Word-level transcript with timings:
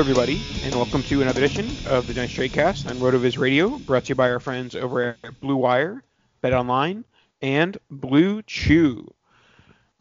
Hello, 0.00 0.10
everybody, 0.10 0.40
and 0.64 0.74
welcome 0.74 1.02
to 1.02 1.20
another 1.20 1.44
edition 1.44 1.68
of 1.86 2.06
the 2.06 2.14
Dynasty 2.14 2.48
Tradecast 2.48 2.88
on 2.88 2.96
RotoViz 2.96 3.36
Radio, 3.36 3.76
brought 3.80 4.04
to 4.04 4.08
you 4.08 4.14
by 4.14 4.30
our 4.30 4.40
friends 4.40 4.74
over 4.74 5.14
at 5.22 5.40
Blue 5.42 5.56
Wire, 5.56 6.02
Bet 6.40 6.54
Online, 6.54 7.04
and 7.42 7.76
Blue 7.90 8.40
Chew. 8.40 9.06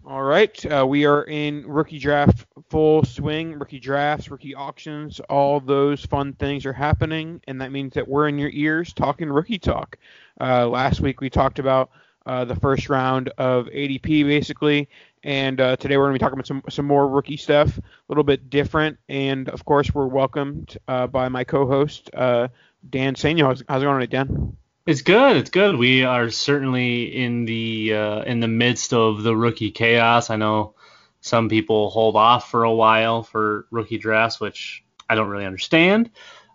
All 0.05 0.23
right, 0.23 0.65
uh, 0.71 0.87
we 0.87 1.05
are 1.05 1.23
in 1.25 1.67
rookie 1.67 1.99
draft 1.99 2.45
full 2.69 3.03
swing, 3.03 3.59
rookie 3.59 3.81
drafts, 3.81 4.31
rookie 4.31 4.55
auctions, 4.55 5.19
all 5.29 5.59
those 5.59 6.05
fun 6.05 6.31
things 6.31 6.65
are 6.65 6.71
happening, 6.71 7.41
and 7.49 7.59
that 7.59 7.73
means 7.73 7.93
that 7.95 8.07
we're 8.07 8.29
in 8.29 8.39
your 8.39 8.51
ears 8.53 8.93
talking 8.93 9.27
rookie 9.29 9.59
talk. 9.59 9.97
Uh, 10.39 10.65
last 10.65 11.01
week 11.01 11.19
we 11.19 11.29
talked 11.29 11.59
about 11.59 11.89
uh, 12.25 12.45
the 12.45 12.55
first 12.55 12.87
round 12.87 13.27
of 13.37 13.65
ADP 13.65 14.25
basically, 14.25 14.87
and 15.23 15.59
uh, 15.59 15.75
today 15.75 15.97
we're 15.97 16.05
going 16.05 16.13
to 16.13 16.19
be 16.19 16.23
talking 16.23 16.39
about 16.39 16.47
some, 16.47 16.63
some 16.69 16.85
more 16.85 17.07
rookie 17.07 17.37
stuff, 17.37 17.77
a 17.77 17.81
little 18.07 18.23
bit 18.23 18.49
different. 18.49 18.97
And 19.07 19.49
of 19.49 19.65
course, 19.65 19.93
we're 19.93 20.07
welcomed 20.07 20.77
uh, 20.87 21.07
by 21.07 21.29
my 21.29 21.43
co-host 21.43 22.09
uh, 22.13 22.47
Dan 22.89 23.15
Sanyo. 23.15 23.43
How's, 23.43 23.63
how's 23.67 23.81
it 23.81 23.85
going, 23.85 23.99
today, 23.99 24.17
Dan? 24.17 24.57
It's 24.85 25.01
good. 25.01 25.37
It's 25.37 25.49
good. 25.49 25.75
We 25.75 26.03
are 26.03 26.29
certainly 26.29 27.03
in 27.15 27.45
the 27.45 27.93
uh, 27.93 28.21
in 28.23 28.39
the 28.39 28.47
midst 28.47 28.91
of 28.91 29.21
the 29.21 29.35
rookie 29.35 29.69
chaos. 29.69 30.31
I 30.31 30.35
know 30.35 30.73
some 31.21 31.47
people 31.47 31.89
hold 31.91 32.15
off 32.15 32.49
for 32.49 32.63
a 32.63 32.73
while 32.73 33.21
for 33.21 33.67
rookie 33.69 33.99
drafts, 33.99 34.39
which 34.39 34.83
I 35.07 35.15
don't 35.15 35.29
really 35.29 35.45
understand. 35.45 36.09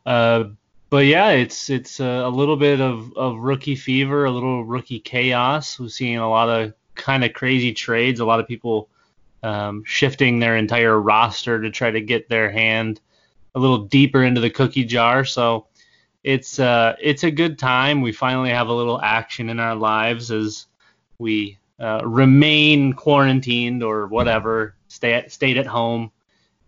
Uh, 0.04 0.44
but 0.91 1.06
yeah, 1.06 1.31
it's 1.31 1.70
it's 1.70 2.00
a, 2.00 2.04
a 2.04 2.28
little 2.28 2.56
bit 2.56 2.81
of, 2.81 3.12
of 3.16 3.38
rookie 3.38 3.76
fever, 3.76 4.25
a 4.25 4.31
little 4.31 4.64
rookie 4.64 5.00
chaos. 5.00 5.78
We're 5.78 5.88
seeing 5.88 6.19
a 6.19 6.28
lot 6.28 6.48
of 6.48 6.75
kind 6.94 7.25
of 7.25 7.32
crazy 7.32 7.72
trades. 7.72 8.21
A 8.21 8.25
lot 8.25 8.41
of 8.41 8.49
people 8.49 8.88
um, 9.43 9.84
shifting 9.84 10.38
their 10.38 10.56
entire 10.56 10.99
roster 11.00 11.60
to 11.60 11.71
try 11.71 11.91
to 11.91 12.00
get 12.00 12.28
their 12.28 12.50
hand 12.50 13.00
a 13.55 13.59
little 13.60 13.78
deeper 13.78 14.25
into 14.25 14.41
the 14.41 14.50
cookie 14.50 14.84
jar. 14.84 15.25
So 15.25 15.66
it's 16.22 16.59
uh, 16.59 16.97
it's 17.00 17.25
a 17.25 17.31
good 17.31 17.59
time. 17.59 18.00
We 18.00 18.12
finally 18.12 18.50
have 18.50 18.69
a 18.69 18.72
little 18.72 19.00
action 19.00 19.50
in 19.50 19.60
our 19.60 19.75
lives 19.75 20.31
as 20.31 20.66
we 21.19 21.59
uh, 21.78 22.00
remain 22.05 22.94
quarantined 22.94 23.82
or 23.82 24.06
whatever, 24.06 24.75
stay 24.88 25.12
at, 25.12 25.31
stayed 25.31 25.59
at 25.59 25.66
home, 25.66 26.11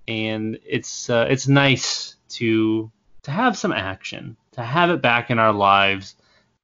and 0.07 0.59
it's 0.65 1.09
uh, 1.09 1.27
it's 1.31 1.49
nice 1.49 2.17
to 2.29 2.91
to 3.23 3.31
have 3.31 3.57
some 3.57 3.73
action, 3.73 4.37
to 4.53 4.63
have 4.63 4.91
it 4.91 5.01
back 5.03 5.31
in 5.31 5.39
our 5.39 5.53
lives, 5.53 6.15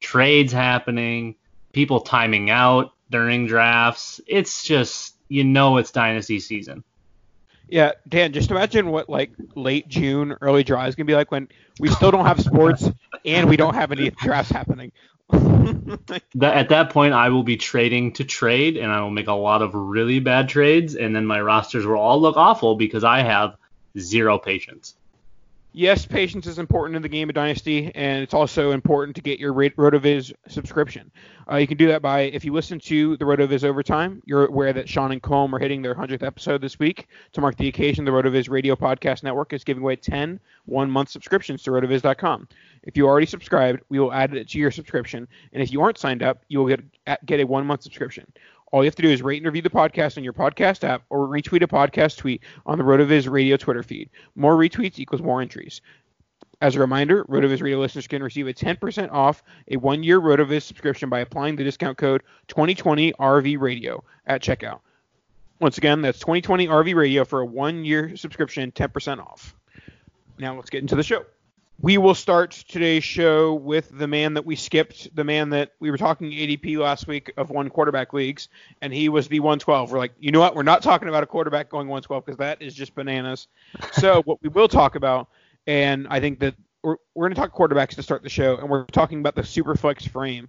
trades 0.00 0.52
happening, 0.52 1.34
people 1.72 2.00
timing 2.00 2.50
out, 2.50 2.92
during 3.12 3.46
drafts. 3.46 4.20
It's 4.26 4.64
just 4.64 5.14
you 5.28 5.44
know 5.44 5.76
it's 5.76 5.92
dynasty 5.92 6.40
season. 6.40 6.82
Yeah, 7.68 7.92
Dan, 8.08 8.32
just 8.32 8.50
imagine 8.50 8.90
what 8.90 9.08
like 9.08 9.30
late 9.54 9.86
June, 9.88 10.36
early 10.40 10.64
July 10.64 10.88
is 10.88 10.96
gonna 10.96 11.06
be 11.06 11.14
like 11.14 11.30
when 11.30 11.48
we 11.78 11.88
still 11.88 12.10
don't 12.10 12.26
have 12.26 12.40
sports 12.40 12.90
and 13.24 13.48
we 13.48 13.56
don't 13.56 13.74
have 13.74 13.92
any 13.92 14.10
drafts 14.10 14.50
happening. 14.50 14.90
that, 15.30 16.22
at 16.34 16.68
that 16.68 16.90
point, 16.90 17.14
I 17.14 17.30
will 17.30 17.44
be 17.44 17.56
trading 17.56 18.12
to 18.14 18.24
trade, 18.24 18.76
and 18.76 18.92
I 18.92 19.00
will 19.00 19.10
make 19.10 19.28
a 19.28 19.32
lot 19.32 19.62
of 19.62 19.74
really 19.74 20.18
bad 20.18 20.48
trades, 20.48 20.96
and 20.96 21.16
then 21.16 21.24
my 21.24 21.40
rosters 21.40 21.86
will 21.86 21.96
all 21.96 22.20
look 22.20 22.36
awful 22.36 22.74
because 22.74 23.04
I 23.04 23.22
have 23.22 23.56
zero 23.98 24.38
patience 24.38 24.94
yes, 25.72 26.06
patience 26.06 26.46
is 26.46 26.58
important 26.58 26.96
in 26.96 27.02
the 27.02 27.08
game 27.08 27.28
of 27.28 27.34
Dynasty, 27.34 27.90
and 27.94 28.22
it's 28.22 28.34
also 28.34 28.70
important 28.70 29.16
to 29.16 29.22
get 29.22 29.38
your 29.38 29.52
RotoViz 29.52 30.32
subscription. 30.48 31.10
Uh, 31.50 31.56
you 31.56 31.66
can 31.66 31.76
do 31.76 31.88
that 31.88 32.02
by, 32.02 32.20
if 32.20 32.44
you 32.44 32.52
listen 32.52 32.78
to 32.78 33.16
the 33.16 33.24
RotoViz 33.24 33.64
Overtime, 33.64 34.22
you're 34.24 34.46
aware 34.46 34.72
that 34.72 34.88
Sean 34.88 35.12
and 35.12 35.22
Colm 35.22 35.52
are 35.52 35.58
hitting 35.58 35.82
their 35.82 35.94
100th 35.94 36.22
episode 36.22 36.60
this 36.60 36.78
week. 36.78 37.08
To 37.32 37.40
mark 37.40 37.56
the 37.56 37.68
occasion, 37.68 38.04
the 38.04 38.10
RotoViz 38.10 38.48
Radio 38.48 38.76
Podcast 38.76 39.22
Network 39.22 39.52
is 39.52 39.64
giving 39.64 39.82
away 39.82 39.96
10 39.96 40.38
one 40.66 40.90
month 40.90 41.08
subscriptions 41.08 41.62
to 41.64 41.70
rotoviz.com. 41.70 42.48
If 42.84 42.96
you 42.96 43.06
already 43.06 43.26
subscribed, 43.26 43.82
we 43.88 43.98
will 43.98 44.12
add 44.12 44.34
it 44.34 44.48
to 44.50 44.58
your 44.58 44.70
subscription, 44.70 45.26
and 45.52 45.62
if 45.62 45.72
you 45.72 45.82
aren't 45.82 45.98
signed 45.98 46.22
up, 46.22 46.44
you 46.48 46.60
will 46.60 46.68
get, 46.68 47.26
get 47.26 47.40
a 47.40 47.44
one 47.44 47.66
month 47.66 47.82
subscription. 47.82 48.26
All 48.72 48.82
you 48.82 48.86
have 48.86 48.96
to 48.96 49.02
do 49.02 49.10
is 49.10 49.20
rate 49.20 49.36
and 49.36 49.46
review 49.46 49.60
the 49.60 49.70
podcast 49.70 50.16
on 50.16 50.24
your 50.24 50.32
podcast 50.32 50.82
app 50.82 51.04
or 51.10 51.28
retweet 51.28 51.62
a 51.62 51.66
podcast 51.66 52.16
tweet 52.16 52.42
on 52.64 52.78
the 52.78 52.84
RotoViz 52.84 53.30
Radio 53.30 53.58
Twitter 53.58 53.82
feed. 53.82 54.08
More 54.34 54.56
retweets 54.56 54.98
equals 54.98 55.20
more 55.20 55.42
entries. 55.42 55.82
As 56.62 56.74
a 56.74 56.80
reminder, 56.80 57.24
RotoViz 57.24 57.60
Radio 57.60 57.78
listeners 57.78 58.06
can 58.06 58.22
receive 58.22 58.48
a 58.48 58.54
10% 58.54 59.12
off 59.12 59.42
a 59.68 59.76
one-year 59.76 60.18
RotoViz 60.18 60.62
subscription 60.62 61.10
by 61.10 61.20
applying 61.20 61.56
the 61.56 61.64
discount 61.64 61.98
code 61.98 62.22
2020RV 62.48 63.60
Radio 63.60 64.04
at 64.26 64.40
checkout. 64.40 64.80
Once 65.60 65.76
again, 65.76 66.00
that's 66.00 66.20
2020 66.20 66.68
RV 66.68 66.94
Radio 66.94 67.26
for 67.26 67.40
a 67.40 67.46
one-year 67.46 68.16
subscription, 68.16 68.72
10% 68.72 69.18
off. 69.18 69.54
Now 70.38 70.56
let's 70.56 70.70
get 70.70 70.80
into 70.80 70.96
the 70.96 71.02
show. 71.02 71.26
We 71.82 71.98
will 71.98 72.14
start 72.14 72.52
today's 72.68 73.04
show 73.04 73.54
with 73.54 73.90
the 73.90 74.06
man 74.06 74.34
that 74.34 74.46
we 74.46 74.56
skipped, 74.56 75.14
the 75.14 75.24
man 75.24 75.50
that 75.50 75.72
we 75.80 75.90
were 75.90 75.98
talking 75.98 76.30
ADP 76.30 76.78
last 76.78 77.08
week 77.08 77.32
of 77.36 77.50
one 77.50 77.68
quarterback 77.68 78.12
leagues, 78.12 78.48
and 78.80 78.94
he 78.94 79.08
was 79.08 79.26
the 79.26 79.40
112. 79.40 79.90
We're 79.90 79.98
like, 79.98 80.12
you 80.20 80.30
know 80.30 80.38
what? 80.38 80.54
We're 80.54 80.62
not 80.62 80.82
talking 80.82 81.08
about 81.08 81.24
a 81.24 81.26
quarterback 81.26 81.68
going 81.68 81.88
112 81.88 82.24
because 82.24 82.38
that 82.38 82.62
is 82.62 82.72
just 82.72 82.94
bananas. 82.94 83.48
so 83.90 84.22
what 84.26 84.40
we 84.42 84.48
will 84.48 84.68
talk 84.68 84.94
about 84.94 85.28
and 85.66 86.06
I 86.08 86.20
think 86.20 86.40
that 86.40 86.54
we're, 86.82 86.96
we're 87.14 87.28
going 87.28 87.34
to 87.34 87.40
talk 87.40 87.54
quarterbacks 87.54 87.94
to 87.96 88.02
start 88.02 88.22
the 88.22 88.28
show, 88.28 88.56
and 88.56 88.68
we're 88.68 88.84
talking 88.86 89.20
about 89.20 89.34
the 89.34 89.42
Superflex 89.42 90.08
frame. 90.08 90.48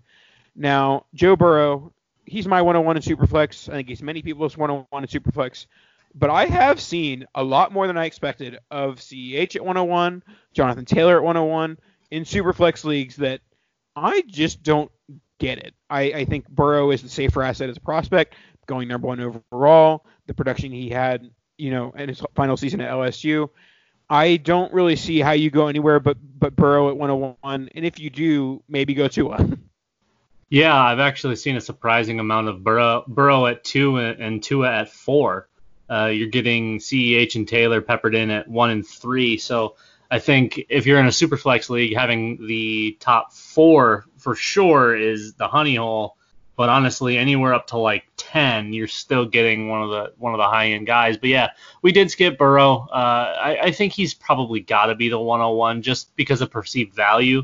Now, 0.55 1.05
Joe 1.13 1.35
Burrow, 1.35 1.93
he's 2.25 2.47
my 2.47 2.61
101 2.61 2.97
in 2.97 3.03
Superflex. 3.03 3.69
I 3.69 3.73
think 3.73 3.89
he's 3.89 4.01
many 4.01 4.21
people's 4.21 4.57
101 4.57 5.03
in 5.03 5.09
Superflex. 5.09 5.67
But 6.15 6.29
I 6.29 6.45
have 6.45 6.79
seen 6.79 7.25
a 7.33 7.43
lot 7.43 7.71
more 7.71 7.87
than 7.87 7.97
I 7.97 8.05
expected 8.05 8.59
of 8.69 8.99
CEH 8.99 9.55
at 9.55 9.65
101, 9.65 10.23
Jonathan 10.53 10.85
Taylor 10.85 11.17
at 11.17 11.23
101 11.23 11.77
in 12.11 12.23
Superflex 12.23 12.83
leagues 12.83 13.15
that 13.15 13.41
I 13.95 14.23
just 14.27 14.61
don't 14.61 14.91
get 15.39 15.57
it. 15.57 15.73
I, 15.89 16.01
I 16.01 16.25
think 16.25 16.47
Burrow 16.47 16.91
is 16.91 17.01
the 17.01 17.09
safer 17.09 17.41
asset 17.41 17.69
as 17.69 17.77
a 17.77 17.81
prospect, 17.81 18.35
going 18.67 18.87
number 18.87 19.07
one 19.07 19.19
overall. 19.19 20.05
The 20.27 20.33
production 20.33 20.71
he 20.71 20.89
had, 20.89 21.29
you 21.57 21.71
know, 21.71 21.91
in 21.97 22.09
his 22.09 22.21
final 22.35 22.57
season 22.57 22.81
at 22.81 22.91
LSU. 22.91 23.49
I 24.09 24.37
don't 24.37 24.71
really 24.73 24.95
see 24.95 25.19
how 25.19 25.31
you 25.31 25.49
go 25.49 25.67
anywhere 25.67 25.99
but 25.99 26.17
but 26.37 26.55
Burrow 26.55 26.89
at 26.89 26.97
101, 26.97 27.69
and 27.73 27.85
if 27.85 27.99
you 27.99 28.09
do, 28.09 28.61
maybe 28.67 28.93
go 28.93 29.07
Tua. 29.07 29.49
Yeah, 30.49 30.79
I've 30.79 30.99
actually 30.99 31.37
seen 31.37 31.55
a 31.55 31.61
surprising 31.61 32.19
amount 32.19 32.47
of 32.47 32.63
Burrow, 32.63 33.03
Burrow 33.07 33.47
at 33.47 33.63
two 33.63 33.97
and 33.97 34.43
Tua 34.43 34.71
at 34.71 34.91
four. 34.91 35.49
Uh, 35.93 36.07
you're 36.07 36.29
getting 36.29 36.79
CEH 36.79 37.35
and 37.35 37.47
Taylor 37.47 37.81
peppered 37.81 38.15
in 38.15 38.31
at 38.31 38.47
one 38.47 38.71
and 38.71 38.87
three. 38.87 39.37
So 39.37 39.75
I 40.09 40.19
think 40.19 40.65
if 40.69 40.85
you're 40.85 40.99
in 40.99 41.07
a 41.07 41.11
super 41.11 41.37
flex 41.37 41.69
league, 41.69 41.95
having 41.95 42.47
the 42.47 42.97
top 42.99 43.33
four 43.33 44.05
for 44.17 44.35
sure 44.35 44.95
is 44.95 45.33
the 45.33 45.47
honey 45.47 45.75
hole 45.75 46.17
but 46.55 46.69
honestly, 46.69 47.17
anywhere 47.17 47.53
up 47.53 47.67
to 47.67 47.77
like 47.77 48.03
10, 48.17 48.73
you're 48.73 48.87
still 48.87 49.25
getting 49.25 49.69
one 49.69 49.81
of 49.81 49.89
the 49.89 50.13
one 50.17 50.33
of 50.33 50.37
the 50.37 50.47
high 50.47 50.67
end 50.67 50.85
guys. 50.85 51.17
But 51.17 51.29
yeah, 51.29 51.49
we 51.81 51.91
did 51.91 52.11
skip 52.11 52.37
Burrow. 52.37 52.87
Uh, 52.91 53.35
I, 53.41 53.57
I 53.63 53.71
think 53.71 53.93
he's 53.93 54.13
probably 54.13 54.59
got 54.59 54.87
to 54.87 54.95
be 54.95 55.09
the 55.09 55.19
101 55.19 55.81
just 55.81 56.15
because 56.15 56.41
of 56.41 56.51
perceived 56.51 56.93
value. 56.93 57.43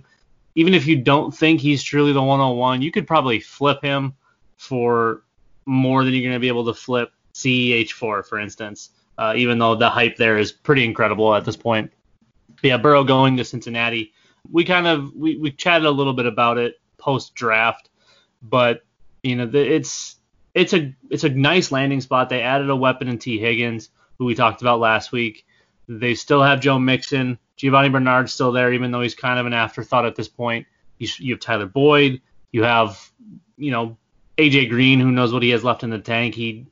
Even 0.56 0.74
if 0.74 0.86
you 0.86 0.98
don't 0.98 1.36
think 1.36 1.60
he's 1.60 1.82
truly 1.82 2.14
the 2.14 2.22
101, 2.22 2.82
you 2.82 2.92
could 2.92 3.08
probably 3.08 3.40
flip 3.40 3.82
him 3.82 4.14
for 4.58 5.24
more 5.66 6.04
than 6.04 6.14
you're 6.14 6.24
going 6.24 6.34
to 6.34 6.40
be 6.40 6.48
able 6.48 6.66
to 6.66 6.74
flip 6.74 7.12
CEH4, 7.44 8.26
for 8.26 8.40
instance. 8.40 8.90
Uh, 9.18 9.34
even 9.36 9.60
though 9.60 9.76
the 9.76 9.90
hype 9.90 10.16
there 10.16 10.38
is 10.38 10.52
pretty 10.52 10.86
incredible 10.86 11.36
at 11.36 11.44
this 11.44 11.58
point. 11.58 11.92
But 12.62 12.64
yeah, 12.64 12.78
Burrow 12.78 13.04
going 13.04 13.38
to 13.38 13.44
Cincinnati. 13.44 14.14
We 14.50 14.64
kind 14.64 14.88
of 14.88 15.14
we, 15.14 15.36
we 15.38 15.52
chatted 15.52 15.86
a 15.86 15.92
little 15.92 16.14
bit 16.14 16.26
about 16.26 16.58
it 16.58 16.76
post 16.98 17.36
draft, 17.36 17.90
but 18.42 18.84
you 19.24 19.36
know, 19.36 19.46
the, 19.46 19.60
it's 19.60 20.16
it's 20.54 20.74
a 20.74 20.96
it's 21.10 21.26
a 21.26 21.30
nice 21.30 21.72
landing 21.72 22.02
spot. 22.02 22.30
They 22.30 22.42
added 22.42 22.70
a 22.70 22.76
weapon 22.76 23.08
in 23.08 23.20
Tee 23.20 23.40
Higgins, 23.40 23.90
who 24.18 24.26
we 24.26 24.36
talked 24.36 24.62
about 24.62 24.80
last 24.80 25.12
week. 25.12 25.46
They 25.88 26.16
still 26.16 26.44
have 26.44 26.62
Joe 26.62 26.80
Mixon. 26.80 27.40
Giovani 27.58 27.90
Bernard's 27.90 28.32
still 28.32 28.52
there, 28.52 28.72
even 28.72 28.92
though 28.92 29.02
he's 29.02 29.16
kind 29.16 29.40
of 29.40 29.46
an 29.46 29.54
afterthought 29.54 30.06
at 30.06 30.16
this 30.16 30.30
point. 30.30 30.66
You, 30.98 31.08
you 31.18 31.34
have 31.34 31.42
Tyler 31.42 31.66
Boyd. 31.66 32.22
You 32.52 32.64
have, 32.64 33.12
you 33.58 33.72
know, 33.72 33.98
AJ 34.38 34.70
Green, 34.70 35.00
who 35.00 35.12
knows 35.12 35.34
what 35.34 35.44
he 35.44 35.50
has 35.50 35.64
left 35.64 35.84
in 35.84 35.90
the 35.90 36.00
tank. 36.00 36.36
He, 36.36 36.68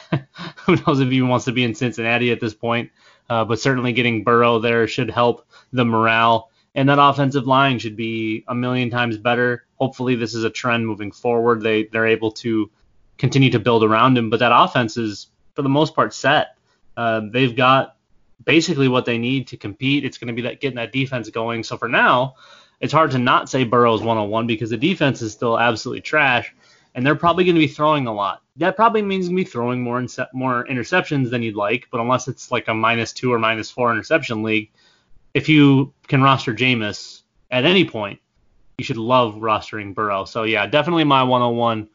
who 0.56 0.76
knows 0.76 1.00
if 1.00 1.10
he 1.10 1.22
wants 1.22 1.44
to 1.46 1.52
be 1.52 1.64
in 1.64 1.74
Cincinnati 1.74 2.30
at 2.32 2.40
this 2.40 2.54
point. 2.54 2.90
Uh, 3.28 3.44
but 3.44 3.60
certainly 3.60 3.92
getting 3.92 4.24
Burrow 4.24 4.58
there 4.58 4.86
should 4.86 5.10
help 5.10 5.46
the 5.72 5.84
morale 5.84 6.50
and 6.74 6.88
that 6.88 6.98
offensive 7.00 7.46
line 7.46 7.78
should 7.78 7.96
be 7.96 8.44
a 8.48 8.54
million 8.54 8.90
times 8.90 9.18
better. 9.18 9.66
Hopefully, 9.76 10.14
this 10.14 10.34
is 10.34 10.44
a 10.44 10.50
trend 10.50 10.86
moving 10.86 11.12
forward. 11.12 11.62
They 11.62 11.84
they're 11.84 12.06
able 12.06 12.32
to 12.32 12.70
continue 13.18 13.50
to 13.50 13.58
build 13.58 13.84
around 13.84 14.16
him, 14.16 14.30
but 14.30 14.40
that 14.40 14.52
offense 14.54 14.96
is 14.96 15.28
for 15.54 15.62
the 15.62 15.68
most 15.68 15.94
part 15.94 16.14
set. 16.14 16.56
Uh, 16.96 17.22
they've 17.30 17.54
got 17.54 17.96
basically 18.44 18.88
what 18.88 19.04
they 19.04 19.18
need 19.18 19.48
to 19.48 19.56
compete. 19.56 20.04
It's 20.04 20.18
going 20.18 20.28
to 20.28 20.34
be 20.34 20.42
that 20.42 20.60
getting 20.60 20.76
that 20.76 20.92
defense 20.92 21.28
going. 21.30 21.62
So 21.62 21.76
for 21.76 21.88
now, 21.88 22.34
it's 22.80 22.92
hard 22.92 23.10
to 23.12 23.18
not 23.18 23.50
say 23.50 23.64
Burrow's 23.64 24.00
101 24.00 24.46
because 24.46 24.70
the 24.70 24.76
defense 24.76 25.20
is 25.20 25.32
still 25.32 25.58
absolutely 25.58 26.00
trash, 26.00 26.54
and 26.94 27.06
they're 27.06 27.14
probably 27.14 27.44
going 27.44 27.54
to 27.54 27.60
be 27.60 27.68
throwing 27.68 28.06
a 28.06 28.12
lot. 28.12 28.42
That 28.56 28.76
probably 28.76 29.02
means 29.02 29.26
going 29.26 29.36
to 29.36 29.44
be 29.44 29.50
throwing 29.50 29.82
more 29.82 30.04
more 30.34 30.66
interceptions 30.66 31.30
than 31.30 31.42
you'd 31.42 31.56
like, 31.56 31.88
but 31.90 32.00
unless 32.00 32.28
it's 32.28 32.50
like 32.50 32.68
a 32.68 32.74
minus 32.74 33.12
two 33.12 33.32
or 33.32 33.38
minus 33.38 33.70
four 33.70 33.92
interception 33.92 34.42
league, 34.42 34.70
if 35.34 35.48
you 35.48 35.92
can 36.08 36.22
roster 36.22 36.54
Jameis 36.54 37.22
at 37.50 37.64
any 37.64 37.84
point, 37.84 38.20
you 38.78 38.84
should 38.84 38.96
love 38.96 39.34
rostering 39.36 39.94
Burrow. 39.94 40.24
So 40.24 40.42
yeah, 40.42 40.66
definitely 40.66 41.04
my 41.04 41.22
101. 41.22 41.88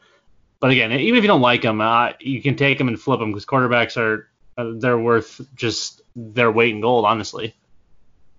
But 0.60 0.72
again, 0.72 0.92
even 0.92 1.18
if 1.18 1.24
you 1.24 1.28
don't 1.28 1.42
like 1.42 1.64
him, 1.64 1.82
uh, 1.82 2.14
you 2.20 2.42
can 2.42 2.56
take 2.56 2.80
him 2.80 2.88
and 2.88 3.00
flip 3.00 3.22
him 3.22 3.32
because 3.32 3.46
quarterbacks 3.46 3.98
are 3.98 4.30
uh, 4.58 4.72
they're 4.78 4.98
worth 4.98 5.40
just 5.56 6.02
their 6.16 6.52
weight 6.52 6.74
in 6.74 6.82
gold, 6.82 7.06
honestly. 7.06 7.56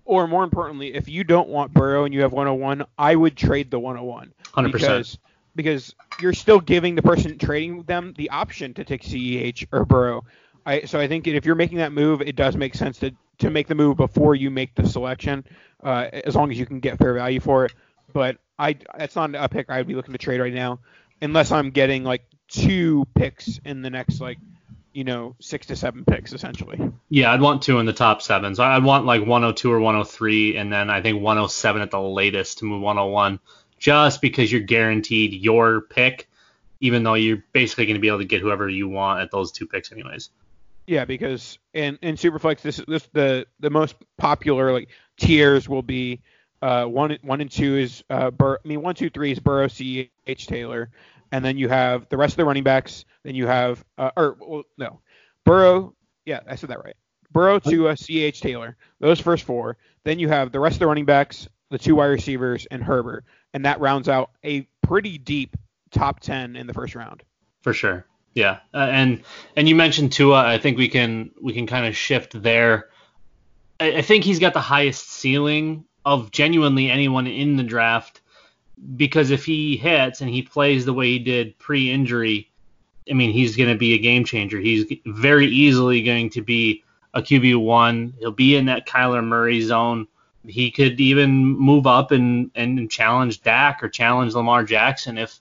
Or 0.03 0.27
more 0.27 0.43
importantly, 0.43 0.93
if 0.93 1.07
you 1.07 1.23
don't 1.23 1.49
want 1.49 1.71
Burrow 1.71 2.03
and 2.03 2.13
you 2.13 2.21
have 2.21 2.33
101, 2.33 2.85
I 2.97 3.15
would 3.15 3.37
trade 3.37 3.71
the 3.71 3.79
101. 3.79 4.33
100%. 4.43 4.71
Because, 4.71 5.17
because 5.59 5.93
you're 6.21 6.31
still 6.31 6.61
giving 6.61 6.95
the 6.95 7.01
person 7.01 7.37
trading 7.37 7.83
them 7.83 8.13
the 8.17 8.29
option 8.29 8.73
to 8.75 8.85
take 8.85 9.03
CEH 9.03 9.67
or 9.73 9.83
Burrow. 9.83 10.23
I, 10.65 10.85
so 10.85 11.01
I 11.01 11.09
think 11.09 11.27
if 11.27 11.45
you're 11.45 11.55
making 11.55 11.79
that 11.79 11.91
move, 11.91 12.21
it 12.21 12.37
does 12.37 12.55
make 12.55 12.75
sense 12.75 12.97
to 12.99 13.11
to 13.39 13.49
make 13.49 13.67
the 13.67 13.75
move 13.75 13.97
before 13.97 14.35
you 14.35 14.49
make 14.49 14.73
the 14.75 14.87
selection, 14.87 15.45
uh, 15.83 16.07
as 16.25 16.33
long 16.33 16.49
as 16.49 16.57
you 16.57 16.65
can 16.65 16.79
get 16.79 16.97
fair 16.97 17.13
value 17.13 17.41
for 17.41 17.65
it. 17.65 17.73
But 18.13 18.37
I 18.57 18.77
that's 18.97 19.17
not 19.17 19.35
a 19.35 19.49
pick 19.49 19.69
I'd 19.69 19.85
be 19.85 19.95
looking 19.95 20.13
to 20.13 20.17
trade 20.17 20.39
right 20.39 20.53
now, 20.53 20.79
unless 21.21 21.51
I'm 21.51 21.71
getting 21.71 22.05
like 22.05 22.23
two 22.47 23.05
picks 23.15 23.59
in 23.65 23.81
the 23.81 23.89
next 23.89 24.21
like 24.21 24.37
you 24.93 25.03
know 25.03 25.35
six 25.41 25.67
to 25.67 25.75
seven 25.75 26.05
picks 26.05 26.31
essentially. 26.31 26.79
Yeah, 27.09 27.33
I'd 27.33 27.41
want 27.41 27.63
two 27.63 27.79
in 27.79 27.85
the 27.85 27.91
top 27.91 28.21
seven. 28.21 28.55
So 28.55 28.63
I'd 28.63 28.83
want 28.85 29.05
like 29.05 29.21
102 29.21 29.69
or 29.69 29.81
103, 29.81 30.55
and 30.55 30.71
then 30.71 30.89
I 30.89 31.01
think 31.01 31.21
107 31.21 31.81
at 31.81 31.91
the 31.91 31.99
latest 31.99 32.59
to 32.59 32.65
move 32.65 32.81
101, 32.81 33.39
just 33.79 34.21
because 34.21 34.51
you're 34.51 34.61
guaranteed 34.61 35.33
your 35.33 35.81
pick, 35.81 36.29
even 36.79 37.03
though 37.03 37.15
you're 37.15 37.43
basically 37.53 37.85
going 37.85 37.95
to 37.95 38.01
be 38.01 38.07
able 38.07 38.19
to 38.19 38.25
get 38.25 38.41
whoever 38.41 38.69
you 38.69 38.87
want 38.87 39.21
at 39.21 39.31
those 39.31 39.51
two 39.51 39.65
picks 39.65 39.91
anyways. 39.91 40.29
Yeah, 40.85 41.05
because 41.05 41.59
in 41.73 41.99
in 42.01 42.15
Superflex, 42.15 42.61
this 42.61 42.77
this 42.87 43.07
the 43.13 43.45
the 43.59 43.69
most 43.69 43.95
popular 44.17 44.73
like 44.73 44.89
tiers 45.17 45.69
will 45.69 45.83
be 45.83 46.21
uh 46.61 46.85
one 46.85 47.17
one 47.21 47.41
and 47.41 47.51
two 47.51 47.77
is 47.77 48.03
uh 48.09 48.31
Bur- 48.31 48.59
I 48.63 48.67
mean 48.67 48.81
one 48.81 48.95
two 48.95 49.09
three 49.09 49.31
is 49.31 49.39
Burrow, 49.39 49.67
C 49.67 50.09
H 50.25 50.47
Taylor, 50.47 50.89
and 51.31 51.45
then 51.45 51.57
you 51.57 51.69
have 51.69 52.09
the 52.09 52.17
rest 52.17 52.33
of 52.33 52.37
the 52.37 52.45
running 52.45 52.63
backs. 52.63 53.05
Then 53.23 53.35
you 53.35 53.45
have 53.45 53.85
uh 53.99 54.09
or 54.17 54.37
well, 54.39 54.63
no 54.77 54.99
Burrow. 55.45 55.93
Yeah, 56.25 56.39
I 56.47 56.55
said 56.55 56.71
that 56.71 56.83
right. 56.83 56.95
Burrow 57.31 57.59
to 57.59 57.89
uh, 57.89 57.95
C 57.95 58.23
H 58.23 58.41
Taylor. 58.41 58.75
Those 58.99 59.19
first 59.19 59.43
four. 59.43 59.77
Then 60.03 60.17
you 60.17 60.27
have 60.29 60.51
the 60.51 60.59
rest 60.59 60.77
of 60.77 60.79
the 60.79 60.87
running 60.87 61.05
backs, 61.05 61.47
the 61.69 61.77
two 61.77 61.95
wide 61.95 62.07
receivers, 62.07 62.67
and 62.71 62.83
Herbert, 62.83 63.25
and 63.53 63.65
that 63.65 63.79
rounds 63.79 64.09
out 64.09 64.31
a 64.43 64.67
pretty 64.81 65.17
deep 65.17 65.55
top 65.91 66.19
ten 66.19 66.55
in 66.55 66.67
the 66.67 66.73
first 66.73 66.95
round. 66.95 67.23
For 67.61 67.73
sure. 67.73 68.05
Yeah, 68.35 68.59
uh, 68.73 68.87
and 68.91 69.21
and 69.55 69.67
you 69.67 69.75
mentioned 69.75 70.11
Tua. 70.11 70.45
I 70.45 70.57
think 70.57 70.77
we 70.77 70.87
can 70.87 71.31
we 71.41 71.53
can 71.53 71.67
kind 71.67 71.85
of 71.85 71.95
shift 71.95 72.41
there. 72.41 72.89
I, 73.79 73.97
I 73.97 74.01
think 74.01 74.23
he's 74.23 74.39
got 74.39 74.53
the 74.53 74.61
highest 74.61 75.09
ceiling 75.09 75.85
of 76.05 76.31
genuinely 76.31 76.89
anyone 76.89 77.27
in 77.27 77.57
the 77.57 77.63
draft 77.63 78.21
because 78.95 79.31
if 79.31 79.45
he 79.45 79.77
hits 79.77 80.21
and 80.21 80.29
he 80.29 80.41
plays 80.41 80.85
the 80.85 80.93
way 80.93 81.07
he 81.07 81.19
did 81.19 81.57
pre-injury, 81.59 82.49
I 83.09 83.13
mean 83.13 83.31
he's 83.31 83.55
going 83.55 83.69
to 83.69 83.77
be 83.77 83.93
a 83.93 83.99
game 83.99 84.23
changer. 84.23 84.59
He's 84.59 84.85
very 85.05 85.47
easily 85.47 86.01
going 86.03 86.29
to 86.31 86.41
be 86.41 86.83
a 87.13 87.21
QB 87.21 87.61
one. 87.63 88.13
He'll 88.19 88.31
be 88.31 88.55
in 88.55 88.65
that 88.65 88.87
Kyler 88.87 89.23
Murray 89.23 89.61
zone. 89.61 90.07
He 90.49 90.71
could 90.71 90.99
even 90.99 91.45
move 91.45 91.87
up 91.87 92.11
and 92.11 92.51
and 92.55 92.89
challenge 92.89 93.41
Dak 93.41 93.83
or 93.83 93.89
challenge 93.89 94.33
Lamar 94.33 94.63
Jackson 94.63 95.17
if 95.17 95.39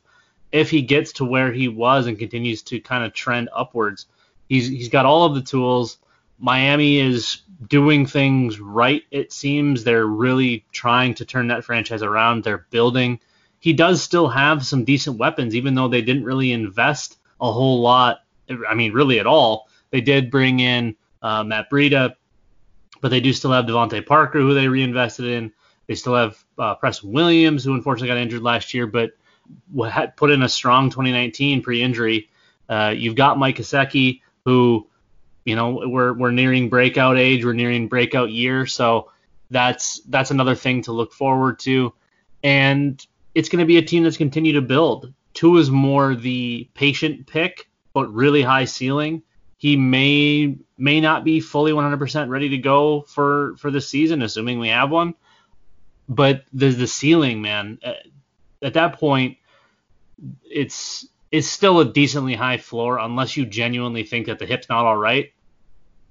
if 0.52 0.70
he 0.70 0.82
gets 0.82 1.12
to 1.14 1.24
where 1.24 1.52
he 1.52 1.68
was 1.68 2.06
and 2.06 2.18
continues 2.18 2.62
to 2.62 2.80
kind 2.80 3.04
of 3.04 3.12
trend 3.12 3.48
upwards. 3.54 4.06
He's 4.48 4.68
he's 4.68 4.88
got 4.88 5.06
all 5.06 5.26
of 5.26 5.34
the 5.34 5.42
tools. 5.42 5.98
Miami 6.38 6.98
is 6.98 7.42
doing 7.68 8.06
things 8.06 8.60
right. 8.60 9.02
It 9.10 9.32
seems 9.32 9.82
they're 9.82 10.06
really 10.06 10.64
trying 10.72 11.14
to 11.14 11.24
turn 11.24 11.48
that 11.48 11.64
franchise 11.64 12.02
around. 12.02 12.44
They're 12.44 12.66
building. 12.70 13.18
He 13.60 13.72
does 13.72 14.02
still 14.02 14.28
have 14.28 14.64
some 14.64 14.84
decent 14.84 15.18
weapons, 15.18 15.56
even 15.56 15.74
though 15.74 15.88
they 15.88 16.02
didn't 16.02 16.24
really 16.24 16.52
invest 16.52 17.18
a 17.40 17.50
whole 17.50 17.80
lot. 17.80 18.22
I 18.68 18.74
mean, 18.74 18.92
really 18.92 19.18
at 19.18 19.26
all. 19.26 19.68
They 19.90 20.00
did 20.00 20.30
bring 20.30 20.60
in 20.60 20.96
uh, 21.22 21.42
Matt 21.42 21.70
Breida, 21.70 22.14
but 23.00 23.10
they 23.10 23.20
do 23.20 23.32
still 23.32 23.52
have 23.52 23.66
DeVante 23.66 24.04
Parker, 24.04 24.40
who 24.40 24.54
they 24.54 24.68
reinvested 24.68 25.26
in. 25.26 25.52
They 25.86 25.94
still 25.94 26.14
have 26.14 26.44
uh, 26.58 26.74
Preston 26.74 27.12
Williams, 27.12 27.64
who 27.64 27.74
unfortunately 27.74 28.08
got 28.08 28.18
injured 28.18 28.42
last 28.42 28.74
year, 28.74 28.86
but 28.86 29.12
put 30.16 30.30
in 30.30 30.42
a 30.42 30.48
strong 30.48 30.90
2019 30.90 31.62
pre-injury. 31.62 32.28
Uh, 32.68 32.94
you've 32.96 33.14
got 33.14 33.38
Mike 33.38 33.56
Gesicki, 33.56 34.20
who, 34.44 34.86
you 35.44 35.56
know, 35.56 35.82
we're 35.86 36.12
we're 36.12 36.30
nearing 36.30 36.68
breakout 36.68 37.16
age, 37.16 37.44
we're 37.44 37.54
nearing 37.54 37.88
breakout 37.88 38.30
year, 38.30 38.66
so 38.66 39.10
that's 39.50 40.00
that's 40.08 40.30
another 40.30 40.54
thing 40.54 40.82
to 40.82 40.92
look 40.92 41.12
forward 41.12 41.58
to. 41.60 41.94
And 42.42 43.04
it's 43.34 43.48
going 43.48 43.60
to 43.60 43.66
be 43.66 43.78
a 43.78 43.82
team 43.82 44.02
that's 44.02 44.16
continued 44.16 44.54
to 44.54 44.62
build. 44.62 45.12
Tua 45.32 45.60
is 45.60 45.70
more 45.70 46.14
the 46.14 46.68
patient 46.74 47.26
pick, 47.26 47.68
but 47.92 48.12
really 48.12 48.42
high 48.42 48.64
ceiling. 48.66 49.22
He 49.58 49.76
may 49.76 50.56
may 50.78 51.00
not 51.00 51.24
be 51.24 51.40
fully 51.40 51.72
100% 51.72 52.28
ready 52.28 52.48
to 52.50 52.58
go 52.58 53.02
for 53.02 53.56
for 53.58 53.70
the 53.70 53.80
season, 53.80 54.22
assuming 54.22 54.58
we 54.58 54.68
have 54.68 54.90
one. 54.90 55.14
But 56.08 56.44
the 56.52 56.70
the 56.70 56.86
ceiling, 56.86 57.42
man, 57.42 57.78
uh, 57.84 57.94
at 58.62 58.74
that 58.74 58.98
point, 58.98 59.36
it's 60.44 61.06
it's 61.30 61.48
still 61.48 61.80
a 61.80 61.92
decently 61.92 62.34
high 62.34 62.56
floor 62.56 62.98
unless 62.98 63.36
you 63.36 63.44
genuinely 63.44 64.04
think 64.04 64.26
that 64.26 64.38
the 64.38 64.46
hip's 64.46 64.68
not 64.68 64.86
all 64.86 64.96
right. 64.96 65.32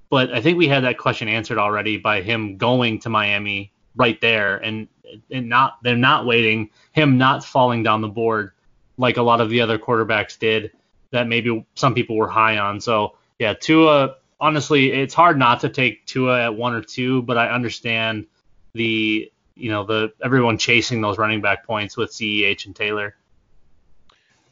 But 0.09 0.31
I 0.31 0.41
think 0.41 0.57
we 0.57 0.67
had 0.67 0.83
that 0.83 0.97
question 0.97 1.27
answered 1.27 1.57
already 1.57 1.97
by 1.97 2.21
him 2.21 2.57
going 2.57 2.99
to 2.99 3.09
Miami 3.09 3.71
right 3.95 4.19
there 4.21 4.57
and 4.57 4.87
and 5.31 5.49
not 5.49 5.77
they're 5.83 5.95
not 5.95 6.25
waiting 6.25 6.69
him 6.91 7.17
not 7.17 7.43
falling 7.43 7.81
down 7.81 8.01
the 8.01 8.07
board 8.07 8.51
like 8.97 9.17
a 9.17 9.21
lot 9.21 9.41
of 9.41 9.49
the 9.49 9.61
other 9.61 9.79
quarterbacks 9.79 10.37
did 10.37 10.71
that 11.11 11.27
maybe 11.27 11.65
some 11.75 11.93
people 11.93 12.17
were 12.17 12.27
high 12.27 12.57
on. 12.57 12.81
So 12.81 13.15
yeah, 13.39 13.53
Tua 13.53 14.15
honestly 14.39 14.91
it's 14.91 15.13
hard 15.13 15.37
not 15.37 15.61
to 15.61 15.69
take 15.69 16.05
Tua 16.05 16.45
at 16.45 16.55
one 16.55 16.73
or 16.73 16.81
two, 16.81 17.21
but 17.23 17.37
I 17.37 17.49
understand 17.49 18.25
the 18.73 19.31
you 19.55 19.71
know 19.71 19.83
the 19.83 20.13
everyone 20.23 20.57
chasing 20.57 21.01
those 21.01 21.17
running 21.17 21.41
back 21.41 21.65
points 21.65 21.97
with 21.97 22.11
CEH 22.11 22.65
and 22.65 22.75
Taylor. 22.75 23.15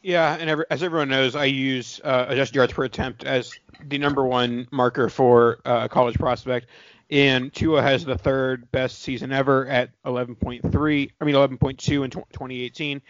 Yeah, 0.02 0.36
and 0.38 0.48
every, 0.48 0.64
as 0.70 0.84
everyone 0.84 1.08
knows, 1.08 1.34
I 1.34 1.46
use 1.46 2.00
uh, 2.04 2.26
adjusted 2.28 2.54
yards 2.54 2.72
per 2.72 2.84
attempt 2.84 3.24
as 3.24 3.58
the 3.84 3.98
number 3.98 4.24
one 4.24 4.68
marker 4.70 5.08
for 5.08 5.58
uh, 5.64 5.80
a 5.84 5.88
college 5.88 6.16
prospect. 6.16 6.68
And 7.10 7.52
Tua 7.52 7.82
has 7.82 8.04
the 8.04 8.18
third 8.18 8.70
best 8.70 9.00
season 9.02 9.32
ever 9.32 9.66
at 9.66 9.90
11.3. 10.04 11.10
I 11.20 11.24
mean 11.24 11.34
11.2 11.34 12.04
in 12.04 12.10
2018, 12.10 13.02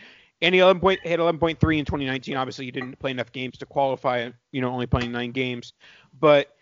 and 0.43 0.55
he 0.55 0.61
11 0.61 0.81
point, 0.81 1.01
hit 1.03 1.19
11.3 1.19 1.51
in 1.79 1.85
2019. 1.85 2.37
Obviously, 2.37 2.67
he 2.67 2.71
didn't 2.71 2.99
play 2.99 3.11
enough 3.11 3.33
games 3.33 3.59
to 3.59 3.67
qualify. 3.67 4.31
You 4.53 4.61
know, 4.61 4.71
only 4.71 4.87
playing 4.87 5.13
nine 5.13 5.33
games, 5.33 5.73
but 6.19 6.55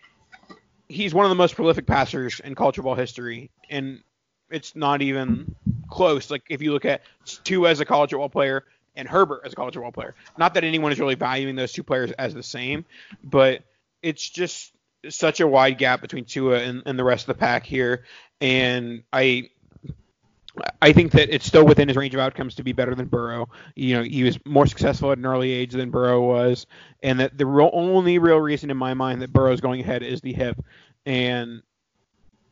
he's 0.87 1.13
one 1.13 1.25
of 1.25 1.29
the 1.29 1.35
most 1.35 1.55
prolific 1.55 1.87
passers 1.87 2.39
in 2.39 2.55
college 2.55 2.75
football 2.75 2.95
history, 2.95 3.51
and 3.69 4.01
it's 4.49 4.75
not 4.75 5.01
even 5.01 5.55
close. 5.89 6.29
Like 6.29 6.43
if 6.49 6.61
you 6.61 6.71
look 6.71 6.85
at 6.85 7.01
Tua 7.43 7.69
as 7.69 7.79
a 7.79 7.85
college 7.85 8.11
football 8.11 8.29
player 8.29 8.65
and 8.95 9.07
Herbert 9.07 9.41
as 9.45 9.53
a 9.53 9.55
college 9.55 9.73
football 9.73 9.91
player. 9.91 10.15
Not 10.37 10.53
that 10.53 10.63
anyone 10.63 10.91
is 10.91 10.99
really 10.99 11.15
valuing 11.15 11.55
those 11.55 11.71
two 11.71 11.83
players 11.83 12.11
as 12.11 12.33
the 12.33 12.43
same, 12.43 12.85
but 13.23 13.63
it's 14.01 14.27
just 14.29 14.71
such 15.09 15.39
a 15.39 15.47
wide 15.47 15.77
gap 15.77 16.01
between 16.01 16.25
Tua 16.25 16.59
and, 16.59 16.83
and 16.85 16.97
the 16.97 17.03
rest 17.03 17.23
of 17.23 17.35
the 17.35 17.39
pack 17.39 17.65
here. 17.65 18.05
And 18.41 19.03
I 19.11 19.49
I 20.81 20.93
think 20.93 21.11
that 21.11 21.33
it's 21.33 21.45
still 21.45 21.65
within 21.65 21.87
his 21.87 21.97
range 21.97 22.13
of 22.13 22.19
outcomes 22.19 22.55
to 22.55 22.63
be 22.63 22.71
better 22.71 22.95
than 22.95 23.07
Burrow. 23.07 23.49
You 23.75 23.95
know, 23.95 24.03
he 24.03 24.23
was 24.23 24.39
more 24.45 24.65
successful 24.65 25.11
at 25.11 25.17
an 25.17 25.25
early 25.25 25.51
age 25.51 25.73
than 25.73 25.89
Burrow 25.89 26.21
was, 26.21 26.65
and 27.03 27.19
that 27.19 27.37
the 27.37 27.45
real, 27.45 27.69
only 27.73 28.19
real 28.19 28.37
reason 28.37 28.69
in 28.69 28.77
my 28.77 28.93
mind 28.93 29.21
that 29.21 29.33
Burrow 29.33 29.51
is 29.51 29.61
going 29.61 29.81
ahead 29.81 30.03
is 30.03 30.21
the 30.21 30.33
hip. 30.33 30.63
And 31.05 31.61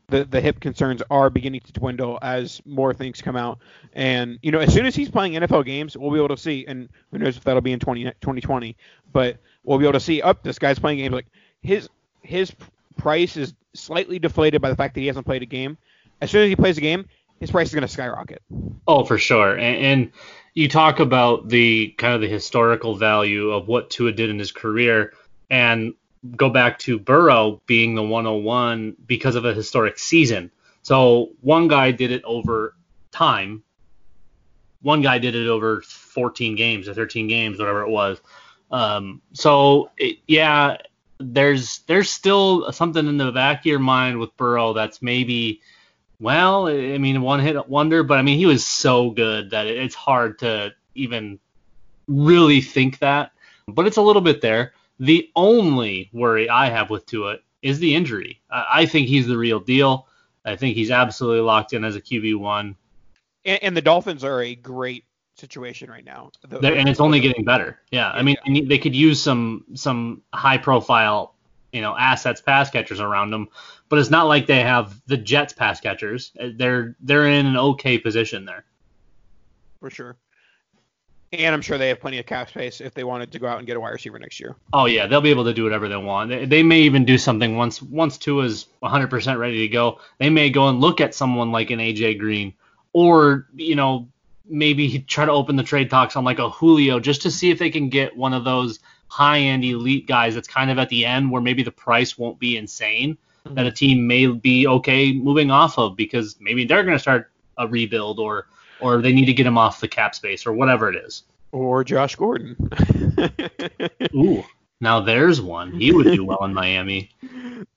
the 0.08 0.26
the 0.26 0.42
hip 0.42 0.60
concerns 0.60 1.02
are 1.10 1.30
beginning 1.30 1.62
to 1.62 1.74
dwindle 1.74 2.20
as 2.22 2.62
more 2.66 2.94
things 2.94 3.22
come 3.22 3.36
out. 3.36 3.60
And 3.94 4.38
you 4.42 4.52
know, 4.52 4.60
as 4.60 4.74
soon 4.74 4.86
as 4.86 4.96
he's 4.96 5.10
playing 5.10 5.34
NFL 5.34 5.66
games, 5.66 5.98
we'll 5.98 6.12
be 6.12 6.18
able 6.18 6.36
to 6.36 6.38
see. 6.38 6.66
And 6.68 6.90
who 7.12 7.20
knows 7.20 7.38
if 7.38 7.44
that'll 7.44 7.62
be 7.62 7.72
in 7.72 7.80
20, 7.80 8.04
2020, 8.04 8.76
but 9.12 9.38
we'll 9.64 9.80
be 9.80 9.86
able 9.86 9.94
to 9.94 10.00
see. 10.00 10.22
Up, 10.22 10.38
oh, 10.40 10.42
this 10.44 10.60
guy's 10.60 10.80
playing 10.80 11.00
games. 11.00 11.14
Like 11.14 11.28
his 11.62 11.90
his 12.22 12.54
price 12.98 13.38
is 13.38 13.54
slightly 13.74 14.20
deflated 14.20 14.62
by 14.62 14.70
the 14.70 14.76
fact 14.76 14.94
that 14.94 15.02
he 15.02 15.08
hasn't 15.08 15.26
played 15.26 15.42
a 15.42 15.48
game. 15.48 15.78
As 16.22 16.32
soon 16.32 16.44
as 16.44 16.50
he 16.50 16.56
plays 16.56 16.78
a 16.78 16.82
game, 16.82 17.06
his 17.44 17.52
price 17.52 17.68
is 17.68 17.74
going 17.74 17.82
to 17.82 17.90
skyrocket. 17.90 18.42
Oh, 18.88 19.04
for 19.04 19.18
sure. 19.18 19.52
And, 19.52 19.86
and 19.86 20.12
you 20.54 20.70
talk 20.70 21.02
about 21.02 21.50
the 21.50 21.90
kind 21.98 22.14
of 22.14 22.22
the 22.22 22.30
historical 22.30 22.96
value 22.96 23.52
of 23.52 23.68
what 23.68 23.90
Tua 23.90 24.14
did 24.14 24.30
in 24.30 24.40
his 24.40 24.54
career, 24.54 25.14
and 25.50 25.94
go 26.38 26.50
back 26.50 26.80
to 26.80 26.98
Burrow 26.98 27.62
being 27.66 27.96
the 27.96 28.02
101 28.02 28.96
because 29.06 29.36
of 29.36 29.44
a 29.44 29.54
historic 29.54 30.00
season. 30.00 30.52
So 30.84 31.32
one 31.42 31.68
guy 31.68 31.92
did 31.92 32.12
it 32.12 32.24
over 32.24 32.78
time. 33.12 33.64
One 34.82 35.02
guy 35.02 35.18
did 35.18 35.36
it 35.36 35.50
over 35.50 35.82
14 35.82 36.56
games 36.56 36.88
or 36.88 36.94
13 36.94 37.28
games, 37.28 37.60
whatever 37.60 37.82
it 37.82 37.90
was. 37.90 38.22
Um, 38.72 39.22
so 39.34 39.92
it, 39.98 40.20
yeah, 40.28 40.78
there's 41.20 41.80
there's 41.88 42.10
still 42.10 42.72
something 42.72 43.06
in 43.06 43.18
the 43.18 43.34
back 43.34 43.60
of 43.60 43.66
your 43.66 43.80
mind 43.80 44.18
with 44.18 44.36
Burrow 44.38 44.72
that's 44.72 45.02
maybe, 45.02 45.60
well, 46.24 46.68
I 46.68 46.98
mean, 46.98 47.22
one 47.22 47.42
hit 47.42 47.68
wonder, 47.68 48.02
but 48.02 48.18
I 48.18 48.22
mean, 48.22 48.38
he 48.38 48.46
was 48.46 48.66
so 48.66 49.10
good 49.10 49.50
that 49.50 49.68
it's 49.68 49.94
hard 49.94 50.40
to 50.40 50.74
even 50.96 51.38
really 52.08 52.62
think 52.62 53.00
that. 53.00 53.32
But 53.68 53.88
it's 53.88 53.98
a 53.98 54.02
little 54.02 54.22
bit 54.22 54.40
there. 54.40 54.74
The 55.00 55.30
only 55.36 56.10
worry 56.14 56.50
I 56.50 56.70
have 56.70 56.90
with 56.90 57.06
Tua 57.06 57.40
is 57.62 57.80
the 57.80 57.94
injury. 57.94 58.42
I 58.50 58.86
think 58.86 59.10
he's 59.10 59.28
the 59.28 59.38
real 59.38 59.60
deal. 59.60 60.08
I 60.46 60.56
think 60.56 60.76
he's 60.76 60.92
absolutely 60.92 61.42
locked 61.42 61.74
in 61.74 61.84
as 61.84 61.98
a 61.98 62.02
QB 62.02 62.38
one. 62.38 62.78
And, 63.44 63.62
and, 63.62 63.78
the 63.78 63.82
Dolphins 63.82 64.24
are 64.24 64.42
a 64.42 64.56
great 64.56 65.04
situation 65.36 65.90
right 65.90 66.06
now. 66.06 66.32
The, 66.48 66.74
and 66.74 66.88
it's 66.88 67.02
only 67.02 67.20
getting 67.20 67.44
better. 67.44 67.80
Yeah, 67.92 68.10
I 68.10 68.24
mean 68.24 68.38
they 68.68 68.78
could 68.78 68.96
use 68.96 69.22
some 69.22 69.66
some 69.74 70.22
high 70.34 70.58
profile 70.58 71.33
you 71.74 71.82
know 71.82 71.98
assets 71.98 72.40
pass 72.40 72.70
catchers 72.70 73.02
around 73.02 73.32
them, 73.32 73.50
but 73.90 74.00
it's 74.00 74.10
not 74.10 74.28
like 74.28 74.48
they 74.48 74.62
have 74.62 75.02
the 75.08 75.18
Jets 75.18 75.52
pass 75.52 75.82
catchers. 75.82 76.32
Uh, 76.40 76.50
they're 76.56 76.96
they're 77.02 77.28
in 77.28 77.46
an 77.46 77.58
okay 77.58 77.98
position 77.98 78.46
there. 78.46 78.64
For 79.80 79.90
sure. 79.90 80.16
And 81.34 81.56
I'm 81.56 81.62
sure 81.62 81.80
they 81.80 81.88
have 81.88 82.00
plenty 82.00 82.20
of 82.20 82.28
cap 82.28 82.50
space 82.50 82.80
if 82.80 82.94
they 82.94 83.04
wanted 83.04 83.32
to 83.32 83.40
go 83.40 83.48
out 83.48 83.58
and 83.58 83.66
get 83.66 83.76
a 83.76 83.80
wide 83.80 83.90
receiver 83.90 84.20
next 84.20 84.40
year. 84.40 84.56
Oh 84.72 84.86
yeah, 84.86 85.08
they'll 85.08 85.20
be 85.20 85.32
able 85.32 85.46
to 85.46 85.54
do 85.54 85.64
whatever 85.64 85.90
they 85.90 85.98
want. 85.98 86.30
They, 86.30 86.46
they 86.46 86.62
may 86.62 86.82
even 86.82 87.06
do 87.06 87.18
something 87.18 87.58
once 87.58 87.82
once 87.82 88.20
Tua 88.20 88.44
is 88.44 88.68
100% 88.84 89.40
ready 89.40 89.60
to 89.62 89.68
go. 89.68 90.00
They 90.20 90.30
may 90.30 90.52
go 90.52 90.70
and 90.70 90.80
look 90.80 91.02
at 91.02 91.16
someone 91.16 91.52
like 91.52 91.72
an 91.72 91.80
AJ 91.80 92.20
Green, 92.20 92.54
or 92.94 93.48
you 93.56 93.76
know 93.76 94.10
maybe 94.46 95.00
try 95.08 95.26
to 95.26 95.32
open 95.32 95.56
the 95.56 95.64
trade 95.64 95.90
talks 95.90 96.16
on 96.16 96.24
like 96.24 96.40
a 96.40 96.50
Julio 96.50 97.00
just 97.00 97.24
to 97.24 97.32
see 97.32 97.50
if 97.50 97.58
they 97.58 97.72
can 97.72 97.90
get 97.90 98.16
one 98.16 98.34
of 98.34 98.44
those 98.44 98.80
high 99.14 99.38
end 99.38 99.64
elite 99.64 100.08
guys 100.08 100.34
that's 100.34 100.48
kind 100.48 100.72
of 100.72 100.80
at 100.80 100.90
the 100.90 101.06
end 101.06 101.30
where 101.30 101.42
maybe 101.42 101.62
the 101.62 101.72
price 101.72 102.18
won't 102.18 102.40
be 102.40 102.58
insane 102.58 103.16
mm-hmm. 103.46 103.54
that 103.54 103.68
a 103.68 103.72
team 103.72 104.08
may 104.08 104.26
be 104.26 104.66
okay 104.66 105.14
moving 105.14 105.52
off 105.52 105.78
of 105.78 105.96
because 105.96 106.36
maybe 106.40 106.66
they're 106.66 106.84
going 106.84 106.96
to 106.96 107.00
start 107.00 107.32
a 107.60 107.68
rebuild 107.68 108.20
or 108.20 108.48
or 108.80 109.04
they 109.04 109.14
need 109.14 109.26
to 109.26 109.34
get 109.34 109.46
him 109.46 109.56
off 109.56 109.80
the 109.80 109.88
cap 109.88 110.16
space 110.16 110.48
or 110.48 110.54
whatever 110.54 110.90
it 110.90 110.96
is. 110.96 111.24
Or 111.52 111.84
Josh 111.84 112.16
Gordon. 112.16 112.58
Ooh, 114.16 114.44
now 114.82 115.00
there's 115.00 115.40
one. 115.40 115.72
He 115.72 115.94
would 115.94 116.08
do 116.08 116.26
well 116.26 116.44
in 116.44 116.54
Miami. 116.56 117.12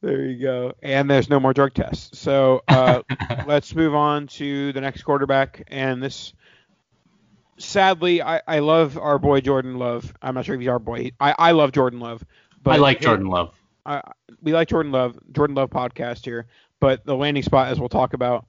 There 0.00 0.22
you 0.22 0.42
go. 0.42 0.72
And 0.82 1.08
there's 1.10 1.28
no 1.28 1.38
more 1.38 1.52
drug 1.52 1.74
tests. 1.74 2.18
So 2.18 2.62
uh, 2.68 3.02
let's 3.46 3.74
move 3.74 3.94
on 3.94 4.26
to 4.28 4.72
the 4.72 4.80
next 4.80 5.02
quarterback. 5.02 5.62
And 5.68 6.02
this, 6.02 6.32
sadly, 7.58 8.22
I, 8.22 8.40
I 8.46 8.58
love 8.60 8.98
our 8.98 9.18
boy 9.18 9.40
Jordan 9.40 9.78
Love. 9.78 10.12
I'm 10.22 10.34
not 10.34 10.44
sure 10.44 10.54
if 10.54 10.60
he's 10.60 10.68
our 10.68 10.78
boy. 10.78 11.12
I, 11.20 11.34
I 11.38 11.50
love 11.52 11.72
Jordan 11.72 12.00
Love. 12.00 12.24
But 12.62 12.74
I 12.74 12.76
like 12.78 13.00
Jordan 13.00 13.28
Love. 13.28 13.54
I, 13.84 14.02
we 14.42 14.52
like 14.52 14.68
Jordan 14.68 14.92
Love. 14.92 15.18
Jordan 15.32 15.54
Love 15.54 15.70
podcast 15.70 16.24
here. 16.24 16.46
But 16.80 17.04
the 17.06 17.14
landing 17.14 17.42
spot, 17.42 17.68
as 17.68 17.80
we'll 17.80 17.88
talk 17.88 18.12
about, 18.12 18.46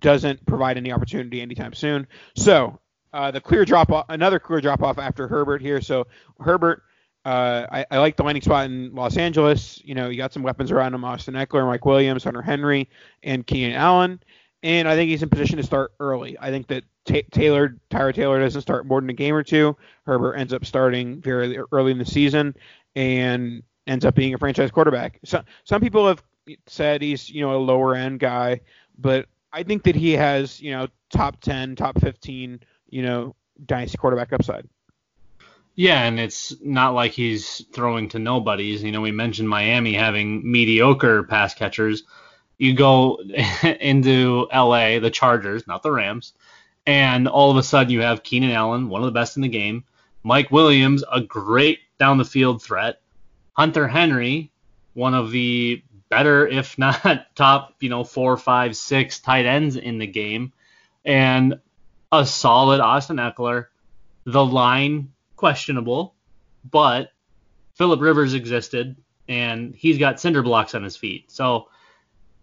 doesn't 0.00 0.44
provide 0.46 0.76
any 0.76 0.92
opportunity 0.92 1.40
anytime 1.40 1.72
soon. 1.72 2.06
So 2.34 2.78
uh, 3.12 3.30
the 3.30 3.40
clear 3.40 3.64
drop 3.64 3.90
off, 3.90 4.06
another 4.08 4.38
clear 4.38 4.60
drop 4.60 4.82
off 4.82 4.98
after 4.98 5.28
Herbert 5.28 5.62
here. 5.62 5.80
So 5.80 6.06
Herbert, 6.40 6.82
uh, 7.24 7.66
I, 7.70 7.86
I, 7.90 7.98
like 7.98 8.16
the 8.16 8.22
landing 8.22 8.42
spot 8.42 8.66
in 8.66 8.94
Los 8.94 9.16
Angeles. 9.16 9.80
You 9.84 9.94
know, 9.94 10.08
you 10.08 10.16
got 10.16 10.32
some 10.32 10.42
weapons 10.42 10.70
around 10.70 10.94
him: 10.94 11.04
Austin 11.04 11.34
Ekeler, 11.34 11.66
Mike 11.66 11.84
Williams, 11.84 12.24
Hunter 12.24 12.42
Henry, 12.42 12.88
and 13.22 13.46
Keenan 13.46 13.74
Allen. 13.74 14.20
And 14.62 14.86
I 14.86 14.94
think 14.94 15.08
he's 15.08 15.22
in 15.22 15.30
position 15.30 15.56
to 15.56 15.62
start 15.62 15.92
early. 16.00 16.36
I 16.38 16.50
think 16.50 16.66
that 16.68 16.84
t- 17.06 17.24
Taylor, 17.30 17.76
Tyrod 17.90 18.14
Taylor, 18.14 18.40
doesn't 18.40 18.60
start 18.60 18.86
more 18.86 19.00
than 19.00 19.08
a 19.08 19.14
game 19.14 19.34
or 19.34 19.42
two. 19.42 19.76
Herbert 20.04 20.34
ends 20.34 20.52
up 20.52 20.66
starting 20.66 21.20
very 21.20 21.58
early 21.72 21.92
in 21.92 21.98
the 21.98 22.04
season 22.04 22.54
and 22.94 23.62
ends 23.86 24.04
up 24.04 24.14
being 24.14 24.34
a 24.34 24.38
franchise 24.38 24.70
quarterback. 24.70 25.18
So, 25.24 25.42
some 25.64 25.80
people 25.80 26.06
have 26.06 26.22
said 26.66 27.00
he's 27.00 27.30
you 27.30 27.40
know 27.40 27.56
a 27.56 27.58
lower 27.58 27.94
end 27.94 28.20
guy, 28.20 28.60
but 28.98 29.26
I 29.52 29.62
think 29.62 29.82
that 29.84 29.96
he 29.96 30.12
has, 30.12 30.60
you 30.60 30.72
know, 30.72 30.88
top 31.10 31.40
10, 31.40 31.76
top 31.76 32.00
15, 32.00 32.60
you 32.88 33.02
know, 33.02 33.34
dynasty 33.66 33.98
quarterback 33.98 34.32
upside. 34.32 34.68
Yeah, 35.74 36.02
and 36.02 36.20
it's 36.20 36.54
not 36.62 36.94
like 36.94 37.12
he's 37.12 37.64
throwing 37.72 38.08
to 38.10 38.18
nobodies. 38.18 38.82
You 38.82 38.92
know, 38.92 39.00
we 39.00 39.12
mentioned 39.12 39.48
Miami 39.48 39.94
having 39.94 40.50
mediocre 40.50 41.22
pass 41.22 41.54
catchers. 41.54 42.02
You 42.60 42.74
go 42.74 43.16
into 43.62 44.46
LA, 44.52 44.98
the 44.98 45.10
Chargers, 45.10 45.66
not 45.66 45.82
the 45.82 45.90
Rams, 45.90 46.34
and 46.86 47.26
all 47.26 47.50
of 47.50 47.56
a 47.56 47.62
sudden 47.62 47.90
you 47.90 48.02
have 48.02 48.22
Keenan 48.22 48.50
Allen, 48.50 48.90
one 48.90 49.00
of 49.00 49.06
the 49.06 49.18
best 49.18 49.36
in 49.36 49.42
the 49.42 49.48
game, 49.48 49.84
Mike 50.22 50.50
Williams, 50.50 51.02
a 51.10 51.22
great 51.22 51.78
down 51.98 52.18
the 52.18 52.24
field 52.24 52.62
threat, 52.62 53.00
Hunter 53.54 53.88
Henry, 53.88 54.52
one 54.92 55.14
of 55.14 55.30
the 55.30 55.82
better, 56.10 56.46
if 56.46 56.76
not 56.76 57.26
top, 57.34 57.76
you 57.80 57.88
know, 57.88 58.04
four, 58.04 58.36
five, 58.36 58.76
six 58.76 59.20
tight 59.20 59.46
ends 59.46 59.76
in 59.76 59.96
the 59.96 60.06
game, 60.06 60.52
and 61.02 61.58
a 62.12 62.26
solid 62.26 62.80
Austin 62.80 63.16
Ekeler. 63.16 63.68
The 64.24 64.44
line 64.44 65.12
questionable, 65.36 66.14
but 66.70 67.10
Philip 67.72 68.02
Rivers 68.02 68.34
existed 68.34 68.98
and 69.26 69.74
he's 69.74 69.96
got 69.96 70.20
cinder 70.20 70.42
blocks 70.42 70.74
on 70.74 70.82
his 70.82 70.96
feet. 70.96 71.30
So 71.30 71.68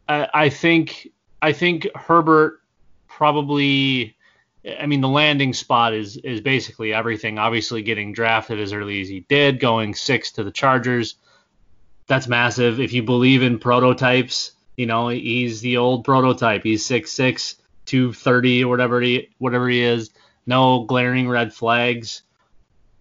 I, 0.08 0.50
think 0.50 1.10
I 1.42 1.52
think 1.52 1.88
Herbert 1.96 2.62
probably 3.08 4.16
I 4.80 4.86
mean 4.86 5.02
the 5.02 5.08
landing 5.08 5.54
spot 5.54 5.94
is 5.94 6.18
is 6.18 6.42
basically 6.42 6.94
everything. 6.94 7.38
Obviously 7.38 7.82
getting 7.82 8.14
drafted 8.14 8.60
as 8.60 8.74
early 8.74 9.02
as 9.02 9.10
he 9.10 9.22
did, 9.22 9.60
going 9.60 9.96
six 9.96 10.32
to 10.34 10.44
the 10.44 10.52
Chargers. 10.52 11.16
That's 12.08 12.28
massive. 12.28 12.80
If 12.80 12.94
you 12.94 13.04
believe 13.04 13.42
in 13.42 13.60
prototypes, 13.60 14.52
you 14.78 14.86
know, 14.86 15.10
he's 15.10 15.62
the 15.62 15.78
old 15.78 16.06
prototype. 16.06 16.64
He's 16.64 16.86
six 16.86 17.12
six, 17.12 17.56
two 17.86 18.14
thirty 18.14 18.64
or 18.64 18.70
whatever 18.70 19.02
he 19.02 19.30
whatever 19.40 19.68
he 19.68 19.82
is. 19.82 20.12
No 20.46 20.84
glaring 20.86 21.28
red 21.28 21.54
flags. 21.54 22.24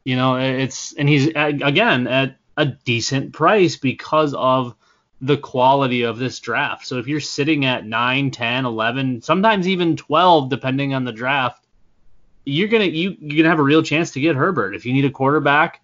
You 0.04 0.16
know, 0.16 0.36
it's 0.36 0.92
and 0.94 1.08
he's 1.08 1.28
again 1.34 2.06
at 2.06 2.36
a 2.56 2.66
decent 2.66 3.32
price 3.32 3.76
because 3.76 4.34
of 4.34 4.74
the 5.20 5.36
quality 5.36 6.02
of 6.02 6.18
this 6.18 6.38
draft. 6.40 6.86
So 6.86 6.98
if 6.98 7.06
you're 7.06 7.20
sitting 7.20 7.64
at 7.64 7.86
9, 7.86 8.30
10, 8.30 8.66
11, 8.66 9.22
sometimes 9.22 9.66
even 9.66 9.96
12 9.96 10.50
depending 10.50 10.94
on 10.94 11.04
the 11.04 11.12
draft, 11.12 11.64
you're 12.44 12.68
going 12.68 12.88
to 12.88 12.96
you 12.96 13.10
you're 13.20 13.30
going 13.30 13.44
to 13.44 13.48
have 13.48 13.58
a 13.58 13.62
real 13.62 13.82
chance 13.82 14.12
to 14.12 14.20
get 14.20 14.36
Herbert. 14.36 14.74
If 14.74 14.86
you 14.86 14.92
need 14.92 15.04
a 15.04 15.10
quarterback, 15.10 15.82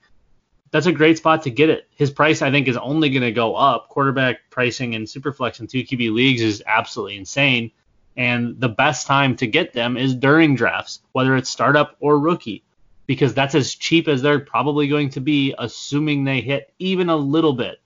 that's 0.71 0.87
a 0.87 0.93
great 0.93 1.19
spot 1.19 1.43
to 1.43 1.51
get 1.51 1.71
it. 1.71 1.89
His 1.95 2.11
price 2.11 2.41
I 2.43 2.51
think 2.51 2.69
is 2.69 2.77
only 2.77 3.11
going 3.11 3.23
to 3.23 3.33
go 3.33 3.57
up. 3.57 3.89
Quarterback 3.89 4.51
pricing 4.51 4.93
in 4.93 5.05
Superflex 5.05 5.61
and 5.61 5.69
2 5.69 5.85
QB 5.85 6.12
leagues 6.12 6.41
is 6.41 6.62
absolutely 6.67 7.17
insane. 7.17 7.73
And 8.17 8.61
the 8.61 8.69
best 8.69 9.07
time 9.07 9.37
to 9.37 9.47
get 9.47 9.73
them 9.73 9.97
is 9.97 10.15
during 10.15 10.55
drafts, 10.55 11.01
whether 11.12 11.35
it's 11.37 11.49
startup 11.49 11.97
or 12.01 12.19
rookie 12.19 12.62
because 13.07 13.35
that's 13.35 13.55
as 13.55 13.75
cheap 13.75 14.09
as 14.09 14.23
they're 14.23 14.41
probably 14.41 14.89
going 14.89 15.11
to 15.11 15.21
be, 15.21 15.55
assuming 15.59 16.25
they 16.25 16.41
hit 16.41 16.73
even 16.79 17.11
a 17.11 17.17
little 17.17 17.53
bit. 17.53 17.79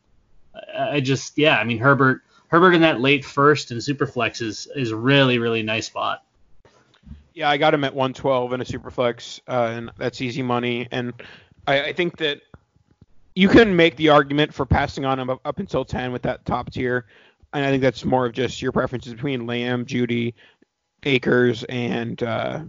I 0.76 1.00
just, 1.00 1.36
yeah, 1.38 1.58
I 1.58 1.64
mean 1.64 1.78
Herbert, 1.78 2.22
Herbert 2.48 2.74
in 2.74 2.82
that 2.82 3.00
late 3.00 3.24
first 3.24 3.70
and 3.70 3.80
Superflex 3.80 4.40
is 4.42 4.68
is 4.74 4.92
really 4.92 5.38
really 5.38 5.62
nice 5.62 5.86
spot. 5.86 6.22
Yeah, 7.34 7.50
I 7.50 7.58
got 7.58 7.74
him 7.74 7.84
at 7.84 7.94
112 7.94 8.54
in 8.54 8.60
a 8.62 8.64
Superflex, 8.64 9.40
uh, 9.46 9.74
and 9.76 9.90
that's 9.98 10.22
easy 10.22 10.42
money. 10.42 10.88
And 10.90 11.12
I, 11.66 11.82
I, 11.82 11.92
think 11.92 12.16
that 12.16 12.40
you 13.34 13.50
can 13.50 13.76
make 13.76 13.96
the 13.96 14.08
argument 14.08 14.54
for 14.54 14.64
passing 14.64 15.04
on 15.04 15.20
him 15.20 15.28
up, 15.28 15.40
up 15.44 15.58
until 15.58 15.84
10 15.84 16.12
with 16.12 16.22
that 16.22 16.46
top 16.46 16.70
tier. 16.70 17.04
And 17.52 17.62
I 17.62 17.70
think 17.70 17.82
that's 17.82 18.06
more 18.06 18.24
of 18.24 18.32
just 18.32 18.62
your 18.62 18.72
preferences 18.72 19.12
between 19.12 19.46
Lamb, 19.46 19.84
Jeudy, 19.84 20.32
Akers, 21.02 21.62
and 21.64 22.22
uh, 22.22 22.60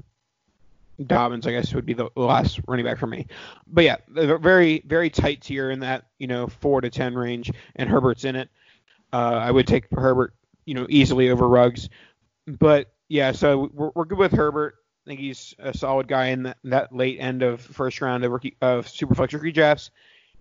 Dobbins, 1.05 1.45
I 1.45 1.51
guess, 1.51 1.73
would 1.73 1.85
be 1.85 1.93
the 1.93 2.09
last 2.15 2.59
running 2.67 2.85
back 2.85 2.97
for 2.97 3.07
me. 3.07 3.27
But 3.67 3.83
yeah, 3.83 3.97
very 4.07 4.81
very 4.85 5.09
tight 5.09 5.41
tier 5.41 5.69
in 5.69 5.81
that 5.81 6.05
you 6.17 6.27
know 6.27 6.47
four 6.47 6.81
to 6.81 6.89
ten 6.89 7.15
range, 7.15 7.51
and 7.75 7.89
Herbert's 7.89 8.25
in 8.25 8.35
it. 8.35 8.49
Uh, 9.13 9.39
I 9.41 9.51
would 9.51 9.67
take 9.67 9.85
Herbert, 9.91 10.33
you 10.65 10.73
know, 10.73 10.85
easily 10.89 11.29
over 11.29 11.47
Ruggs. 11.47 11.89
But 12.45 12.91
yeah, 13.07 13.31
so 13.31 13.69
we're, 13.73 13.91
we're 13.93 14.05
good 14.05 14.17
with 14.17 14.31
Herbert. 14.31 14.75
I 15.05 15.09
think 15.09 15.19
he's 15.21 15.55
a 15.59 15.75
solid 15.75 16.07
guy 16.07 16.27
in 16.27 16.43
that, 16.43 16.57
that 16.65 16.95
late 16.95 17.19
end 17.19 17.41
of 17.41 17.61
first 17.61 18.01
round 18.01 18.25
of 18.25 18.31
rookie 18.31 18.57
of 18.61 18.87
superflex 18.87 19.33
rookie 19.33 19.51
drafts. 19.51 19.91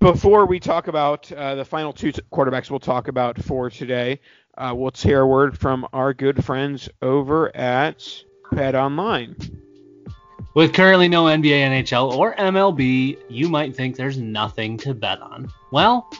Before 0.00 0.44
we 0.44 0.60
talk 0.60 0.88
about 0.88 1.30
uh, 1.32 1.54
the 1.54 1.64
final 1.64 1.92
two 1.92 2.12
quarterbacks 2.32 2.70
we'll 2.70 2.80
talk 2.80 3.08
about 3.08 3.40
for 3.42 3.70
today, 3.70 4.20
uh, 4.58 4.74
let's 4.74 5.02
hear 5.02 5.20
a 5.20 5.26
word 5.26 5.58
from 5.58 5.86
our 5.92 6.12
good 6.12 6.44
friends 6.44 6.88
over 7.00 7.54
at 7.56 8.06
Bet 8.52 8.74
Online. 8.74 9.36
With 10.56 10.72
currently 10.72 11.06
no 11.06 11.24
NBA, 11.24 11.84
NHL, 11.84 12.16
or 12.16 12.34
MLB, 12.34 13.18
you 13.28 13.50
might 13.50 13.76
think 13.76 13.94
there's 13.94 14.16
nothing 14.16 14.78
to 14.78 14.94
bet 14.94 15.20
on. 15.20 15.52
Well, 15.70 16.10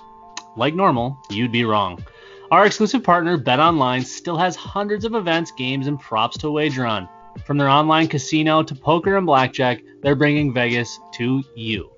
like 0.59 0.75
normal, 0.75 1.19
you'd 1.31 1.53
be 1.53 1.65
wrong. 1.65 2.05
Our 2.51 2.67
exclusive 2.67 3.03
partner, 3.03 3.39
BetOnline, 3.39 4.05
still 4.05 4.37
has 4.37 4.55
hundreds 4.55 5.07
of 5.07 5.15
events, 5.15 5.53
games, 5.53 5.87
and 5.87 5.99
props 5.99 6.37
to 6.37 6.51
wager 6.51 6.85
on. 6.85 7.09
From 7.47 7.57
their 7.57 7.71
online 7.71 8.09
casino 8.09 8.63
to 8.63 8.75
poker 8.75 9.17
and 9.17 9.25
blackjack, 9.25 9.81
they're 10.03 10.15
bringing 10.15 10.53
Vegas 10.53 11.01
to 11.15 11.43
you. 11.55 11.91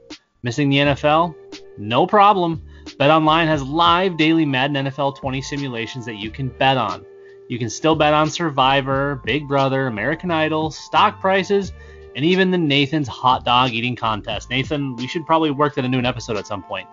Missing 0.45 0.69
the 0.69 0.77
NFL? 0.77 1.35
No 1.77 2.07
problem. 2.07 2.63
BetOnline 2.85 3.47
has 3.47 3.65
live 3.65 4.17
daily 4.17 4.47
Madden 4.47 4.87
NFL 4.87 5.17
20 5.17 5.43
simulations 5.43 6.07
that 6.07 6.19
you 6.19 6.31
can 6.31 6.51
bet 6.51 6.77
on. 6.77 7.05
You 7.49 7.59
can 7.59 7.69
still 7.69 7.97
bet 7.97 8.15
on 8.15 8.31
Survivor, 8.31 9.21
Big 9.25 9.49
Brother, 9.49 9.89
American 9.89 10.31
Idol, 10.31 10.71
stock 10.71 11.21
prices, 11.21 11.73
and 12.19 12.25
even 12.25 12.51
the 12.51 12.59
Nathan's 12.59 13.07
hot 13.07 13.45
dog 13.45 13.71
eating 13.71 13.95
contest. 13.95 14.51
Nathan, 14.51 14.97
we 14.97 15.07
should 15.07 15.25
probably 15.25 15.53
work 15.53 15.77
that 15.77 15.85
into 15.85 15.99
an 15.99 16.05
episode 16.05 16.37
at 16.37 16.49
some 16.49 16.65
point. 16.65 16.89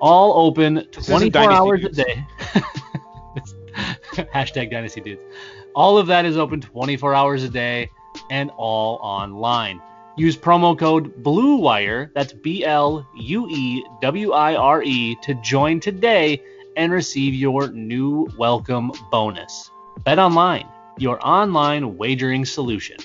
All 0.00 0.46
open 0.46 0.86
24 0.92 1.52
hours 1.52 1.84
a 1.84 1.90
day. 1.90 2.26
Hashtag 4.14 4.70
Dynasty 4.70 5.02
Dudes. 5.02 5.20
All 5.74 5.98
of 5.98 6.06
that 6.06 6.24
is 6.24 6.38
open 6.38 6.62
24 6.62 7.14
hours 7.14 7.44
a 7.44 7.50
day 7.50 7.90
and 8.30 8.50
all 8.56 8.98
online. 9.02 9.82
Use 10.16 10.38
promo 10.38 10.76
code 10.78 11.22
BLUEWIRE, 11.22 12.12
that's 12.14 12.32
B 12.32 12.64
L 12.64 13.06
U 13.14 13.46
E 13.50 13.84
W 14.00 14.32
I 14.32 14.54
R 14.54 14.82
E, 14.82 15.16
to 15.16 15.34
join 15.42 15.80
today 15.80 16.42
and 16.78 16.90
receive 16.90 17.34
your 17.34 17.68
new 17.72 18.26
welcome 18.38 18.90
bonus. 19.10 19.70
Bet 20.02 20.18
online, 20.18 20.66
your 20.96 21.18
online 21.26 21.98
wagering 21.98 22.46
solution. 22.46 22.96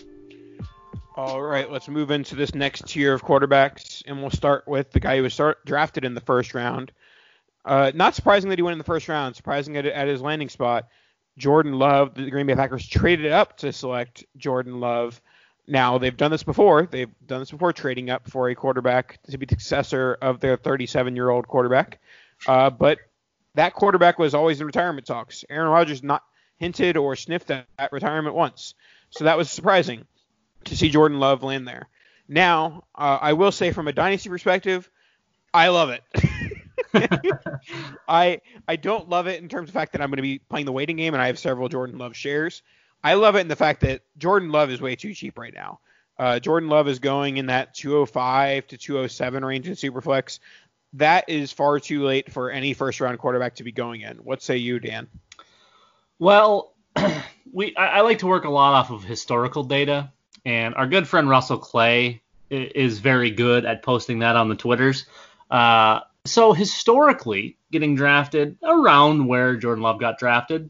All 1.23 1.39
right, 1.39 1.69
let's 1.69 1.87
move 1.87 2.09
into 2.09 2.33
this 2.33 2.55
next 2.55 2.87
tier 2.87 3.13
of 3.13 3.21
quarterbacks, 3.21 4.01
and 4.07 4.21
we'll 4.21 4.31
start 4.31 4.67
with 4.67 4.89
the 4.89 4.99
guy 4.99 5.17
who 5.17 5.21
was 5.21 5.35
start, 5.35 5.63
drafted 5.63 6.03
in 6.03 6.15
the 6.15 6.21
first 6.21 6.55
round. 6.55 6.91
Uh, 7.63 7.91
not 7.93 8.15
surprising 8.15 8.49
that 8.49 8.57
he 8.57 8.63
went 8.63 8.71
in 8.71 8.79
the 8.79 8.83
first 8.83 9.07
round. 9.07 9.35
Surprising 9.35 9.77
at, 9.77 9.85
at 9.85 10.07
his 10.07 10.19
landing 10.19 10.49
spot, 10.49 10.87
Jordan 11.37 11.73
Love. 11.73 12.15
The 12.15 12.31
Green 12.31 12.47
Bay 12.47 12.55
Packers 12.55 12.87
traded 12.87 13.31
up 13.31 13.57
to 13.57 13.71
select 13.71 14.25
Jordan 14.35 14.79
Love. 14.79 15.21
Now 15.67 15.99
they've 15.99 16.17
done 16.17 16.31
this 16.31 16.41
before. 16.41 16.87
They've 16.87 17.13
done 17.27 17.41
this 17.41 17.51
before, 17.51 17.71
trading 17.71 18.09
up 18.09 18.27
for 18.27 18.49
a 18.49 18.55
quarterback 18.55 19.19
to 19.29 19.37
be 19.37 19.45
the 19.45 19.53
successor 19.53 20.17
of 20.23 20.39
their 20.39 20.57
37-year-old 20.57 21.47
quarterback. 21.47 21.99
Uh, 22.47 22.71
but 22.71 22.97
that 23.53 23.75
quarterback 23.75 24.17
was 24.17 24.33
always 24.33 24.59
in 24.59 24.65
retirement 24.65 25.05
talks. 25.05 25.45
Aaron 25.51 25.69
Rodgers 25.69 26.01
not 26.01 26.23
hinted 26.57 26.97
or 26.97 27.15
sniffed 27.15 27.51
at 27.51 27.91
retirement 27.91 28.33
once, 28.33 28.73
so 29.11 29.25
that 29.25 29.37
was 29.37 29.51
surprising 29.51 30.07
to 30.65 30.77
see 30.77 30.89
Jordan 30.89 31.19
Love 31.19 31.43
land 31.43 31.67
there. 31.67 31.87
Now, 32.27 32.85
uh, 32.95 33.19
I 33.21 33.33
will 33.33 33.51
say 33.51 33.71
from 33.71 33.87
a 33.87 33.93
dynasty 33.93 34.29
perspective, 34.29 34.89
I 35.53 35.67
love 35.67 35.89
it. 35.89 36.03
I 38.07 38.41
I 38.67 38.75
don't 38.75 39.09
love 39.09 39.27
it 39.27 39.41
in 39.41 39.49
terms 39.49 39.69
of 39.69 39.73
the 39.73 39.79
fact 39.79 39.93
that 39.93 40.01
I'm 40.01 40.09
going 40.09 40.17
to 40.17 40.21
be 40.21 40.39
playing 40.39 40.65
the 40.65 40.71
waiting 40.71 40.97
game 40.97 41.13
and 41.13 41.21
I 41.21 41.27
have 41.27 41.39
several 41.39 41.69
Jordan 41.69 41.97
Love 41.97 42.15
shares. 42.15 42.63
I 43.03 43.15
love 43.15 43.35
it 43.35 43.39
in 43.39 43.47
the 43.47 43.55
fact 43.55 43.81
that 43.81 44.01
Jordan 44.17 44.51
Love 44.51 44.69
is 44.69 44.81
way 44.81 44.95
too 44.95 45.13
cheap 45.13 45.37
right 45.37 45.53
now. 45.53 45.79
Uh, 46.17 46.39
Jordan 46.39 46.69
Love 46.69 46.87
is 46.87 46.99
going 46.99 47.37
in 47.37 47.47
that 47.47 47.73
205 47.73 48.67
to 48.67 48.77
207 48.77 49.43
range 49.43 49.67
in 49.67 49.73
Superflex. 49.73 50.39
That 50.93 51.27
is 51.29 51.51
far 51.51 51.79
too 51.79 52.03
late 52.03 52.31
for 52.31 52.51
any 52.51 52.73
first 52.73 52.99
round 53.01 53.17
quarterback 53.17 53.55
to 53.55 53.63
be 53.63 53.71
going 53.71 54.01
in. 54.01 54.17
What 54.17 54.41
say 54.41 54.57
you, 54.57 54.79
Dan? 54.79 55.07
Well, 56.19 56.73
we 57.51 57.75
I, 57.75 57.87
I 57.87 58.01
like 58.01 58.19
to 58.19 58.27
work 58.27 58.45
a 58.45 58.49
lot 58.49 58.73
off 58.73 58.91
of 58.91 59.03
historical 59.03 59.63
data. 59.63 60.11
And 60.45 60.75
our 60.75 60.87
good 60.87 61.07
friend 61.07 61.29
Russell 61.29 61.57
Clay 61.57 62.21
is 62.49 62.99
very 62.99 63.31
good 63.31 63.65
at 63.65 63.83
posting 63.83 64.19
that 64.19 64.35
on 64.35 64.49
the 64.49 64.55
Twitters. 64.55 65.05
Uh, 65.49 66.01
so 66.25 66.53
historically, 66.53 67.57
getting 67.71 67.95
drafted 67.95 68.57
around 68.63 69.25
where 69.27 69.55
Jordan 69.55 69.83
Love 69.83 69.99
got 69.99 70.19
drafted, 70.19 70.69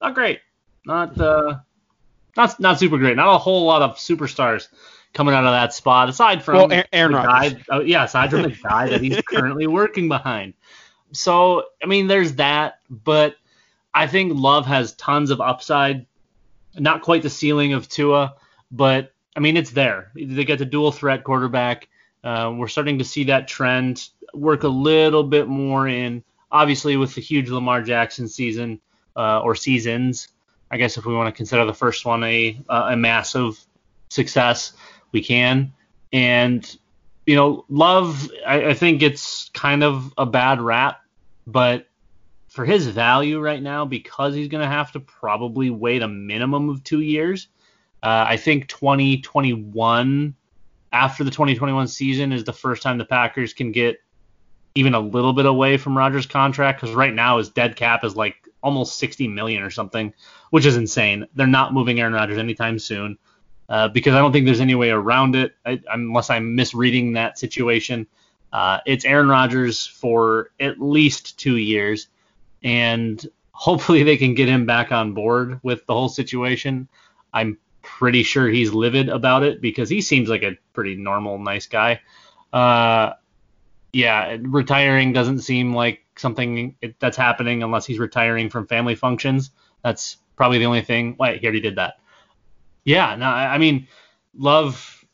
not 0.00 0.14
great, 0.14 0.40
not 0.86 1.18
uh, 1.20 1.58
not 2.36 2.58
not 2.58 2.78
super 2.78 2.98
great, 2.98 3.16
not 3.16 3.34
a 3.34 3.38
whole 3.38 3.64
lot 3.64 3.82
of 3.82 3.96
superstars 3.96 4.68
coming 5.12 5.34
out 5.34 5.44
of 5.44 5.52
that 5.52 5.74
spot 5.74 6.08
aside 6.08 6.42
from 6.42 6.70
well, 6.70 6.82
Aaron 6.92 7.14
Rodgers. 7.14 7.62
Guy, 7.68 7.76
uh, 7.76 7.80
yeah, 7.80 8.04
aside 8.04 8.30
from 8.30 8.42
the 8.42 8.56
guy 8.62 8.88
that 8.88 9.02
he's 9.02 9.20
currently 9.22 9.66
working 9.68 10.08
behind. 10.08 10.54
So 11.12 11.64
I 11.82 11.86
mean, 11.86 12.06
there's 12.06 12.34
that, 12.36 12.78
but 12.88 13.36
I 13.92 14.06
think 14.06 14.32
Love 14.34 14.66
has 14.66 14.94
tons 14.94 15.30
of 15.30 15.40
upside. 15.40 16.06
Not 16.74 17.02
quite 17.02 17.22
the 17.22 17.28
ceiling 17.28 17.74
of 17.74 17.88
Tua, 17.88 18.34
but 18.72 19.12
I 19.36 19.40
mean, 19.40 19.56
it's 19.56 19.70
there. 19.70 20.10
They 20.14 20.44
got 20.44 20.58
the 20.58 20.64
dual 20.64 20.90
threat 20.90 21.22
quarterback. 21.24 21.88
Uh, 22.24 22.52
we're 22.56 22.68
starting 22.68 22.98
to 22.98 23.04
see 23.04 23.24
that 23.24 23.46
trend 23.48 24.08
work 24.34 24.64
a 24.64 24.68
little 24.68 25.22
bit 25.22 25.46
more 25.48 25.86
in, 25.86 26.24
obviously, 26.50 26.96
with 26.96 27.14
the 27.14 27.20
huge 27.20 27.48
Lamar 27.48 27.82
Jackson 27.82 28.28
season 28.28 28.80
uh, 29.16 29.40
or 29.40 29.54
seasons. 29.54 30.28
I 30.70 30.78
guess 30.78 30.96
if 30.96 31.04
we 31.04 31.14
want 31.14 31.28
to 31.28 31.36
consider 31.36 31.64
the 31.64 31.74
first 31.74 32.04
one 32.04 32.24
a 32.24 32.58
a 32.68 32.96
massive 32.96 33.60
success, 34.08 34.72
we 35.12 35.22
can. 35.22 35.72
And 36.12 36.76
you 37.26 37.36
know, 37.36 37.64
Love, 37.68 38.30
I, 38.46 38.68
I 38.68 38.74
think 38.74 39.02
it's 39.02 39.50
kind 39.50 39.84
of 39.84 40.12
a 40.18 40.26
bad 40.26 40.60
rap, 40.60 41.02
but 41.46 41.86
for 42.48 42.64
his 42.64 42.86
value 42.86 43.40
right 43.40 43.62
now, 43.62 43.84
because 43.84 44.34
he's 44.34 44.48
going 44.48 44.62
to 44.62 44.68
have 44.68 44.92
to 44.92 45.00
probably 45.00 45.70
wait 45.70 46.02
a 46.02 46.08
minimum 46.08 46.68
of 46.68 46.84
two 46.84 47.00
years, 47.00 47.48
uh, 48.02 48.26
I 48.28 48.36
think 48.36 48.68
2021, 48.68 50.34
after 50.92 51.24
the 51.24 51.30
2021 51.30 51.88
season, 51.88 52.32
is 52.32 52.44
the 52.44 52.52
first 52.52 52.82
time 52.82 52.98
the 52.98 53.04
Packers 53.04 53.52
can 53.52 53.72
get 53.72 54.00
even 54.74 54.94
a 54.94 55.00
little 55.00 55.32
bit 55.32 55.46
away 55.46 55.76
from 55.76 55.96
Rodgers' 55.96 56.26
contract 56.26 56.80
because 56.80 56.94
right 56.94 57.14
now 57.14 57.38
his 57.38 57.50
dead 57.50 57.76
cap 57.76 58.04
is 58.04 58.16
like 58.16 58.36
almost 58.62 58.98
60 58.98 59.28
million 59.28 59.62
or 59.62 59.70
something, 59.70 60.12
which 60.50 60.66
is 60.66 60.76
insane. 60.76 61.26
They're 61.34 61.46
not 61.46 61.74
moving 61.74 62.00
Aaron 62.00 62.12
Rodgers 62.12 62.38
anytime 62.38 62.78
soon 62.78 63.18
uh, 63.68 63.88
because 63.88 64.14
I 64.14 64.18
don't 64.18 64.32
think 64.32 64.46
there's 64.46 64.60
any 64.60 64.74
way 64.74 64.90
around 64.90 65.36
it 65.36 65.54
I, 65.64 65.80
unless 65.92 66.30
I'm 66.30 66.54
misreading 66.54 67.12
that 67.14 67.38
situation. 67.38 68.06
Uh, 68.52 68.78
it's 68.86 69.04
Aaron 69.04 69.28
Rodgers 69.28 69.86
for 69.86 70.50
at 70.60 70.80
least 70.80 71.38
two 71.38 71.56
years, 71.56 72.08
and 72.62 73.24
hopefully 73.52 74.02
they 74.02 74.16
can 74.16 74.34
get 74.34 74.48
him 74.48 74.66
back 74.66 74.92
on 74.92 75.14
board 75.14 75.60
with 75.62 75.86
the 75.86 75.94
whole 75.94 76.08
situation. 76.08 76.88
I'm 77.32 77.58
pretty 77.98 78.22
sure 78.22 78.48
he's 78.48 78.72
livid 78.72 79.08
about 79.08 79.42
it 79.42 79.60
because 79.60 79.88
he 79.88 80.00
seems 80.00 80.28
like 80.28 80.42
a 80.42 80.56
pretty 80.72 80.96
normal, 80.96 81.38
nice 81.38 81.66
guy. 81.66 82.00
Uh, 82.52 83.12
yeah, 83.92 84.36
retiring 84.40 85.12
doesn't 85.12 85.40
seem 85.40 85.74
like 85.74 86.00
something 86.16 86.74
that's 86.98 87.16
happening 87.16 87.62
unless 87.62 87.86
he's 87.86 87.98
retiring 87.98 88.48
from 88.48 88.66
family 88.66 88.94
functions. 88.94 89.50
That's 89.82 90.16
probably 90.36 90.58
the 90.58 90.66
only 90.66 90.82
thing. 90.82 91.16
Wait, 91.18 91.40
he 91.40 91.46
already 91.46 91.60
did 91.60 91.76
that. 91.76 91.94
Yeah, 92.84 93.14
no, 93.16 93.26
I 93.26 93.58
mean, 93.58 93.86
love, 94.36 95.04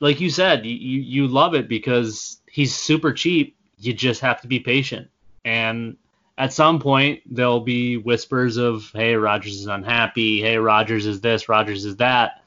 like 0.00 0.20
you 0.20 0.30
said, 0.30 0.64
you 0.64 0.74
you 0.74 1.26
love 1.26 1.54
it 1.54 1.68
because 1.68 2.40
he's 2.48 2.74
super 2.74 3.12
cheap. 3.12 3.56
You 3.78 3.92
just 3.92 4.20
have 4.20 4.40
to 4.42 4.48
be 4.48 4.60
patient, 4.60 5.08
and 5.44 5.96
at 6.36 6.52
some 6.52 6.80
point 6.80 7.20
there'll 7.26 7.60
be 7.60 7.96
whispers 7.96 8.56
of, 8.56 8.90
"Hey, 8.92 9.14
Rodgers 9.14 9.60
is 9.60 9.66
unhappy. 9.66 10.40
Hey, 10.40 10.58
Rodgers 10.58 11.06
is 11.06 11.20
this. 11.20 11.48
Rodgers 11.48 11.84
is 11.84 11.96
that." 11.96 12.42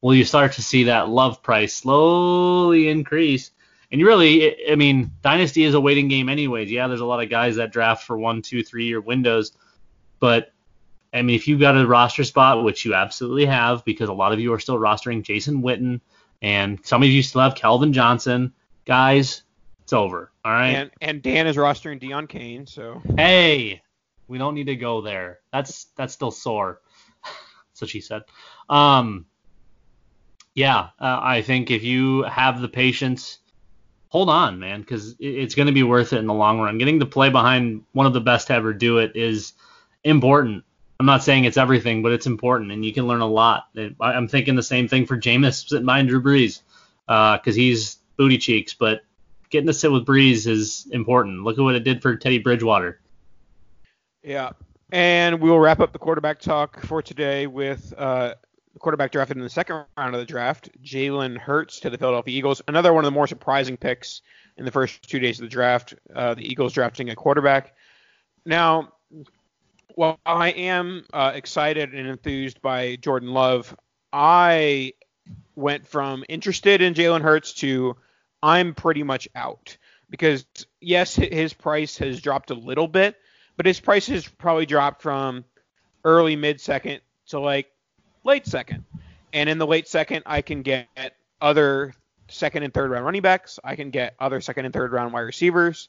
Well, 0.00 0.14
you 0.14 0.24
start 0.24 0.52
to 0.52 0.62
see 0.62 0.84
that 0.84 1.08
love 1.08 1.42
price 1.42 1.74
slowly 1.74 2.88
increase. 2.88 3.50
And 3.90 4.00
you 4.00 4.06
really, 4.06 4.70
I 4.70 4.76
mean, 4.76 5.12
Dynasty 5.22 5.64
is 5.64 5.74
a 5.74 5.80
waiting 5.80 6.08
game, 6.08 6.28
anyways. 6.28 6.70
Yeah, 6.70 6.88
there's 6.88 7.00
a 7.00 7.06
lot 7.06 7.22
of 7.22 7.30
guys 7.30 7.56
that 7.56 7.72
draft 7.72 8.04
for 8.06 8.18
one, 8.18 8.42
two, 8.42 8.62
three 8.62 8.86
year 8.86 9.00
windows, 9.00 9.52
but 10.20 10.52
I 11.12 11.22
mean, 11.22 11.36
if 11.36 11.48
you've 11.48 11.60
got 11.60 11.76
a 11.76 11.86
roster 11.86 12.24
spot, 12.24 12.62
which 12.64 12.84
you 12.84 12.94
absolutely 12.94 13.46
have, 13.46 13.84
because 13.84 14.08
a 14.08 14.12
lot 14.12 14.32
of 14.32 14.40
you 14.40 14.52
are 14.52 14.58
still 14.58 14.78
rostering 14.78 15.22
Jason 15.22 15.62
Witten, 15.62 16.00
and 16.42 16.84
some 16.84 17.02
of 17.02 17.08
you 17.08 17.22
still 17.22 17.40
have 17.40 17.54
Calvin 17.54 17.92
Johnson, 17.92 18.52
guys, 18.84 19.42
it's 19.88 19.94
over. 19.94 20.30
All 20.44 20.52
right. 20.52 20.68
And, 20.68 20.90
and 21.00 21.22
Dan 21.22 21.46
is 21.46 21.56
rostering 21.56 21.98
Deon 21.98 22.28
Cain, 22.28 22.66
so. 22.66 23.00
Hey, 23.16 23.80
we 24.26 24.36
don't 24.36 24.54
need 24.54 24.66
to 24.66 24.76
go 24.76 25.00
there. 25.00 25.38
That's 25.50 25.86
that's 25.96 26.12
still 26.12 26.30
sore. 26.30 26.82
so 27.72 27.86
she 27.86 28.02
said. 28.02 28.24
Um, 28.68 29.24
yeah, 30.54 30.90
uh, 31.00 31.20
I 31.22 31.40
think 31.40 31.70
if 31.70 31.84
you 31.84 32.24
have 32.24 32.60
the 32.60 32.68
patience, 32.68 33.38
hold 34.10 34.28
on, 34.28 34.58
man, 34.58 34.82
because 34.82 35.16
it's 35.18 35.54
going 35.54 35.68
to 35.68 35.72
be 35.72 35.84
worth 35.84 36.12
it 36.12 36.18
in 36.18 36.26
the 36.26 36.34
long 36.34 36.60
run. 36.60 36.76
Getting 36.76 37.00
to 37.00 37.06
play 37.06 37.30
behind 37.30 37.82
one 37.92 38.04
of 38.04 38.12
the 38.12 38.20
best 38.20 38.48
to 38.48 38.52
ever 38.52 38.74
do 38.74 38.98
it 38.98 39.16
is 39.16 39.54
important. 40.04 40.64
I'm 41.00 41.06
not 41.06 41.24
saying 41.24 41.46
it's 41.46 41.56
everything, 41.56 42.02
but 42.02 42.12
it's 42.12 42.26
important, 42.26 42.72
and 42.72 42.84
you 42.84 42.92
can 42.92 43.06
learn 43.06 43.22
a 43.22 43.26
lot. 43.26 43.68
I'm 44.02 44.28
thinking 44.28 44.54
the 44.54 44.62
same 44.62 44.86
thing 44.86 45.06
for 45.06 45.16
Jameis 45.16 45.66
sitting 45.66 45.86
behind 45.86 46.10
Drew 46.10 46.22
Brees, 46.22 46.60
uh, 47.08 47.38
because 47.38 47.56
uh, 47.56 47.60
he's 47.60 47.96
booty 48.18 48.36
cheeks, 48.36 48.74
but 48.74 49.00
getting 49.50 49.66
to 49.66 49.72
sit 49.72 49.90
with 49.90 50.06
Brees 50.06 50.46
is 50.46 50.86
important. 50.90 51.44
Look 51.44 51.58
at 51.58 51.62
what 51.62 51.74
it 51.74 51.84
did 51.84 52.02
for 52.02 52.16
Teddy 52.16 52.38
Bridgewater. 52.38 53.00
Yeah, 54.22 54.50
and 54.90 55.40
we'll 55.40 55.58
wrap 55.58 55.80
up 55.80 55.92
the 55.92 55.98
quarterback 55.98 56.40
talk 56.40 56.80
for 56.84 57.02
today 57.02 57.46
with 57.46 57.92
uh, 57.96 58.34
the 58.72 58.78
quarterback 58.78 59.12
drafted 59.12 59.36
in 59.36 59.42
the 59.42 59.50
second 59.50 59.84
round 59.96 60.14
of 60.14 60.20
the 60.20 60.26
draft, 60.26 60.70
Jalen 60.82 61.36
Hurts 61.36 61.80
to 61.80 61.90
the 61.90 61.98
Philadelphia 61.98 62.36
Eagles. 62.36 62.62
Another 62.68 62.92
one 62.92 63.04
of 63.04 63.06
the 63.06 63.14
more 63.14 63.26
surprising 63.26 63.76
picks 63.76 64.22
in 64.56 64.64
the 64.64 64.70
first 64.70 65.02
two 65.08 65.18
days 65.18 65.38
of 65.38 65.44
the 65.44 65.50
draft. 65.50 65.94
Uh, 66.14 66.34
the 66.34 66.48
Eagles 66.48 66.72
drafting 66.72 67.10
a 67.10 67.16
quarterback. 67.16 67.74
Now, 68.44 68.92
while 69.94 70.18
I 70.24 70.50
am 70.50 71.04
uh, 71.12 71.32
excited 71.34 71.92
and 71.92 72.06
enthused 72.06 72.62
by 72.62 72.96
Jordan 72.96 73.30
Love, 73.30 73.76
I 74.12 74.94
went 75.54 75.86
from 75.86 76.24
interested 76.28 76.80
in 76.80 76.94
Jalen 76.94 77.22
Hurts 77.22 77.52
to 77.54 77.96
I'm 78.42 78.74
pretty 78.74 79.02
much 79.02 79.28
out 79.34 79.76
because 80.10 80.46
yes, 80.80 81.14
his 81.14 81.52
price 81.52 81.98
has 81.98 82.20
dropped 82.20 82.50
a 82.50 82.54
little 82.54 82.88
bit, 82.88 83.16
but 83.56 83.66
his 83.66 83.80
price 83.80 84.06
has 84.08 84.26
probably 84.26 84.66
dropped 84.66 85.02
from 85.02 85.44
early 86.04 86.36
mid 86.36 86.60
second 86.60 87.00
to 87.28 87.40
like 87.40 87.68
late 88.24 88.46
second. 88.46 88.84
And 89.32 89.48
in 89.48 89.58
the 89.58 89.66
late 89.66 89.88
second, 89.88 90.22
I 90.26 90.42
can 90.42 90.62
get 90.62 90.88
other 91.40 91.94
second 92.28 92.62
and 92.62 92.72
third 92.72 92.90
round 92.90 93.04
running 93.04 93.22
backs. 93.22 93.58
I 93.62 93.76
can 93.76 93.90
get 93.90 94.14
other 94.18 94.40
second 94.40 94.64
and 94.64 94.74
third 94.74 94.92
round 94.92 95.12
wide 95.12 95.20
receivers 95.20 95.88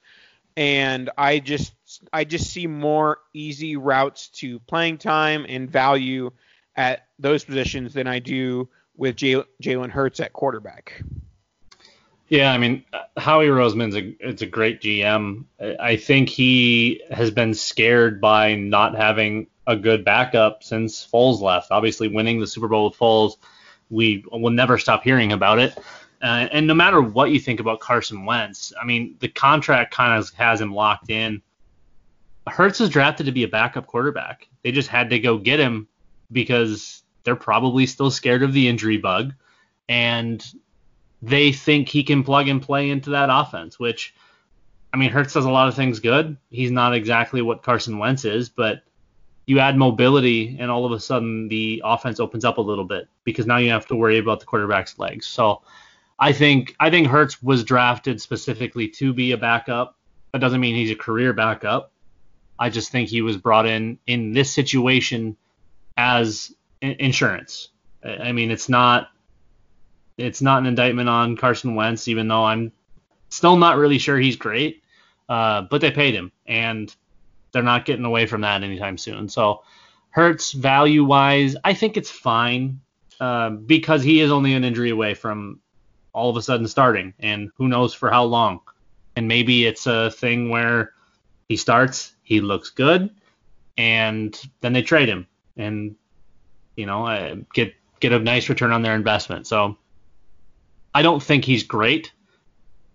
and 0.59 1.09
I 1.17 1.39
just 1.39 1.73
I 2.11 2.25
just 2.25 2.49
see 2.49 2.67
more 2.67 3.19
easy 3.33 3.77
routes 3.77 4.27
to 4.39 4.59
playing 4.59 4.97
time 4.97 5.45
and 5.47 5.69
value 5.69 6.31
at 6.75 7.07
those 7.17 7.45
positions 7.45 7.93
than 7.93 8.07
I 8.07 8.19
do 8.19 8.69
with 8.95 9.15
Jalen 9.15 9.89
Hurts 9.89 10.19
at 10.19 10.33
quarterback. 10.33 11.01
Yeah, 12.29 12.51
I 12.51 12.59
mean 12.59 12.85
Howie 13.17 13.47
Roseman's 13.47 13.95
a 13.95 14.15
it's 14.19 14.43
a 14.43 14.45
great 14.45 14.81
GM. 14.81 15.45
I 15.79 15.95
think 15.95 16.29
he 16.29 17.01
has 17.09 17.31
been 17.31 17.55
scared 17.55 18.21
by 18.21 18.55
not 18.55 18.95
having 18.95 19.47
a 19.65 19.75
good 19.75 20.05
backup 20.05 20.63
since 20.63 21.05
Foles 21.05 21.41
left. 21.41 21.71
Obviously, 21.71 22.07
winning 22.07 22.39
the 22.39 22.47
Super 22.47 22.67
Bowl 22.67 22.89
with 22.89 22.97
Foles, 22.97 23.37
we 23.89 24.23
will 24.31 24.51
never 24.51 24.77
stop 24.77 25.03
hearing 25.03 25.31
about 25.31 25.59
it. 25.59 25.77
Uh, 26.21 26.47
and 26.51 26.67
no 26.67 26.73
matter 26.73 27.01
what 27.01 27.31
you 27.31 27.39
think 27.39 27.59
about 27.59 27.79
Carson 27.79 28.25
Wentz, 28.25 28.73
I 28.79 28.85
mean, 28.85 29.15
the 29.19 29.29
contract 29.29 29.93
kind 29.93 30.19
of 30.19 30.29
has 30.31 30.61
him 30.61 30.73
locked 30.73 31.09
in. 31.09 31.41
Hurts 32.45 32.81
is 32.81 32.89
drafted 32.89 33.25
to 33.27 33.31
be 33.31 33.43
a 33.43 33.47
backup 33.47 33.87
quarterback. 33.87 34.47
They 34.63 34.71
just 34.71 34.89
had 34.89 35.09
to 35.11 35.19
go 35.19 35.37
get 35.37 35.59
him 35.59 35.87
because 36.31 37.03
they're 37.23 37.35
probably 37.35 37.85
still 37.85 38.11
scared 38.11 38.43
of 38.43 38.53
the 38.53 38.67
injury 38.67 38.97
bug, 38.97 39.33
and 39.87 40.45
they 41.21 41.51
think 41.51 41.89
he 41.89 42.03
can 42.03 42.23
plug 42.23 42.47
and 42.47 42.61
play 42.61 42.89
into 42.89 43.11
that 43.11 43.29
offense. 43.31 43.79
Which, 43.79 44.13
I 44.93 44.97
mean, 44.97 45.11
Hurts 45.11 45.33
does 45.33 45.45
a 45.45 45.51
lot 45.51 45.67
of 45.67 45.75
things 45.75 45.99
good. 45.99 46.37
He's 46.49 46.71
not 46.71 46.93
exactly 46.93 47.41
what 47.41 47.63
Carson 47.63 47.97
Wentz 47.97 48.25
is, 48.25 48.49
but 48.49 48.83
you 49.45 49.59
add 49.59 49.77
mobility, 49.77 50.57
and 50.59 50.69
all 50.69 50.85
of 50.85 50.91
a 50.91 50.99
sudden 50.99 51.47
the 51.47 51.81
offense 51.83 52.19
opens 52.19 52.45
up 52.45 52.59
a 52.59 52.61
little 52.61 52.85
bit 52.85 53.07
because 53.23 53.47
now 53.47 53.57
you 53.57 53.71
have 53.71 53.87
to 53.87 53.95
worry 53.95 54.19
about 54.19 54.39
the 54.39 54.45
quarterback's 54.45 54.99
legs. 54.99 55.25
So 55.25 55.63
I 56.19 56.33
think 56.33 56.75
I 56.79 56.89
think 56.89 57.07
Hurts 57.07 57.41
was 57.41 57.63
drafted 57.63 58.21
specifically 58.21 58.87
to 58.89 59.13
be 59.13 59.31
a 59.31 59.37
backup. 59.37 59.95
That 60.33 60.39
doesn't 60.39 60.61
mean 60.61 60.75
he's 60.75 60.91
a 60.91 60.95
career 60.95 61.33
backup. 61.33 61.91
I 62.59 62.69
just 62.69 62.91
think 62.91 63.09
he 63.09 63.21
was 63.21 63.37
brought 63.37 63.65
in 63.65 63.97
in 64.05 64.33
this 64.33 64.51
situation 64.51 65.37
as 65.97 66.53
insurance. 66.81 67.69
I 68.03 68.31
mean, 68.31 68.51
it's 68.51 68.69
not 68.69 69.09
it's 70.19 70.41
not 70.41 70.59
an 70.59 70.65
indictment 70.65 71.09
on 71.09 71.37
Carson 71.37 71.75
Wentz, 71.75 72.07
even 72.07 72.27
though 72.27 72.45
I'm 72.45 72.71
still 73.29 73.55
not 73.55 73.77
really 73.77 73.97
sure 73.97 74.17
he's 74.17 74.35
great. 74.35 74.83
Uh, 75.27 75.61
but 75.61 75.79
they 75.79 75.91
paid 75.91 76.15
him, 76.15 76.31
and 76.47 76.93
they're 77.51 77.61
not 77.61 77.85
getting 77.85 78.05
away 78.05 78.25
from 78.25 78.41
that 78.41 78.63
anytime 78.63 78.97
soon. 78.97 79.29
So 79.29 79.63
Hurts 80.09 80.53
value 80.53 81.03
wise, 81.03 81.55
I 81.63 81.75
think 81.75 81.95
it's 81.95 82.09
fine 82.09 82.81
uh, 83.19 83.51
because 83.51 84.01
he 84.01 84.21
is 84.21 84.31
only 84.31 84.53
an 84.55 84.63
injury 84.63 84.89
away 84.89 85.13
from 85.13 85.59
all 86.13 86.31
of 86.31 86.37
a 86.37 86.41
sudden 86.41 86.67
starting, 86.67 87.13
and 87.19 87.51
who 87.57 87.67
knows 87.67 87.93
for 87.93 88.09
how 88.09 88.23
long. 88.23 88.61
And 89.15 89.27
maybe 89.27 89.65
it's 89.67 89.85
a 89.85 90.09
thing 90.09 90.49
where 90.49 90.93
he 91.47 91.57
starts, 91.57 92.13
he 92.23 92.41
looks 92.41 92.71
good, 92.71 93.11
and 93.77 94.39
then 94.61 94.73
they 94.73 94.81
trade 94.81 95.09
him 95.09 95.27
and 95.57 95.95
you 96.75 96.85
know 96.85 97.05
uh, 97.05 97.35
get 97.53 97.73
get 97.99 98.13
a 98.13 98.19
nice 98.19 98.49
return 98.49 98.71
on 98.71 98.81
their 98.81 98.95
investment. 98.95 99.45
So 99.45 99.77
I 100.99 101.01
don't 101.01 101.23
think 101.23 101.45
he's 101.45 101.63
great. 101.63 102.11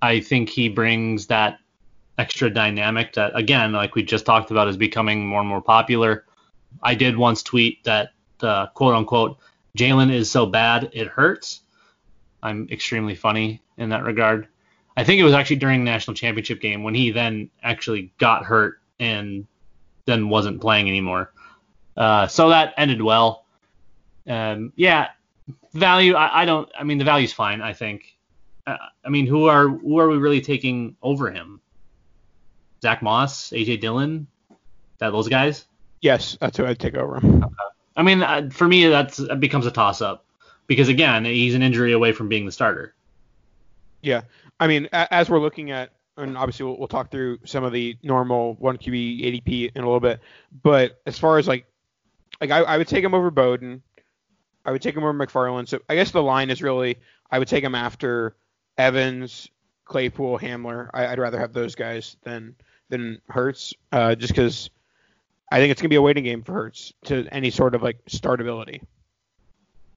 I 0.03 0.21
think 0.21 0.51
he 0.51 0.69
brings 0.69 1.29
that 1.29 1.59
extra 2.19 2.51
dynamic 2.51 3.15
that 3.15 3.33
again, 3.35 3.73
like 3.73 3.95
we 3.95 4.03
just 4.03 4.27
talked 4.27 4.51
about, 4.51 4.69
is 4.69 4.77
becoming 4.77 5.27
more 5.27 5.41
and 5.41 5.49
more 5.49 5.63
popular. 5.63 6.27
I 6.83 6.97
did 6.97 7.17
once 7.17 7.43
tweet 7.43 7.83
that 7.85 8.11
uh, 8.43 8.67
quote 8.67 8.95
unquote 8.95 9.39
Jalen 9.79 10.13
is 10.13 10.31
so 10.31 10.45
bad 10.45 10.91
it 10.93 11.07
hurts. 11.07 11.63
I'm 12.43 12.69
extremely 12.71 13.15
funny. 13.15 13.63
in 13.79 13.89
that 13.89 14.05
regard. 14.05 14.49
I 14.99 15.03
think 15.03 15.19
it 15.19 15.25
was 15.25 15.33
actually 15.33 15.57
during 15.57 15.83
the 15.83 15.91
national 15.91 16.15
championship 16.15 16.61
game 16.61 16.83
when 16.83 16.95
he 16.95 17.11
then 17.11 17.49
actually 17.63 18.13
got 18.19 18.45
hurt 18.45 18.81
and 19.01 19.47
then 20.05 20.29
wasn't 20.29 20.61
playing 20.61 20.91
anymore. 20.91 21.33
Uh, 21.97 22.27
so 22.27 22.51
that 22.51 22.75
ended 22.77 23.01
well. 23.01 23.47
Um, 24.29 24.75
yeah, 24.77 25.09
value. 25.73 26.15
I, 26.15 26.43
I, 26.43 26.45
don't. 26.45 26.69
I 26.79 26.85
mean, 26.85 26.99
the 26.99 27.05
value's 27.05 27.33
fine. 27.33 27.61
I 27.61 27.73
think. 27.73 28.17
Uh, 28.67 28.77
I 29.05 29.09
mean, 29.11 29.27
who 29.27 29.47
are 29.47 29.69
who 29.69 29.99
are 29.99 30.09
we 30.09 30.17
really 30.17 30.41
taking 30.41 30.97
over 31.03 31.31
him? 31.31 31.61
Zack 32.83 33.03
Moss, 33.03 33.51
AJ 33.51 33.81
Dillon, 33.81 34.27
that 34.99 35.11
those 35.11 35.29
guys? 35.29 35.67
Yes, 36.01 36.37
that's 36.41 36.57
who 36.57 36.67
I'd 36.67 36.79
take 36.79 36.97
over 36.97 37.19
him. 37.19 37.43
Okay. 37.43 37.55
I 37.97 38.03
mean, 38.03 38.23
uh, 38.23 38.51
for 38.53 38.69
me, 38.69 38.87
that's 38.89 39.17
that 39.17 39.41
becomes 39.41 39.67
a 39.67 39.71
toss 39.71 40.03
up 40.03 40.27
because 40.67 40.89
again, 40.89 41.25
he's 41.25 41.55
an 41.55 41.63
injury 41.63 41.93
away 41.93 42.13
from 42.13 42.29
being 42.29 42.45
the 42.45 42.53
starter. 42.53 42.95
Yeah, 44.03 44.23
I 44.61 44.67
mean, 44.67 44.89
as 44.93 45.31
we're 45.31 45.41
looking 45.41 45.71
at, 45.71 45.91
and 46.17 46.37
obviously 46.37 46.67
we'll, 46.67 46.79
we'll 46.79 46.89
talk 46.89 47.11
through 47.11 47.39
some 47.45 47.65
of 47.65 47.73
the 47.73 47.97
normal 48.03 48.55
one 48.55 48.77
QB 48.77 49.23
ADP 49.23 49.73
in 49.75 49.83
a 49.83 49.87
little 49.87 50.01
bit, 50.01 50.21
but 50.63 51.01
as 51.07 51.19
far 51.19 51.39
as 51.39 51.49
like, 51.49 51.67
like 52.41 52.51
I, 52.51 52.59
I 52.59 52.79
would 52.79 52.89
take 52.89 53.03
him 53.03 53.15
over 53.15 53.31
Bowden, 53.31 53.83
I 54.65 54.73
would 54.73 54.83
take 54.83 54.97
him 54.97 55.05
over 55.05 55.13
McFarland. 55.13 55.69
So 55.69 55.81
I 55.89 55.95
guess 55.95 56.11
the 56.11 56.23
line 56.23 56.51
is 56.51 56.63
really 56.63 56.99
I 57.31 57.39
would 57.39 57.49
take 57.49 57.65
him 57.65 57.75
after 57.75 58.37
Evans, 58.79 59.49
Claypool, 59.85 60.39
Hamler. 60.39 60.91
I, 60.95 61.11
would 61.11 61.19
rather 61.19 61.39
have 61.39 61.53
those 61.53 61.75
guys 61.75 62.17
than 62.23 62.55
than 62.89 63.21
Hurts, 63.29 63.75
uh, 63.93 64.15
just 64.15 64.33
because 64.33 64.71
I 65.51 65.59
think 65.59 65.71
it's 65.71 65.81
gonna 65.81 65.91
be 65.91 65.97
a 65.97 66.03
waiting 66.03 66.25
game 66.25 66.43
for 66.43 66.53
Hurts 66.53 66.93
to 67.05 67.27
any 67.31 67.51
sort 67.51 67.75
of 67.75 67.83
like 67.83 68.05
startability. 68.07 68.83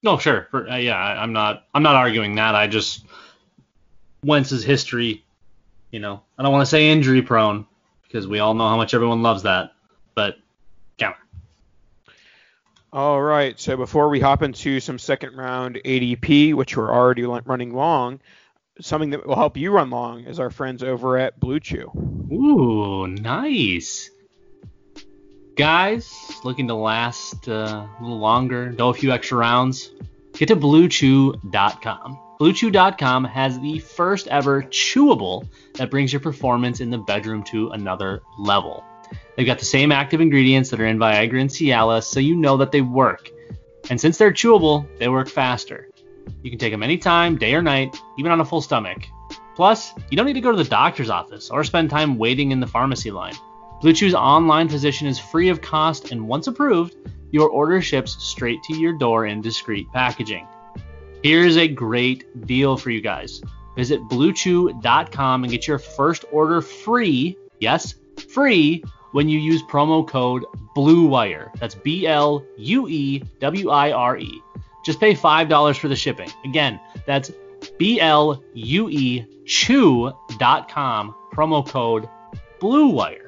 No, 0.04 0.18
sure. 0.18 0.48
For, 0.52 0.70
uh, 0.70 0.78
yeah, 0.78 0.96
I, 0.96 1.24
am 1.24 1.34
not. 1.34 1.66
I'm 1.74 1.84
not 1.84 1.96
arguing 1.96 2.36
that. 2.36 2.56
I 2.56 2.68
just 2.68 3.06
Wentz's 4.24 4.64
history. 4.64 5.24
You 5.92 6.00
know, 6.00 6.22
I 6.38 6.44
don't 6.44 6.52
want 6.52 6.62
to 6.64 6.70
say 6.70 6.90
injury 6.90 7.22
prone 7.22 7.66
because 8.04 8.28
we 8.28 8.40
all 8.40 8.54
know 8.54 8.68
how 8.68 8.78
much 8.78 8.94
everyone 8.94 9.24
loves 9.24 9.44
that, 9.44 9.74
but 10.16 10.38
counter. 10.98 11.18
All 12.94 13.22
right. 13.22 13.60
So 13.60 13.76
before 13.76 14.10
we 14.10 14.20
hop 14.20 14.42
into 14.42 14.80
some 14.80 14.98
second 14.98 15.36
round 15.36 15.80
ADP, 15.84 16.54
which 16.54 16.78
we're 16.78 16.94
already 16.94 17.24
running 17.24 17.74
long, 17.74 18.20
something 18.80 19.10
that 19.10 19.26
will 19.26 19.36
help 19.36 19.58
you 19.58 19.72
run 19.72 19.90
long 19.90 20.24
is 20.24 20.40
our 20.40 20.50
friends 20.50 20.84
over 20.84 21.18
at 21.18 21.40
Blue 21.40 21.60
Chew. 21.60 21.92
Ooh, 22.32 23.08
nice. 23.08 24.10
Guys, 25.58 26.40
looking 26.44 26.68
to 26.68 26.76
last 26.76 27.50
uh, 27.50 27.88
a 28.00 28.02
little 28.02 28.20
longer, 28.20 28.72
go 28.72 28.90
a 28.90 28.94
few 28.94 29.12
extra 29.12 29.38
rounds, 29.38 29.92
get 30.34 30.48
to 30.50 30.56
BlueChew.com. 30.56 32.20
BlueChew.com 32.40 33.24
has 33.24 33.60
the 33.60 33.80
first 33.80 34.28
ever 34.28 34.62
chewable 34.64 35.48
that 35.74 35.90
brings 35.90 36.14
your 36.14 36.20
performance 36.20 36.80
in 36.80 36.92
the 36.92 37.00
bedroom 37.00 37.42
to 37.46 37.70
another 37.72 38.22
level. 38.38 38.84
They've 39.36 39.46
got 39.46 39.60
the 39.60 39.66
same 39.66 39.92
active 39.92 40.20
ingredients 40.20 40.70
that 40.72 40.80
are 40.80 40.88
in 40.88 40.98
Viagra 40.98 41.42
and 41.42 41.50
Cialis, 41.50 42.04
so 42.04 42.20
you 42.20 42.36
know 42.36 42.58
that 42.58 42.72
they 42.72 42.82
work. 42.82 43.30
And 43.90 44.02
since 44.02 44.18
they're 44.18 44.32
chewable, 44.32 44.88
they 44.98 45.08
work 45.08 45.30
faster. 45.30 45.90
You 46.42 46.50
can 46.50 46.60
take 46.60 46.74
them 46.74 46.84
anytime, 46.84 47.38
day 47.38 47.54
or 47.54 47.62
night, 47.62 47.96
even 48.18 48.32
on 48.32 48.42
a 48.42 48.46
full 48.46 48.62
stomach. 48.62 49.06
Plus, 49.56 49.94
you 50.10 50.18
don't 50.18 50.26
need 50.26 50.34
to 50.34 50.42
go 50.42 50.52
to 50.52 50.58
the 50.58 50.70
doctor's 50.70 51.10
office 51.10 51.50
or 51.50 51.64
spend 51.64 51.90
time 51.90 52.18
waiting 52.18 52.52
in 52.52 52.60
the 52.60 52.68
pharmacy 52.68 53.12
line. 53.12 53.36
Blue 53.82 53.94
Chew's 53.94 54.16
online 54.16 54.70
physician 54.70 55.08
is 55.08 55.20
free 55.20 55.50
of 55.50 55.62
cost, 55.62 56.12
and 56.12 56.28
once 56.28 56.48
approved, 56.48 56.96
your 57.32 57.50
order 57.50 57.82
ships 57.82 58.24
straight 58.24 58.62
to 58.64 58.78
your 58.78 58.94
door 58.94 59.26
in 59.26 59.42
discreet 59.42 59.88
packaging. 59.94 60.48
Here's 61.24 61.58
a 61.58 61.68
great 61.68 62.46
deal 62.48 62.78
for 62.78 62.90
you 62.90 63.02
guys. 63.02 63.42
Visit 63.76 64.02
bluechew.com 64.10 65.44
and 65.44 65.52
get 65.52 65.68
your 65.68 65.80
first 65.80 66.26
order 66.32 66.62
free. 66.62 67.38
Yes, 67.60 67.96
free 68.30 68.84
when 69.12 69.30
you 69.30 69.40
use 69.40 69.62
promo 69.64 70.08
code 70.08 70.46
BLUEWIRE. 70.76 71.52
That's 71.60 71.76
B 71.76 72.08
L 72.08 72.44
U 72.58 72.88
E 72.88 73.24
W 73.40 73.70
I 73.70 73.92
R 73.92 74.18
E. 74.18 74.42
Just 74.86 75.00
pay 75.00 75.14
$5 75.14 75.78
for 75.78 75.88
the 75.88 75.96
shipping. 75.96 76.30
Again, 76.46 76.80
that's 77.06 77.32
B 77.78 78.00
L 78.00 78.42
U 78.54 78.90
E 78.90 79.26
chew.com, 79.46 81.16
promo 81.34 81.68
code 81.68 82.08
BLUEWIRE. 82.60 83.28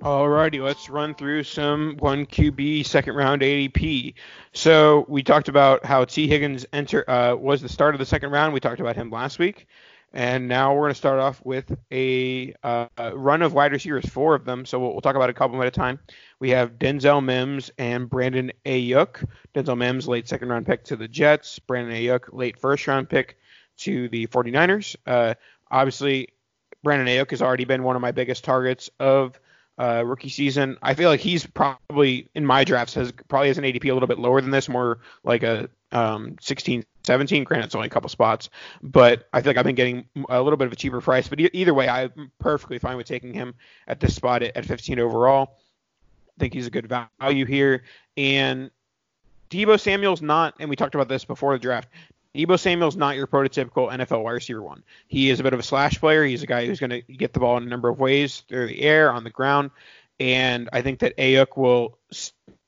Alrighty, 0.00 0.62
let's 0.62 0.88
run 0.88 1.12
through 1.14 1.42
some 1.42 1.96
one 1.98 2.24
QB 2.24 2.86
second 2.86 3.16
round 3.16 3.42
ADP. 3.42 4.14
So 4.52 5.04
we 5.08 5.24
talked 5.24 5.48
about 5.48 5.84
how 5.84 6.04
Tee 6.04 6.28
Higgins 6.28 6.64
enter 6.72 7.08
uh, 7.10 7.34
was 7.34 7.62
the 7.62 7.68
start 7.68 7.96
of 7.96 7.98
the 7.98 8.06
second 8.06 8.30
round. 8.30 8.52
We 8.54 8.60
talked 8.60 8.80
about 8.80 8.94
him 8.94 9.10
last 9.10 9.40
week, 9.40 9.66
and 10.12 10.48
now 10.48 10.74
we're 10.74 10.82
going 10.82 10.92
to 10.92 10.98
start 10.98 11.20
off 11.20 11.44
with 11.44 11.76
a 11.92 12.54
uh, 12.62 12.86
run 13.14 13.42
of 13.42 13.52
wide 13.52 13.72
receivers, 13.72 14.08
four 14.08 14.34
of 14.34 14.44
them. 14.44 14.64
So 14.64 14.78
we'll, 14.78 14.92
we'll, 14.92 15.00
talk 15.00 15.16
about 15.16 15.30
a 15.30 15.34
couple 15.34 15.60
at 15.60 15.68
a 15.68 15.70
time. 15.70 15.98
We 16.40 16.50
have 16.50 16.78
Denzel 16.78 17.22
Mims 17.22 17.70
and 17.78 18.08
Brandon 18.08 18.52
Aiyuk. 18.64 19.26
Denzel 19.54 19.76
Mims, 19.76 20.08
late 20.08 20.26
second 20.26 20.48
round 20.48 20.66
pick 20.66 20.84
to 20.84 20.96
the 20.96 21.08
Jets. 21.08 21.58
Brandon 21.58 21.94
Aiyuk, 21.94 22.32
late 22.32 22.58
first 22.58 22.86
round 22.86 23.08
pick 23.10 23.36
to 23.78 24.08
the 24.08 24.26
49ers. 24.28 24.96
Uh, 25.06 25.34
obviously, 25.70 26.28
Brandon 26.82 27.06
Aiyuk 27.06 27.30
has 27.30 27.42
already 27.42 27.64
been 27.64 27.82
one 27.82 27.96
of 27.96 28.02
my 28.02 28.12
biggest 28.12 28.44
targets 28.44 28.88
of 28.98 29.38
uh, 29.78 30.02
rookie 30.04 30.28
season. 30.28 30.76
I 30.82 30.94
feel 30.94 31.08
like 31.08 31.20
he's 31.20 31.46
probably 31.46 32.28
in 32.34 32.44
my 32.44 32.64
drafts 32.64 32.94
has 32.94 33.12
probably 33.12 33.48
has 33.48 33.58
an 33.58 33.64
ADP 33.64 33.84
a 33.90 33.92
little 33.92 34.08
bit 34.08 34.18
lower 34.18 34.40
than 34.40 34.50
this, 34.50 34.68
more 34.68 34.98
like 35.22 35.42
a 35.42 35.68
um, 35.92 36.36
16, 36.40 36.84
17. 37.08 37.42
Granted, 37.44 37.66
it's 37.66 37.74
only 37.74 37.86
a 37.86 37.90
couple 37.90 38.10
spots, 38.10 38.50
but 38.82 39.26
I 39.32 39.40
feel 39.40 39.50
like 39.50 39.56
I've 39.56 39.64
been 39.64 39.74
getting 39.74 40.04
a 40.28 40.42
little 40.42 40.58
bit 40.58 40.66
of 40.66 40.72
a 40.72 40.76
cheaper 40.76 41.00
price. 41.00 41.26
But 41.26 41.40
e- 41.40 41.50
either 41.54 41.72
way, 41.72 41.88
I'm 41.88 42.30
perfectly 42.38 42.78
fine 42.78 42.98
with 42.98 43.06
taking 43.06 43.32
him 43.32 43.54
at 43.86 43.98
this 43.98 44.14
spot 44.14 44.42
at, 44.42 44.56
at 44.56 44.66
15 44.66 45.00
overall. 45.00 45.56
I 46.36 46.38
think 46.38 46.52
he's 46.52 46.66
a 46.66 46.70
good 46.70 46.86
value 46.86 47.46
here. 47.46 47.84
And 48.18 48.70
Deebo 49.50 49.80
Samuel's 49.80 50.20
not, 50.20 50.54
and 50.60 50.68
we 50.68 50.76
talked 50.76 50.94
about 50.94 51.08
this 51.08 51.24
before 51.24 51.54
the 51.54 51.58
draft. 51.58 51.88
Deebo 52.34 52.58
Samuel's 52.58 52.96
not 52.96 53.16
your 53.16 53.26
prototypical 53.26 53.90
NFL 53.90 54.22
wide 54.22 54.32
receiver 54.32 54.62
one. 54.62 54.84
He 55.08 55.30
is 55.30 55.40
a 55.40 55.42
bit 55.42 55.54
of 55.54 55.60
a 55.60 55.62
slash 55.62 55.98
player. 55.98 56.24
He's 56.24 56.42
a 56.42 56.46
guy 56.46 56.66
who's 56.66 56.78
going 56.78 56.90
to 56.90 57.00
get 57.00 57.32
the 57.32 57.40
ball 57.40 57.56
in 57.56 57.62
a 57.62 57.66
number 57.66 57.88
of 57.88 57.98
ways 57.98 58.44
through 58.48 58.66
the 58.66 58.82
air, 58.82 59.10
on 59.10 59.24
the 59.24 59.30
ground, 59.30 59.70
and 60.20 60.68
I 60.72 60.82
think 60.82 60.98
that 61.00 61.16
Aiyuk 61.16 61.56
will 61.56 61.98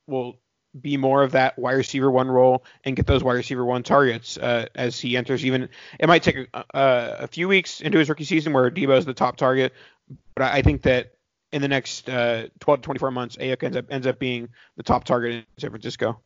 will 0.06 0.39
be 0.78 0.96
more 0.96 1.22
of 1.22 1.32
that 1.32 1.58
wide 1.58 1.72
receiver 1.72 2.10
one 2.10 2.28
role 2.28 2.64
and 2.84 2.94
get 2.94 3.06
those 3.06 3.24
wide 3.24 3.34
receiver 3.34 3.64
one 3.64 3.82
targets 3.82 4.36
uh, 4.38 4.66
as 4.74 4.98
he 5.00 5.16
enters. 5.16 5.44
Even 5.44 5.68
it 5.98 6.06
might 6.06 6.22
take 6.22 6.48
a, 6.54 6.64
a, 6.74 7.26
few 7.26 7.48
weeks 7.48 7.80
into 7.80 7.98
his 7.98 8.08
rookie 8.08 8.24
season 8.24 8.52
where 8.52 8.70
Deebo 8.70 8.96
is 8.96 9.04
the 9.04 9.14
top 9.14 9.36
target, 9.36 9.72
but 10.34 10.44
I 10.44 10.62
think 10.62 10.82
that 10.82 11.14
in 11.52 11.62
the 11.62 11.68
next 11.68 12.08
uh, 12.08 12.46
12 12.60 12.80
to 12.80 12.84
24 12.84 13.10
months, 13.10 13.36
Aiyuk 13.36 13.62
ends 13.62 13.76
up 13.76 13.86
ends 13.90 14.06
up 14.06 14.18
being 14.18 14.48
the 14.76 14.82
top 14.82 15.04
target 15.04 15.32
in 15.32 15.44
San 15.58 15.70
Francisco. 15.70 16.20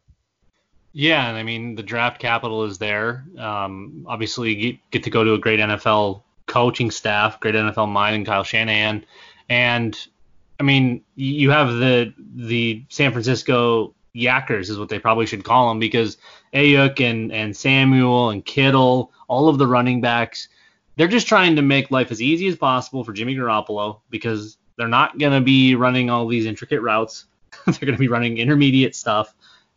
Yeah, 0.93 1.29
and 1.29 1.37
I 1.37 1.43
mean 1.43 1.75
the 1.75 1.83
draft 1.83 2.21
capital 2.21 2.65
is 2.65 2.79
there. 2.79 3.25
Um, 3.39 4.05
obviously, 4.07 4.55
get, 4.55 4.91
get 4.91 5.03
to 5.05 5.11
go 5.11 5.25
to 5.25 5.33
a 5.33 5.39
great 5.39 5.61
NFL 5.61 6.23
coaching 6.47 6.91
staff, 6.91 7.41
great 7.41 7.55
NFL 7.55 7.89
mind, 7.89 8.17
and 8.17 8.27
Kyle 8.27 8.45
Shanahan. 8.45 9.05
And 9.49 9.99
I 10.61 10.63
mean, 10.63 11.03
you 11.17 11.51
have 11.51 11.73
the 11.73 12.15
the 12.19 12.85
San 12.91 13.13
Francisco 13.13 13.95
Yackers 14.15 14.71
is 14.71 14.79
what 14.79 14.89
they 14.89 14.99
probably 14.99 15.27
should 15.27 15.45
call 15.45 15.69
them 15.69 15.79
because 15.79 16.19
Aiyuk 16.53 17.01
and 17.01 17.33
and 17.33 17.57
Samuel 17.57 18.31
and 18.31 18.45
Kittle, 18.45 19.13
all 19.29 19.49
of 19.49 19.59
the 19.59 19.67
running 19.67 20.01
backs, 20.01 20.49
they're 20.97 21.09
just 21.09 21.27
trying 21.27 21.57
to 21.57 21.63
make 21.63 21.91
life 21.91 22.11
as 22.11 22.23
easy 22.23 22.47
as 22.47 22.57
possible 22.57 23.03
for 23.03 23.13
Jimmy 23.13 23.35
Garoppolo 23.35 24.01
because 24.11 24.57
they're 24.77 24.89
not 24.89 25.19
going 25.19 25.33
to 25.33 25.41
be 25.41 25.75
running 25.75 26.11
all 26.11 26.27
these 26.27 26.47
intricate 26.47 26.81
routes. 26.81 27.27
they're 27.67 27.75
going 27.81 27.93
to 27.93 27.99
be 27.99 28.09
running 28.09 28.39
intermediate 28.39 28.95
stuff 28.95 29.35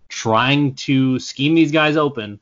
trying 0.10 0.74
to 0.76 1.20
scheme 1.20 1.54
these 1.54 1.72
guys 1.72 1.98
open 1.98 2.40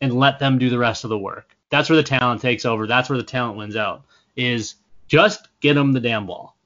and 0.00 0.12
let 0.12 0.38
them 0.38 0.58
do 0.58 0.68
the 0.68 0.78
rest 0.78 1.04
of 1.04 1.10
the 1.10 1.18
work. 1.18 1.56
That's 1.70 1.88
where 1.88 1.96
the 1.96 2.02
talent 2.02 2.42
takes 2.42 2.64
over. 2.64 2.86
That's 2.86 3.08
where 3.08 3.16
the 3.16 3.24
talent 3.24 3.56
wins 3.56 3.76
out. 3.76 4.04
Is 4.36 4.74
just 5.08 5.48
get 5.60 5.74
them 5.74 5.92
the 5.92 6.00
damn 6.00 6.26
ball. 6.26 6.56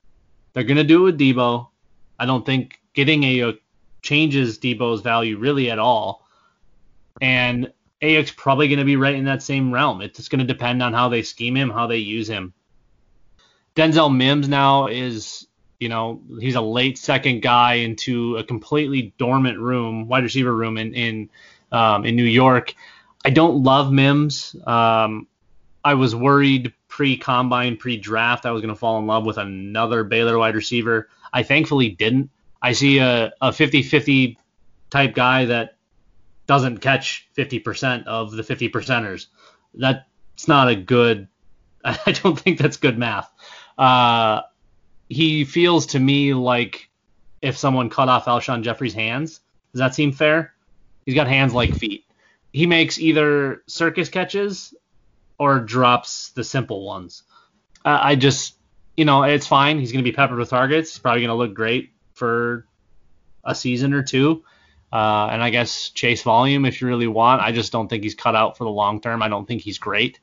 They're 0.52 0.64
gonna 0.64 0.84
do 0.84 1.02
it 1.02 1.12
with 1.12 1.20
Deebo. 1.20 1.68
I 2.18 2.26
don't 2.26 2.46
think 2.46 2.80
getting 2.94 3.22
Aiyuk 3.22 3.58
changes 4.06 4.58
Deebo's 4.58 5.02
value 5.02 5.36
really 5.36 5.70
at 5.70 5.78
all. 5.78 6.26
And 7.20 7.72
Aiyuk's 8.00 8.30
probably 8.30 8.68
gonna 8.68 8.84
be 8.84 8.96
right 8.96 9.14
in 9.14 9.24
that 9.24 9.42
same 9.42 9.72
realm. 9.72 10.00
It's 10.00 10.16
just 10.16 10.30
gonna 10.30 10.44
depend 10.44 10.82
on 10.82 10.92
how 10.92 11.08
they 11.08 11.22
scheme 11.22 11.56
him, 11.56 11.70
how 11.70 11.86
they 11.86 11.98
use 11.98 12.28
him. 12.28 12.54
Denzel 13.74 14.14
Mims 14.14 14.48
now 14.48 14.86
is 14.86 15.46
you 15.78 15.90
know, 15.90 16.22
he's 16.40 16.54
a 16.54 16.60
late 16.60 16.96
second 16.96 17.42
guy 17.42 17.74
into 17.74 18.36
a 18.38 18.44
completely 18.44 19.12
dormant 19.18 19.58
room, 19.58 20.08
wide 20.08 20.22
receiver 20.22 20.54
room 20.54 20.78
in 20.78 20.94
in 20.94 21.30
um, 21.72 22.04
in 22.04 22.16
New 22.16 22.24
York. 22.24 22.74
I 23.24 23.30
don't 23.30 23.62
love 23.62 23.92
Mims. 23.92 24.56
Um, 24.66 25.26
I 25.84 25.94
was 25.94 26.14
worried 26.14 26.72
pre 26.88 27.16
combine, 27.16 27.76
pre 27.76 27.98
draft, 27.98 28.46
I 28.46 28.52
was 28.52 28.62
going 28.62 28.74
to 28.74 28.78
fall 28.78 28.98
in 28.98 29.06
love 29.06 29.26
with 29.26 29.36
another 29.36 30.02
Baylor 30.02 30.38
wide 30.38 30.54
receiver. 30.54 31.08
I 31.32 31.42
thankfully 31.42 31.90
didn't. 31.90 32.30
I 32.60 32.72
see 32.72 32.98
a, 32.98 33.32
a 33.40 33.52
50 33.52 33.82
50 33.82 34.38
type 34.90 35.14
guy 35.14 35.46
that 35.46 35.76
doesn't 36.46 36.78
catch 36.78 37.28
50% 37.36 38.06
of 38.06 38.32
the 38.32 38.42
50 38.42 38.70
percenters. 38.70 39.26
That's 39.74 40.48
not 40.48 40.68
a 40.68 40.76
good. 40.76 41.28
I 41.84 42.12
don't 42.12 42.38
think 42.38 42.58
that's 42.58 42.76
good 42.76 42.98
math. 42.98 43.30
Uh, 43.76 44.42
he 45.08 45.44
feels 45.44 45.86
to 45.86 46.00
me 46.00 46.34
like 46.34 46.88
if 47.42 47.56
someone 47.56 47.90
cut 47.90 48.08
off 48.08 48.24
Alshon 48.26 48.62
Jeffery's 48.62 48.94
hands. 48.94 49.40
Does 49.72 49.80
that 49.80 49.94
seem 49.94 50.12
fair? 50.12 50.54
He's 51.04 51.14
got 51.14 51.28
hands 51.28 51.52
like 51.52 51.74
feet. 51.74 52.04
He 52.52 52.66
makes 52.66 52.98
either 52.98 53.62
circus 53.66 54.08
catches 54.08 54.74
or 55.38 55.60
drops 55.60 56.30
the 56.30 56.42
simple 56.42 56.84
ones. 56.84 57.22
Uh, 57.84 57.98
I 58.02 58.16
just, 58.16 58.56
you 58.96 59.04
know, 59.04 59.22
it's 59.22 59.46
fine. 59.46 59.78
He's 59.78 59.92
going 59.92 60.02
to 60.02 60.10
be 60.10 60.16
peppered 60.16 60.38
with 60.38 60.48
targets. 60.48 60.92
He's 60.92 60.98
probably 60.98 61.20
going 61.20 61.28
to 61.28 61.34
look 61.34 61.54
great 61.54 61.92
for 62.16 62.66
a 63.44 63.54
season 63.54 63.94
or 63.94 64.02
two. 64.02 64.42
Uh, 64.92 65.28
and 65.30 65.42
I 65.42 65.50
guess 65.50 65.90
chase 65.90 66.22
volume 66.22 66.64
if 66.64 66.80
you 66.80 66.86
really 66.86 67.06
want. 67.06 67.42
I 67.42 67.52
just 67.52 67.72
don't 67.72 67.88
think 67.88 68.02
he's 68.02 68.14
cut 68.14 68.34
out 68.34 68.56
for 68.56 68.64
the 68.64 68.70
long 68.70 69.00
term. 69.00 69.22
I 69.22 69.28
don't 69.28 69.46
think 69.46 69.62
he's 69.62 69.78
great. 69.78 70.20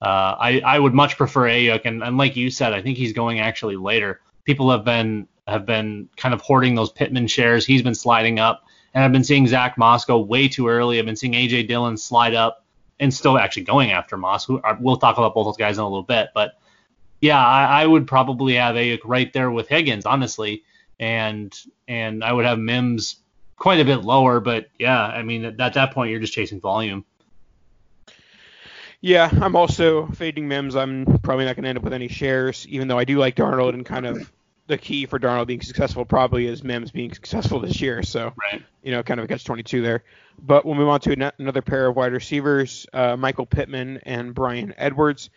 Uh, 0.00 0.36
I, 0.38 0.60
I 0.64 0.78
would 0.78 0.94
much 0.94 1.16
prefer 1.16 1.42
Aiyuk, 1.42 1.82
and, 1.84 2.02
and 2.02 2.18
like 2.18 2.36
you 2.36 2.50
said, 2.50 2.72
I 2.72 2.82
think 2.82 2.98
he's 2.98 3.12
going 3.12 3.40
actually 3.40 3.76
later. 3.76 4.20
People 4.44 4.70
have 4.70 4.84
been 4.84 5.26
have 5.46 5.64
been 5.64 6.08
kind 6.16 6.34
of 6.34 6.40
hoarding 6.40 6.74
those 6.74 6.90
Pittman 6.90 7.28
shares. 7.28 7.64
He's 7.64 7.82
been 7.82 7.94
sliding 7.94 8.38
up, 8.38 8.64
and 8.94 9.04
I've 9.04 9.12
been 9.12 9.24
seeing 9.24 9.46
Zack 9.46 9.78
Moss 9.78 10.04
go 10.04 10.18
way 10.18 10.48
too 10.48 10.68
early. 10.68 10.98
I've 10.98 11.06
been 11.06 11.16
seeing 11.16 11.32
AJ 11.32 11.68
Dillon 11.68 11.96
slide 11.96 12.34
up 12.34 12.64
and 12.98 13.12
still 13.12 13.38
actually 13.38 13.62
going 13.62 13.92
after 13.92 14.16
Moss. 14.16 14.50
Are, 14.50 14.76
we'll 14.80 14.96
talk 14.96 15.18
about 15.18 15.34
both 15.34 15.46
those 15.46 15.56
guys 15.56 15.78
in 15.78 15.82
a 15.82 15.88
little 15.88 16.02
bit, 16.02 16.30
but 16.34 16.58
yeah, 17.20 17.44
I, 17.44 17.82
I 17.82 17.86
would 17.86 18.06
probably 18.06 18.54
have 18.54 18.74
Aiyuk 18.74 19.00
right 19.04 19.32
there 19.32 19.50
with 19.50 19.68
Higgins, 19.68 20.04
honestly, 20.04 20.64
and 20.98 21.56
and 21.86 22.24
I 22.24 22.32
would 22.32 22.44
have 22.44 22.58
Mims 22.58 23.16
quite 23.56 23.80
a 23.80 23.84
bit 23.84 23.98
lower. 23.98 24.40
But 24.40 24.68
yeah, 24.78 25.00
I 25.00 25.22
mean 25.22 25.44
at, 25.44 25.60
at 25.60 25.74
that 25.74 25.92
point 25.92 26.10
you're 26.10 26.20
just 26.20 26.32
chasing 26.32 26.60
volume. 26.60 27.04
Yeah, 29.00 29.30
I'm 29.40 29.56
also 29.56 30.06
fading 30.06 30.48
Mims. 30.48 30.74
I'm 30.74 31.04
probably 31.22 31.44
not 31.44 31.54
going 31.54 31.64
to 31.64 31.68
end 31.68 31.78
up 31.78 31.84
with 31.84 31.92
any 31.92 32.08
shares, 32.08 32.66
even 32.68 32.88
though 32.88 32.98
I 32.98 33.04
do 33.04 33.18
like 33.18 33.36
Darnold 33.36 33.74
and 33.74 33.84
kind 33.84 34.06
of 34.06 34.32
the 34.66 34.78
key 34.78 35.06
for 35.06 35.18
Darnold 35.18 35.46
being 35.46 35.60
successful 35.60 36.04
probably 36.04 36.46
is 36.46 36.64
Mims 36.64 36.90
being 36.90 37.12
successful 37.12 37.60
this 37.60 37.80
year. 37.80 38.02
So, 38.02 38.32
right. 38.50 38.62
you 38.82 38.90
know, 38.90 39.02
kind 39.02 39.20
of 39.20 39.24
a 39.24 39.28
catch 39.28 39.44
22 39.44 39.82
there. 39.82 40.02
But 40.38 40.64
we'll 40.64 40.74
move 40.74 40.88
on 40.88 41.00
to 41.00 41.32
another 41.38 41.62
pair 41.62 41.86
of 41.86 41.96
wide 41.96 42.12
receivers, 42.12 42.86
uh, 42.92 43.16
Michael 43.16 43.46
Pittman 43.46 44.00
and 44.04 44.34
Bryan 44.34 44.74
Edwards. 44.76 45.30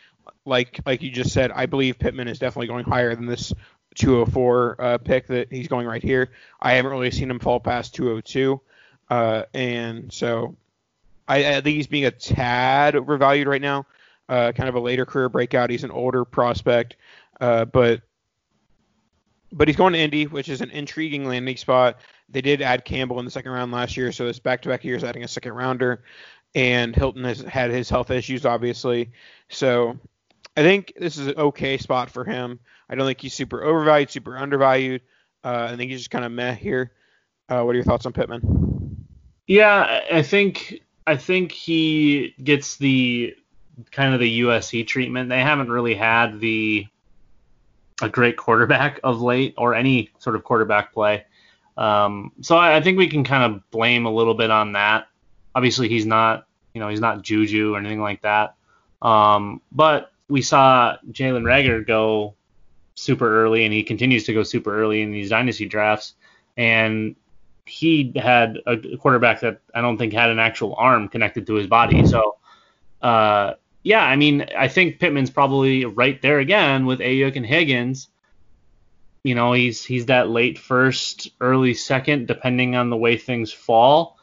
Like 0.46 0.80
like 0.86 1.02
you 1.02 1.12
just 1.12 1.32
said, 1.32 1.52
I 1.52 1.66
believe 1.66 2.00
Pittman 2.00 2.28
is 2.28 2.40
definitely 2.40 2.68
going 2.68 2.86
higher 2.86 3.16
than 3.16 3.26
this 3.26 3.54
204 3.96 4.76
uh, 4.80 4.98
pick 5.00 5.28
that 5.28 5.52
he's 5.52 5.68
going 5.68 5.88
right 5.88 6.04
here. 6.04 6.30
I 6.62 6.74
haven't 6.74 6.92
really 6.92 7.12
seen 7.12 7.30
him 7.30 7.40
fall 7.40 7.60
past 7.60 7.96
202, 7.96 8.62
uh, 9.10 9.44
and 9.54 10.12
so 10.12 10.56
I, 11.28 11.38
I, 11.58 11.62
think 11.62 11.76
he's 11.76 11.88
being 11.88 12.06
a 12.06 12.12
tad 12.12 12.96
overvalued 12.96 13.48
right 13.48 13.62
now. 13.62 13.86
Uh, 14.28 14.52
kind 14.52 14.70
of 14.70 14.76
a 14.76 14.80
later 14.80 15.06
career 15.06 15.28
breakout. 15.28 15.72
He's 15.72 15.84
an 15.84 15.92
older 15.92 16.24
prospect, 16.24 16.98
uh, 17.42 17.66
but 17.66 18.02
but 19.52 19.68
he's 19.68 19.78
going 19.78 19.94
to 19.94 20.00
Indy, 20.00 20.28
which 20.28 20.50
is 20.50 20.62
an 20.62 20.70
intriguing 20.70 21.28
landing 21.28 21.58
spot. 21.58 22.00
They 22.30 22.42
did 22.42 22.62
add 22.62 22.86
Campbell 22.86 23.20
in 23.20 23.26
the 23.26 23.32
second 23.32 23.52
round 23.52 23.72
last 23.72 23.98
year, 23.98 24.12
so 24.12 24.26
this 24.26 24.40
back-to-back 24.40 24.84
years 24.84 25.04
adding 25.04 25.24
a 25.24 25.28
second 25.28 25.54
rounder. 25.54 26.04
And 26.56 26.96
Hilton 26.96 27.24
has 27.24 27.42
had 27.42 27.72
his 27.72 27.90
health 27.90 28.12
issues, 28.12 28.46
obviously. 28.46 29.12
So 29.50 29.98
I 30.58 30.62
think 30.62 30.94
this 30.98 31.18
is 31.18 31.28
an 31.28 31.38
okay 31.38 31.78
spot 31.78 32.10
for 32.10 32.24
him. 32.24 32.60
I 32.90 32.96
don't 32.96 33.06
think 33.06 33.22
he's 33.22 33.34
super 33.34 33.64
overvalued, 33.64 34.10
super 34.10 34.38
undervalued. 34.38 35.02
Uh, 35.44 35.70
I 35.72 35.76
think 35.76 35.92
he's 35.92 36.02
just 36.02 36.12
kind 36.12 36.26
of 36.26 36.32
meh 36.32 36.54
here. 36.54 36.92
Uh, 37.48 37.64
what 37.64 37.72
are 37.72 37.76
your 37.76 37.86
thoughts 37.86 38.06
on 38.06 38.14
Pittman? 38.14 39.08
Yeah, 39.48 40.02
I 40.12 40.22
think 40.22 40.82
I 41.08 41.18
think 41.18 41.52
he 41.52 42.36
gets 42.44 42.78
the 42.78 43.36
kind 43.92 44.14
of 44.14 44.20
the 44.20 44.42
USC 44.42 44.86
treatment. 44.86 45.30
They 45.30 45.42
haven't 45.42 45.72
really 45.72 45.96
had 45.96 46.40
the 46.40 46.86
a 48.02 48.10
great 48.10 48.38
quarterback 48.38 49.00
of 49.04 49.22
late 49.22 49.54
or 49.58 49.74
any 49.74 50.10
sort 50.20 50.36
of 50.36 50.44
quarterback 50.44 50.94
play. 50.94 51.26
Um, 51.78 52.32
so 52.42 52.58
I, 52.58 52.78
I, 52.78 52.82
think 52.82 52.98
we 52.98 53.08
can 53.08 53.24
kind 53.24 53.52
of 53.52 53.70
blame 53.72 54.06
a 54.06 54.12
little 54.12 54.34
bit 54.34 54.52
on 54.52 54.74
that. 54.74 55.08
Obviously, 55.56 55.88
he's 55.88 56.06
not, 56.06 56.46
you 56.74 56.82
know, 56.82 56.90
he's 56.90 57.00
not 57.00 57.22
Juju 57.22 57.74
or 57.74 57.78
anything 57.78 58.02
like 58.02 58.22
that. 58.22 58.56
Um, 59.02 59.62
but 59.72 60.12
we 60.28 60.42
saw 60.42 60.98
Jalen 61.12 61.44
Reagor 61.44 61.86
go 61.88 62.36
super 63.00 63.44
early, 63.44 63.66
and 63.66 63.74
he 63.74 63.84
continues 63.84 64.26
to 64.26 64.34
go 64.34 64.44
super 64.44 64.78
early 64.78 65.02
in 65.02 65.12
these 65.12 65.30
dynasty 65.30 65.66
drafts. 65.66 66.16
And 66.58 67.16
he 67.66 68.12
had 68.16 68.58
a 68.66 68.98
quarterback 68.98 69.42
that 69.42 69.62
I 69.74 69.82
don't 69.82 69.98
think 69.98 70.14
had 70.14 70.30
an 70.30 70.40
actual 70.40 70.76
arm 70.76 71.08
connected 71.08 71.48
to 71.48 71.54
his 71.54 71.68
body. 71.68 72.06
So, 72.06 72.38
uh, 73.02 73.54
yeah, 73.84 74.04
I 74.04 74.16
mean, 74.16 74.46
I 74.58 74.68
think 74.68 75.00
Pittman's 75.00 75.30
probably 75.30 75.86
right 75.86 76.22
there 76.22 76.40
again 76.40 76.86
with 76.86 77.00
Aiyuk 77.00 77.36
and 77.36 77.46
Higgins. 77.46 78.10
You 79.24 79.36
know, 79.36 79.54
he's 79.54 79.84
he's 79.84 80.08
that 80.08 80.30
late 80.30 80.58
first, 80.58 81.30
early 81.40 81.74
second, 81.74 82.28
depending 82.28 82.76
on 82.76 82.90
the 82.90 82.98
way 82.98 83.18
things 83.18 83.52
fall. 83.52 84.18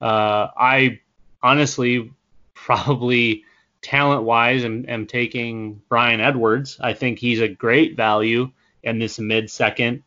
Uh, 0.00 0.48
I 0.56 1.00
honestly 1.42 2.12
probably 2.54 3.44
talent 3.84 4.24
wise 4.24 4.64
am, 4.64 4.86
am 4.88 5.06
taking 5.06 5.80
Bryan 5.88 6.20
Edwards. 6.20 6.78
I 6.80 6.94
think 6.94 7.18
he's 7.18 7.40
a 7.40 7.48
great 7.48 7.96
value 7.96 8.50
in 8.82 8.98
this 8.98 9.18
mid 9.18 9.50
second. 9.50 10.02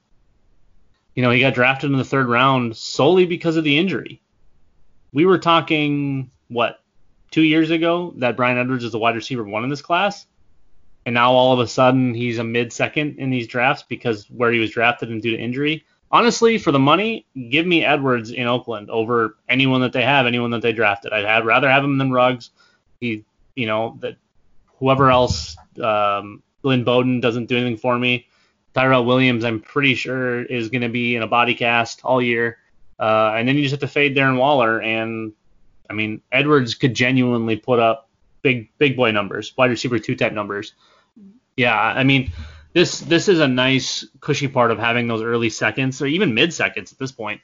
You 1.15 1.23
know, 1.23 1.31
he 1.31 1.39
got 1.39 1.53
drafted 1.53 1.91
in 1.91 1.97
the 1.97 2.03
third 2.03 2.27
round 2.27 2.75
solely 2.75 3.25
because 3.25 3.55
of 3.55 3.63
the 3.63 3.77
injury. 3.77 4.21
We 5.13 5.25
were 5.25 5.37
talking 5.37 6.31
what 6.49 6.81
two 7.31 7.43
years 7.43 7.69
ago 7.69 8.13
that 8.17 8.35
Bryan 8.35 8.57
Edwards 8.57 8.83
is 8.83 8.91
the 8.91 8.99
wide 8.99 9.15
receiver 9.15 9.43
one 9.43 9.63
in 9.63 9.69
this 9.69 9.81
class, 9.81 10.25
and 11.05 11.13
now 11.13 11.31
all 11.31 11.53
of 11.53 11.59
a 11.59 11.67
sudden 11.67 12.13
he's 12.13 12.39
a 12.39 12.43
mid 12.43 12.73
second 12.73 13.19
in 13.19 13.29
these 13.29 13.47
drafts 13.47 13.83
because 13.87 14.25
where 14.29 14.51
he 14.51 14.59
was 14.59 14.71
drafted 14.71 15.09
and 15.09 15.21
due 15.21 15.31
to 15.31 15.37
injury. 15.37 15.85
Honestly, 16.09 16.57
for 16.57 16.71
the 16.71 16.79
money, 16.79 17.27
give 17.49 17.67
me 17.67 17.83
Edwards 17.83 18.31
in 18.31 18.47
Oakland 18.47 18.89
over 18.89 19.35
anyone 19.49 19.81
that 19.81 19.91
they 19.91 20.03
have, 20.03 20.25
anyone 20.25 20.51
that 20.51 20.61
they 20.61 20.71
drafted. 20.71 21.11
I'd 21.11 21.45
rather 21.45 21.69
have 21.69 21.83
him 21.83 21.97
than 21.97 22.11
Ruggs. 22.11 22.51
He, 23.01 23.25
you 23.57 23.65
know, 23.65 23.97
that 24.01 24.17
whoever 24.77 25.09
else, 25.09 25.57
um, 25.83 26.43
Lynn 26.63 26.83
Bowden 26.83 27.19
doesn't 27.19 27.47
do 27.47 27.57
anything 27.57 27.77
for 27.77 27.97
me. 27.97 28.27
Tyrell 28.73 29.05
Williams, 29.05 29.43
I'm 29.43 29.59
pretty 29.59 29.95
sure 29.95 30.43
is 30.43 30.69
going 30.69 30.83
to 30.83 30.89
be 30.89 31.15
in 31.15 31.23
a 31.23 31.27
body 31.27 31.55
cast 31.55 32.01
all 32.03 32.21
year. 32.21 32.59
Uh, 32.99 33.33
and 33.35 33.47
then 33.47 33.55
you 33.55 33.63
just 33.63 33.71
have 33.71 33.79
to 33.79 33.87
fade 33.87 34.15
Darren 34.15 34.37
Waller, 34.37 34.81
and 34.81 35.33
I 35.89 35.93
mean, 35.93 36.21
Edwards 36.31 36.75
could 36.75 36.93
genuinely 36.93 37.55
put 37.55 37.79
up 37.79 38.09
big 38.41 38.69
big 38.77 38.95
boy 38.95 39.11
numbers, 39.11 39.53
wide 39.57 39.69
receiver 39.69 39.99
two 39.99 40.15
type 40.15 40.33
numbers. 40.33 40.73
Yeah, 41.55 41.79
I 41.79 42.03
mean, 42.03 42.31
this 42.73 42.99
this 42.99 43.27
is 43.27 43.39
a 43.39 43.47
nice 43.47 44.05
cushy 44.19 44.47
part 44.47 44.71
of 44.71 44.79
having 44.79 45.07
those 45.07 45.21
early 45.21 45.49
seconds 45.49 46.01
or 46.01 46.07
even 46.07 46.33
mid 46.33 46.53
seconds 46.53 46.91
at 46.91 46.97
this 46.97 47.11
point, 47.11 47.41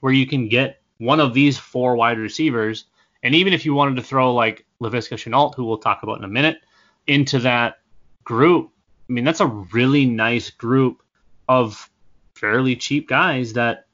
where 0.00 0.12
you 0.12 0.26
can 0.26 0.48
get 0.48 0.80
one 0.98 1.18
of 1.18 1.34
these 1.34 1.58
four 1.58 1.96
wide 1.96 2.18
receivers, 2.18 2.84
and 3.24 3.34
even 3.34 3.54
if 3.54 3.64
you 3.64 3.74
wanted 3.74 3.96
to 3.96 4.02
throw 4.02 4.34
like 4.34 4.66
Laviska 4.80 5.16
Shenault, 5.16 5.54
who 5.54 5.64
we'll 5.64 5.78
talk 5.78 6.02
about 6.02 6.18
in 6.18 6.24
a 6.24 6.28
minute, 6.28 6.58
into 7.06 7.38
that 7.40 7.78
group, 8.22 8.70
I 9.08 9.12
mean, 9.12 9.24
that's 9.24 9.40
a 9.40 9.46
really 9.46 10.04
nice 10.04 10.50
group 10.50 11.02
of 11.48 11.90
fairly 12.34 12.76
cheap 12.76 13.08
guys 13.08 13.54
that 13.54 13.86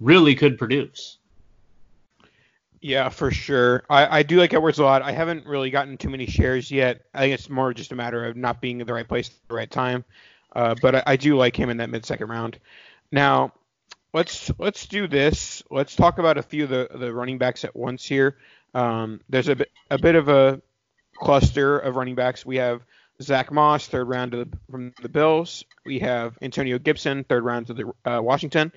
really 0.00 0.34
could 0.34 0.58
produce. 0.58 1.18
Yeah, 2.80 3.10
for 3.10 3.30
sure. 3.30 3.84
I, 3.88 4.18
I 4.18 4.22
do 4.24 4.38
like 4.38 4.52
Edwards 4.52 4.80
a 4.80 4.84
lot. 4.84 5.02
I 5.02 5.12
haven't 5.12 5.46
really 5.46 5.70
gotten 5.70 5.96
too 5.96 6.10
many 6.10 6.26
shares 6.26 6.68
yet. 6.68 7.02
I 7.14 7.20
think 7.20 7.34
it's 7.34 7.48
more 7.48 7.72
just 7.72 7.92
a 7.92 7.94
matter 7.94 8.24
of 8.24 8.36
not 8.36 8.60
being 8.60 8.80
in 8.80 8.86
the 8.88 8.92
right 8.92 9.06
place 9.06 9.28
at 9.28 9.48
the 9.48 9.54
right 9.54 9.70
time. 9.70 10.04
Uh, 10.54 10.74
but 10.82 10.96
I, 10.96 11.02
I, 11.06 11.16
do 11.16 11.36
like 11.36 11.56
him 11.56 11.70
in 11.70 11.76
that 11.78 11.88
mid 11.88 12.04
second 12.04 12.28
round. 12.28 12.58
Now, 13.12 13.52
let's 14.12 14.50
let's 14.58 14.86
do 14.86 15.06
this. 15.06 15.62
Let's 15.70 15.96
talk 15.96 16.18
about 16.18 16.36
a 16.36 16.42
few 16.42 16.64
of 16.64 16.70
the, 16.70 16.88
the 16.94 17.14
running 17.14 17.38
backs 17.38 17.64
at 17.64 17.74
once 17.74 18.04
here. 18.04 18.36
Um, 18.74 19.20
there's 19.28 19.48
a 19.48 19.56
bit 19.56 19.70
a 19.90 19.98
bit 19.98 20.14
of 20.14 20.28
a 20.28 20.60
cluster 21.14 21.78
of 21.78 21.96
running 21.96 22.14
backs. 22.14 22.44
We 22.46 22.56
have 22.56 22.82
Zack 23.20 23.52
Moss, 23.52 23.86
third 23.86 24.08
round 24.08 24.32
the, 24.32 24.48
from 24.70 24.92
the 25.02 25.08
Bills. 25.08 25.64
We 25.84 25.98
have 26.00 26.38
Antonio 26.42 26.78
Gibson, 26.78 27.24
third 27.24 27.44
round 27.44 27.66
to 27.68 27.74
the 27.74 27.92
uh, 28.04 28.20
Washington 28.22 28.72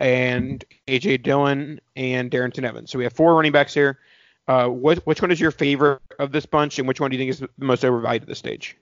and 0.00 0.64
AJ 0.86 1.22
Dillon 1.22 1.80
and 1.96 2.30
Darrynton 2.30 2.64
Evans. 2.64 2.90
So 2.90 2.98
we 2.98 3.04
have 3.04 3.12
four 3.12 3.34
running 3.34 3.52
backs 3.52 3.74
here. 3.74 3.98
Uh, 4.46 4.66
what, 4.66 4.98
which 5.06 5.20
one 5.20 5.30
is 5.30 5.40
your 5.40 5.50
favorite 5.50 6.00
of 6.18 6.32
this 6.32 6.46
bunch, 6.46 6.78
and 6.78 6.88
which 6.88 7.00
one 7.00 7.10
do 7.10 7.16
you 7.16 7.20
think 7.20 7.30
is 7.30 7.40
the 7.40 7.64
most 7.64 7.84
overvalued 7.84 8.22
at 8.22 8.28
this 8.28 8.38
stage? 8.38 8.76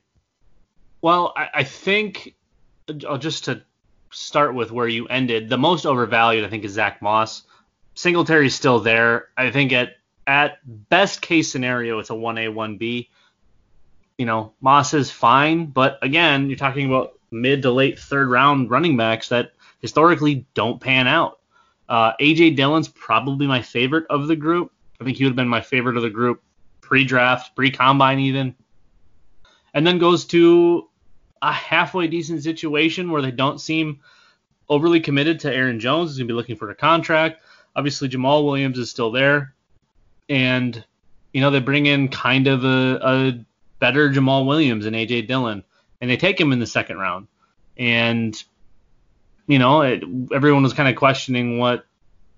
Well, 1.03 1.33
I, 1.37 1.49
I 1.55 1.65
think 1.65 2.35
uh, 2.89 3.19
just 3.19 3.47
to 3.47 3.63
start 4.11 4.55
with 4.55 4.71
where 4.71 4.87
you 4.87 5.07
ended, 5.09 5.49
the 5.49 5.59
most 5.59 5.85
overvalued 5.85 6.45
I 6.45 6.49
think 6.49 6.65
is 6.65 6.73
Zack 6.73 7.03
Moss. 7.03 7.43
Singletary's 7.95 8.55
still 8.55 8.81
there. 8.81 9.29
I 9.37 9.51
think 9.51 9.73
at 9.73 9.97
at 10.27 10.59
best 10.89 11.23
case 11.23 11.51
scenario, 11.51 11.99
it's 11.99 12.11
a 12.11 12.15
1A, 12.15 12.53
1B. 12.53 13.09
You 14.19 14.27
know, 14.27 14.53
Moss 14.61 14.95
is 14.95 15.11
fine, 15.11 15.67
but 15.67 15.99
again, 16.03 16.49
you're 16.49 16.59
talking 16.59 16.87
about 16.87 17.19
mid 17.31 17.63
to 17.63 17.71
late 17.71 17.99
third 17.99 18.29
round 18.29 18.71
running 18.71 18.97
backs 18.97 19.29
that 19.29 19.53
historically 19.81 20.47
don't 20.55 20.81
pan 20.81 21.07
out. 21.07 21.39
Uh, 21.89 22.13
AJ 22.21 22.57
Dillon's 22.57 22.89
probably 22.89 23.47
my 23.47 23.63
favorite 23.63 24.07
of 24.11 24.27
the 24.27 24.37
group. 24.37 24.73
I 25.01 25.05
think 25.05 25.17
he 25.17 25.25
would 25.25 25.31
have 25.31 25.37
been 25.37 25.49
my 25.49 25.61
favorite 25.61 25.97
of 25.97 26.03
the 26.03 26.11
group 26.11 26.43
pre-draft, 26.81 27.55
pre-combine 27.55 28.21
even, 28.21 28.55
and 29.75 29.87
then 29.87 29.99
goes 29.99 30.25
to 30.27 30.89
a 31.43 31.53
halfway 31.53 32.07
decent 32.07 32.43
situation 32.43 33.11
where 33.11 33.23
they 33.23 33.31
don't 33.31 33.61
seem 33.61 34.01
overly 34.69 35.01
committed 35.01 35.41
to 35.41 35.53
Aaron 35.53 35.81
Jones. 35.81 36.11
He's 36.11 36.19
gonna 36.19 36.29
be 36.29 36.35
looking 36.35 36.57
for 36.57 36.71
a 36.71 36.75
contract. 36.75 37.43
Obviously, 37.75 38.09
Jamaal 38.09 38.45
Williams 38.45 38.79
is 38.79 38.91
still 38.91 39.11
there, 39.11 39.55
and 40.29 40.85
you 41.33 41.41
know 41.41 41.51
they 41.51 41.61
bring 41.61 41.87
in 41.87 42.09
kind 42.09 42.47
of 42.47 42.65
a, 42.65 42.99
a 43.03 43.45
better 43.79 44.11
Jamaal 44.11 44.47
Williams 44.47 44.87
and 44.87 44.97
AJ 44.97 45.29
Dillon, 45.29 45.65
and 46.01 46.11
they 46.11 46.17
take 46.17 46.41
him 46.41 46.53
in 46.53 46.59
the 46.59 46.67
second 46.67 46.99
round. 46.99 47.29
And 47.77 48.43
you 49.47 49.59
know, 49.59 49.83
it, 49.83 50.03
everyone 50.33 50.63
was 50.63 50.75
kind 50.75 50.89
of 50.89 50.97
questioning 50.97 51.59
what 51.59 51.87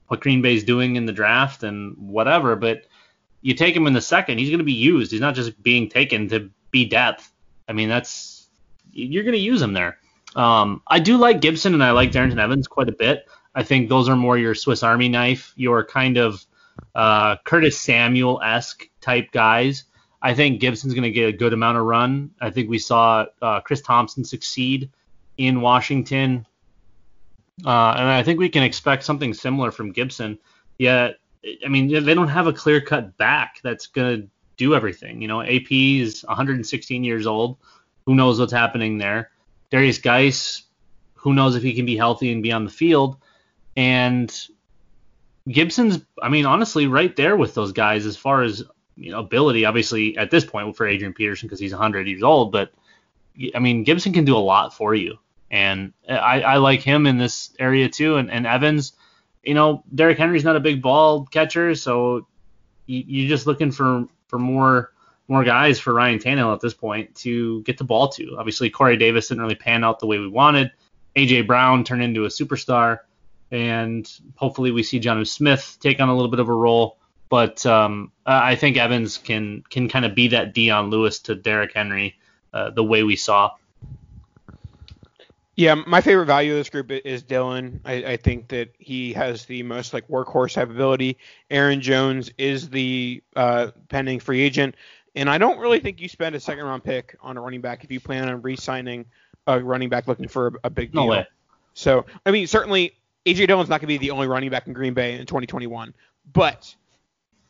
what 0.08 0.20
Green 0.20 0.42
Bay's 0.42 0.64
doing 0.64 0.96
in 0.96 1.06
the 1.06 1.12
draft 1.12 1.62
and 1.62 1.96
whatever, 1.98 2.56
but 2.56 2.86
you 3.42 3.54
take 3.54 3.76
him 3.76 3.86
in 3.86 3.92
the 3.92 4.00
second, 4.00 4.38
he's 4.38 4.48
going 4.48 4.58
to 4.58 4.64
be 4.64 4.72
used. 4.72 5.12
He's 5.12 5.20
not 5.20 5.34
just 5.34 5.62
being 5.62 5.88
taken 5.88 6.28
to 6.28 6.50
be 6.70 6.86
depth. 6.86 7.30
I 7.68 7.72
mean, 7.72 7.88
that's 7.88 8.48
you're 8.92 9.22
going 9.22 9.34
to 9.34 9.38
use 9.38 9.62
him 9.62 9.74
there. 9.74 9.98
Um, 10.34 10.82
I 10.86 10.98
do 10.98 11.16
like 11.16 11.40
Gibson 11.40 11.74
and 11.74 11.84
I 11.84 11.92
like 11.92 12.12
Darrynton 12.12 12.40
Evans 12.40 12.66
quite 12.66 12.88
a 12.88 12.92
bit. 12.92 13.26
I 13.54 13.62
think 13.62 13.88
those 13.88 14.08
are 14.08 14.16
more 14.16 14.36
your 14.38 14.54
Swiss 14.54 14.82
Army 14.82 15.08
knife, 15.08 15.52
your 15.56 15.84
kind 15.84 16.16
of 16.16 16.44
uh, 16.94 17.36
Curtis 17.44 17.80
Samuel 17.80 18.40
esque 18.42 18.88
type 19.00 19.30
guys. 19.32 19.84
I 20.20 20.34
think 20.34 20.60
Gibson's 20.60 20.94
going 20.94 21.04
to 21.04 21.10
get 21.10 21.28
a 21.28 21.36
good 21.36 21.52
amount 21.52 21.78
of 21.78 21.84
run. 21.84 22.30
I 22.40 22.50
think 22.50 22.68
we 22.68 22.78
saw 22.78 23.26
uh, 23.40 23.60
Chris 23.60 23.82
Thompson 23.82 24.24
succeed 24.24 24.90
in 25.36 25.60
Washington, 25.60 26.44
uh, 27.64 27.94
and 27.96 28.08
I 28.08 28.22
think 28.22 28.40
we 28.40 28.48
can 28.48 28.64
expect 28.64 29.04
something 29.04 29.32
similar 29.32 29.70
from 29.70 29.92
Gibson. 29.92 30.38
Yet, 30.78 31.18
I 31.64 31.68
mean, 31.68 31.88
they 31.88 32.14
don't 32.14 32.28
have 32.28 32.48
a 32.48 32.52
clear 32.52 32.80
cut 32.80 33.16
back 33.16 33.60
that's 33.62 33.86
going 33.86 34.22
to 34.22 34.28
do 34.56 34.74
everything. 34.74 35.22
You 35.22 35.28
know, 35.28 35.40
AP 35.42 35.70
is 35.70 36.24
116 36.26 37.04
years 37.04 37.26
old. 37.26 37.58
Who 38.06 38.14
knows 38.14 38.40
what's 38.40 38.52
happening 38.52 38.98
there? 38.98 39.30
Derrius 39.70 40.02
Guice, 40.02 40.64
who 41.14 41.32
knows 41.34 41.54
if 41.54 41.62
he 41.62 41.74
can 41.74 41.86
be 41.86 41.96
healthy 41.96 42.32
and 42.32 42.42
be 42.42 42.52
on 42.52 42.64
the 42.64 42.70
field? 42.70 43.16
And 43.76 44.34
Gibson's, 45.48 46.00
I 46.22 46.28
mean, 46.28 46.46
honestly, 46.46 46.86
right 46.86 47.14
there 47.16 47.36
with 47.36 47.54
those 47.54 47.72
guys 47.72 48.06
as 48.06 48.16
far 48.16 48.42
as 48.42 48.62
you 48.96 49.12
know 49.12 49.20
ability. 49.20 49.64
Obviously, 49.64 50.16
at 50.16 50.30
this 50.30 50.44
point 50.44 50.76
for 50.76 50.86
Adrian 50.86 51.14
Peterson 51.14 51.48
because 51.48 51.60
he's 51.60 51.72
100 51.72 52.06
years 52.06 52.22
old, 52.22 52.52
but 52.52 52.72
I 53.54 53.58
mean, 53.58 53.84
Gibson 53.84 54.12
can 54.12 54.24
do 54.24 54.36
a 54.36 54.38
lot 54.38 54.74
for 54.74 54.94
you, 54.94 55.18
and 55.50 55.92
uh, 56.08 56.14
I, 56.14 56.40
I 56.40 56.56
like 56.56 56.80
him 56.80 57.06
in 57.06 57.18
this 57.18 57.54
area 57.58 57.88
too. 57.88 58.16
And, 58.16 58.30
and 58.30 58.46
Evans, 58.46 58.92
you 59.42 59.54
know, 59.54 59.84
Derrick 59.94 60.18
Henry's 60.18 60.44
not 60.44 60.56
a 60.56 60.60
big 60.60 60.82
ball 60.82 61.24
catcher, 61.26 61.74
so 61.74 62.26
you, 62.86 63.04
you're 63.06 63.28
just 63.28 63.46
looking 63.46 63.70
for 63.70 64.06
for 64.26 64.38
more 64.38 64.92
more 65.28 65.44
guys 65.44 65.78
for 65.78 65.92
Ryan 65.92 66.18
Tannehill 66.18 66.54
at 66.54 66.60
this 66.60 66.74
point 66.74 67.14
to 67.16 67.62
get 67.62 67.78
the 67.78 67.84
ball 67.84 68.08
to. 68.08 68.36
Obviously, 68.38 68.70
Corey 68.70 68.96
Davis 68.96 69.28
didn't 69.28 69.42
really 69.42 69.54
pan 69.54 69.84
out 69.84 70.00
the 70.00 70.06
way 70.06 70.18
we 70.18 70.28
wanted. 70.28 70.72
AJ 71.16 71.46
Brown 71.46 71.84
turned 71.84 72.02
into 72.02 72.24
a 72.24 72.28
superstar 72.28 73.00
and 73.50 74.10
hopefully 74.36 74.70
we 74.70 74.82
see 74.82 75.00
Jonnu 75.00 75.26
Smith 75.26 75.78
take 75.80 76.00
on 76.00 76.08
a 76.08 76.14
little 76.14 76.30
bit 76.30 76.40
of 76.40 76.48
a 76.48 76.54
role. 76.54 76.98
But 77.28 77.64
um, 77.66 78.12
I 78.24 78.54
think 78.54 78.78
Evans 78.78 79.18
can 79.18 79.62
can 79.68 79.88
kind 79.88 80.04
of 80.04 80.14
be 80.14 80.28
that 80.28 80.54
Dion 80.54 80.88
Lewis 80.88 81.18
to 81.20 81.34
Derrick 81.34 81.72
Henry, 81.74 82.18
uh, 82.54 82.70
the 82.70 82.82
way 82.82 83.02
we 83.02 83.16
saw. 83.16 83.50
Yeah, 85.56 85.74
my 85.74 86.00
favorite 86.00 86.26
value 86.26 86.52
of 86.52 86.58
this 86.58 86.70
group 86.70 86.92
is 86.92 87.24
Dillon. 87.24 87.80
I, 87.84 87.94
I, 88.04 88.16
think 88.16 88.46
that 88.48 88.72
he 88.78 89.12
has 89.14 89.44
the 89.46 89.64
most 89.64 89.92
like 89.92 90.06
workhorse 90.06 90.54
type 90.54 90.70
ability. 90.70 91.18
Aaron 91.50 91.80
Jones 91.80 92.30
is 92.38 92.70
the 92.70 93.24
uh, 93.34 93.72
pending 93.88 94.20
free 94.20 94.40
agent, 94.40 94.76
and 95.16 95.28
I 95.28 95.36
don't 95.36 95.58
really 95.58 95.80
think 95.80 96.00
you 96.00 96.08
spend 96.08 96.36
a 96.36 96.40
second 96.40 96.64
round 96.64 96.84
pick 96.84 97.16
on 97.20 97.36
a 97.36 97.40
running 97.40 97.60
back 97.60 97.82
if 97.82 97.90
you 97.90 97.98
plan 97.98 98.28
on 98.28 98.40
re-signing 98.40 99.04
a 99.48 99.60
running 99.60 99.88
back 99.88 100.06
looking 100.06 100.28
for 100.28 100.46
a, 100.46 100.52
a 100.64 100.70
big 100.70 100.92
deal. 100.92 101.02
No 101.02 101.10
way. 101.10 101.26
So 101.74 102.06
I 102.24 102.30
mean, 102.30 102.46
certainly 102.46 102.97
AJ 103.28 103.46
Dillon's 103.46 103.68
not 103.68 103.80
going 103.80 103.92
to 103.92 103.98
be 103.98 103.98
the 103.98 104.10
only 104.10 104.26
running 104.26 104.50
back 104.50 104.66
in 104.66 104.72
Green 104.72 104.94
Bay 104.94 105.18
in 105.18 105.26
2021, 105.26 105.92
but 106.32 106.74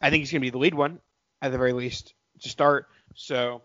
I 0.01 0.11
think 0.11 0.23
he's 0.23 0.33
going 0.33 0.41
to 0.41 0.47
be 0.47 0.51
the 0.51 0.59
lead 0.59 0.75
one 0.75 0.99
at 1.41 1.53
the 1.53 1.59
very 1.59 1.73
least 1.73 2.15
to 2.41 2.49
start. 2.49 2.89
So 3.15 3.63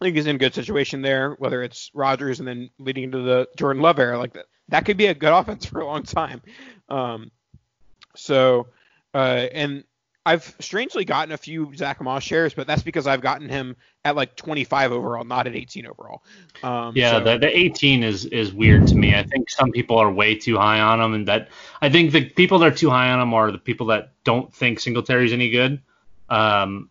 I 0.00 0.04
think 0.04 0.16
he's 0.16 0.26
in 0.26 0.36
a 0.36 0.38
good 0.38 0.54
situation 0.54 1.02
there, 1.02 1.34
whether 1.34 1.62
it's 1.62 1.90
Rodgers 1.94 2.40
and 2.40 2.48
then 2.48 2.70
leading 2.78 3.04
into 3.04 3.22
the 3.22 3.48
Jordan 3.56 3.82
Love 3.82 3.98
era 3.98 4.18
like 4.18 4.32
that. 4.32 4.46
That 4.68 4.84
could 4.84 4.96
be 4.96 5.06
a 5.06 5.14
good 5.14 5.32
offense 5.32 5.64
for 5.64 5.80
a 5.80 5.86
long 5.86 6.02
time. 6.02 6.42
Um, 6.88 7.30
so, 8.16 8.68
uh, 9.14 9.46
and 9.52 9.84
I've 10.24 10.54
strangely 10.60 11.04
gotten 11.04 11.32
a 11.32 11.36
few 11.36 11.74
Zack 11.74 12.00
Moss 12.00 12.22
shares, 12.22 12.54
but 12.54 12.66
that's 12.66 12.82
because 12.82 13.08
I've 13.08 13.20
gotten 13.20 13.48
him 13.48 13.76
at 14.04 14.14
like 14.14 14.36
25 14.36 14.92
overall, 14.92 15.24
not 15.24 15.48
at 15.48 15.56
18 15.56 15.86
overall. 15.86 16.22
Um, 16.62 16.92
yeah, 16.94 17.12
so. 17.12 17.24
the, 17.24 17.38
the 17.38 17.58
18 17.58 18.04
is 18.04 18.26
is 18.26 18.52
weird 18.52 18.86
to 18.88 18.94
me. 18.94 19.16
I 19.16 19.24
think 19.24 19.50
some 19.50 19.72
people 19.72 19.98
are 19.98 20.12
way 20.12 20.36
too 20.36 20.56
high 20.56 20.80
on 20.80 21.00
him, 21.00 21.14
and 21.14 21.28
that 21.28 21.48
I 21.80 21.90
think 21.90 22.12
the 22.12 22.28
people 22.28 22.60
that 22.60 22.72
are 22.72 22.76
too 22.76 22.90
high 22.90 23.10
on 23.10 23.20
him 23.20 23.34
are 23.34 23.50
the 23.50 23.58
people 23.58 23.86
that 23.86 24.12
don't 24.22 24.52
think 24.54 24.78
Singletary's 24.78 25.32
any 25.32 25.50
good. 25.50 25.82
Um, 26.28 26.88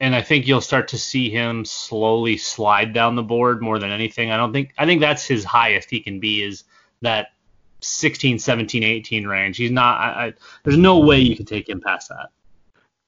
and 0.00 0.16
I 0.16 0.22
think 0.22 0.48
you'll 0.48 0.60
start 0.60 0.88
to 0.88 0.98
see 0.98 1.30
him 1.30 1.64
slowly 1.64 2.36
slide 2.36 2.92
down 2.92 3.14
the 3.14 3.22
board 3.22 3.62
more 3.62 3.78
than 3.78 3.92
anything. 3.92 4.32
I 4.32 4.36
don't 4.36 4.52
think 4.52 4.74
I 4.76 4.86
think 4.86 5.00
that's 5.00 5.24
his 5.24 5.44
highest 5.44 5.88
he 5.88 6.00
can 6.00 6.18
be 6.18 6.42
is 6.42 6.64
that 7.02 7.28
16, 7.78 8.40
17, 8.40 8.82
18 8.82 9.26
range. 9.28 9.56
He's 9.56 9.70
not. 9.70 10.00
I, 10.00 10.26
I, 10.26 10.32
there's 10.64 10.76
no 10.78 10.98
way 10.98 11.20
you 11.20 11.36
can 11.36 11.46
take 11.46 11.68
him 11.68 11.80
past 11.80 12.08
that. 12.08 12.30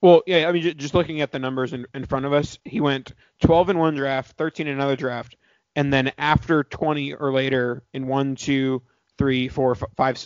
Well, 0.05 0.23
yeah, 0.27 0.47
I 0.47 0.53
mean, 0.53 0.77
just 0.77 0.93
looking 0.93 1.23
at 1.23 1.33
the 1.33 1.39
numbers 1.39 1.73
in, 1.73 1.87
in 1.95 2.05
front 2.05 2.27
of 2.27 2.35
us, 2.35 2.59
he 2.67 2.83
went 2.83 3.15
12 3.41 3.71
in 3.71 3.79
one 3.79 3.95
draft, 3.95 4.37
13 4.37 4.67
in 4.67 4.75
another 4.75 4.97
draft, 4.97 5.35
and 5.77 5.91
then 5.91 6.13
after 6.19 6.63
20 6.63 7.15
or 7.15 7.33
later 7.33 7.83
in 7.95 8.07
one, 8.07 8.37
two, 8.37 8.83
three, 9.17 9.49
four, 9.49 9.75
five, 9.75 10.23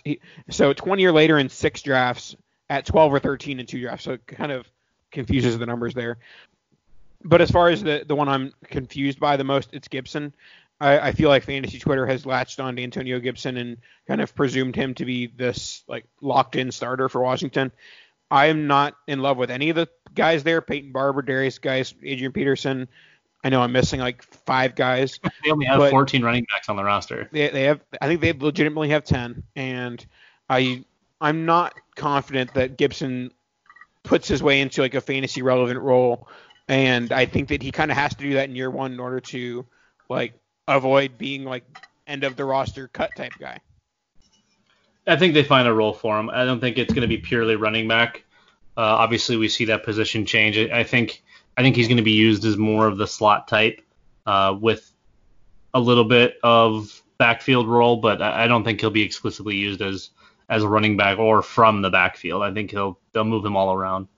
so 0.51 0.73
20 0.73 1.05
or 1.05 1.13
later 1.13 1.39
in 1.39 1.49
six 1.49 1.83
drafts 1.83 2.35
at 2.69 2.87
12 2.87 3.13
or 3.13 3.21
13 3.21 3.61
in 3.61 3.67
two 3.67 3.81
drafts. 3.81 4.03
So 4.07 4.15
it 4.15 4.27
kind 4.27 4.51
of 4.51 4.69
confuses 5.13 5.57
the 5.57 5.67
numbers 5.67 5.95
there. 5.95 6.19
But 7.23 7.41
as 7.41 7.53
far 7.53 7.69
as 7.69 7.81
the 7.81 8.05
the 8.05 8.17
one 8.17 8.29
I'm 8.29 8.53
confused 8.65 9.21
by 9.21 9.37
the 9.37 9.45
most, 9.45 9.71
it's 9.73 9.87
Gibson. 9.87 10.35
I, 10.81 10.99
I 10.99 11.13
feel 11.13 11.29
like 11.29 11.45
fantasy 11.45 11.79
Twitter 11.79 12.07
has 12.07 12.27
latched 12.27 12.59
on 12.59 12.75
to 12.75 12.83
Antonio 12.83 13.21
Gibson 13.21 13.57
and 13.57 13.77
kind 14.09 14.21
of 14.21 14.35
presumed 14.35 14.75
him 14.75 14.95
to 14.95 15.05
be 15.05 15.29
this 15.29 15.85
like 15.87 16.05
locked 16.21 16.57
in 16.57 16.73
starter 16.73 17.09
for 17.09 17.21
Washington. 17.21 17.71
I 18.31 18.47
am 18.47 18.67
not 18.67 18.95
in 19.07 19.21
love 19.21 19.37
with 19.37 19.51
any 19.51 19.71
of 19.71 19.77
the 19.77 19.89
guys 20.15 20.43
there. 20.45 20.61
Peyton 20.61 20.93
Barber, 20.93 21.23
Derrius 21.23 21.61
Guice, 21.61 21.95
Adrian 22.03 22.33
Peterson. 22.33 22.89
I 23.45 23.51
know 23.51 23.63
I'm 23.63 23.73
missing 23.73 24.01
like 24.01 24.23
five 24.23 24.75
guys. 24.75 25.21
They 25.45 25.51
only 25.51 25.67
have 25.67 25.91
14 25.91 26.23
running 26.23 26.47
backs 26.51 26.69
on 26.69 26.77
the 26.77 26.85
roster. 26.85 27.29
They, 27.33 27.49
they 27.49 27.63
have, 27.65 27.81
I 28.01 28.07
think 28.07 28.21
they 28.21 28.33
legitimately 28.33 28.91
have 28.91 29.05
10, 29.05 29.43
and 29.55 30.05
I, 30.51 30.85
I'm 31.21 31.47
not 31.47 31.75
confident 31.95 32.53
that 32.55 32.77
Gibson 32.77 33.31
puts 34.03 34.27
his 34.27 34.43
way 34.43 34.61
into 34.61 34.83
like 34.83 34.95
a 34.95 35.01
fantasy 35.01 35.43
relevant 35.43 35.81
role, 35.81 36.29
and 36.67 37.13
I 37.13 37.27
think 37.27 37.49
that 37.49 37.63
he 37.63 37.71
kind 37.71 37.91
of 37.91 37.97
has 37.97 38.15
to 38.17 38.23
do 38.23 38.35
that 38.35 38.49
in 38.49 38.57
year 38.57 38.71
one 38.71 38.93
in 38.93 39.01
order 39.01 39.21
to 39.21 39.65
like 40.09 40.35
avoid 40.67 41.17
being 41.17 41.45
like 41.45 41.65
end 42.07 42.25
of 42.25 42.37
the 42.37 42.45
roster 42.45 42.89
cut 42.89 43.15
type 43.17 43.33
guy. 43.39 43.61
I 45.09 45.17
think 45.17 45.35
they 45.35 45.43
find 45.43 45.67
a 45.67 45.73
role 45.73 45.95
for 45.95 46.19
him. 46.19 46.31
I 46.31 46.45
don't 46.45 46.61
think 46.61 46.79
it's 46.79 46.93
going 46.93 47.03
to 47.03 47.09
be 47.09 47.19
purely 47.19 47.57
running 47.57 47.89
back. 47.89 48.25
Uh, 48.77 48.83
obviously, 48.83 49.37
we 49.37 49.49
see 49.49 49.65
that 49.67 49.83
position 49.83 50.27
change. 50.27 50.57
I, 50.57 50.85
think 50.85 51.23
I 51.57 51.63
think 51.63 51.75
he's 51.75 51.89
going 51.89 51.97
to 51.97 52.03
be 52.03 52.13
used 52.13 52.45
as 52.45 52.57
more 52.57 52.87
of 52.87 52.99
the 52.99 53.07
slot 53.07 53.49
type 53.49 53.81
uh, 54.27 54.57
with 54.61 54.93
a 55.75 55.81
little 55.81 56.05
bit 56.05 56.37
of 56.43 57.03
backfield 57.19 57.67
role, 57.67 57.97
but 57.97 58.23
I, 58.23 58.45
I 58.45 58.47
don't 58.47 58.65
think 58.65 58.81
he'll 58.81 58.91
be 58.91 59.03
exclusively 59.03 59.57
used 59.57 59.83
as 59.83 60.11
as 60.51 60.63
a 60.63 60.69
running 60.69 60.97
back 60.97 61.19
or 61.19 61.43
from 61.43 61.83
the 61.83 61.91
backfield. 61.91 62.43
I 62.43 62.53
think 62.53 62.71
he'll 62.71 62.99
they'll 63.13 63.25
move 63.25 63.45
him 63.45 63.57
all 63.57 63.75
around. 63.75 64.09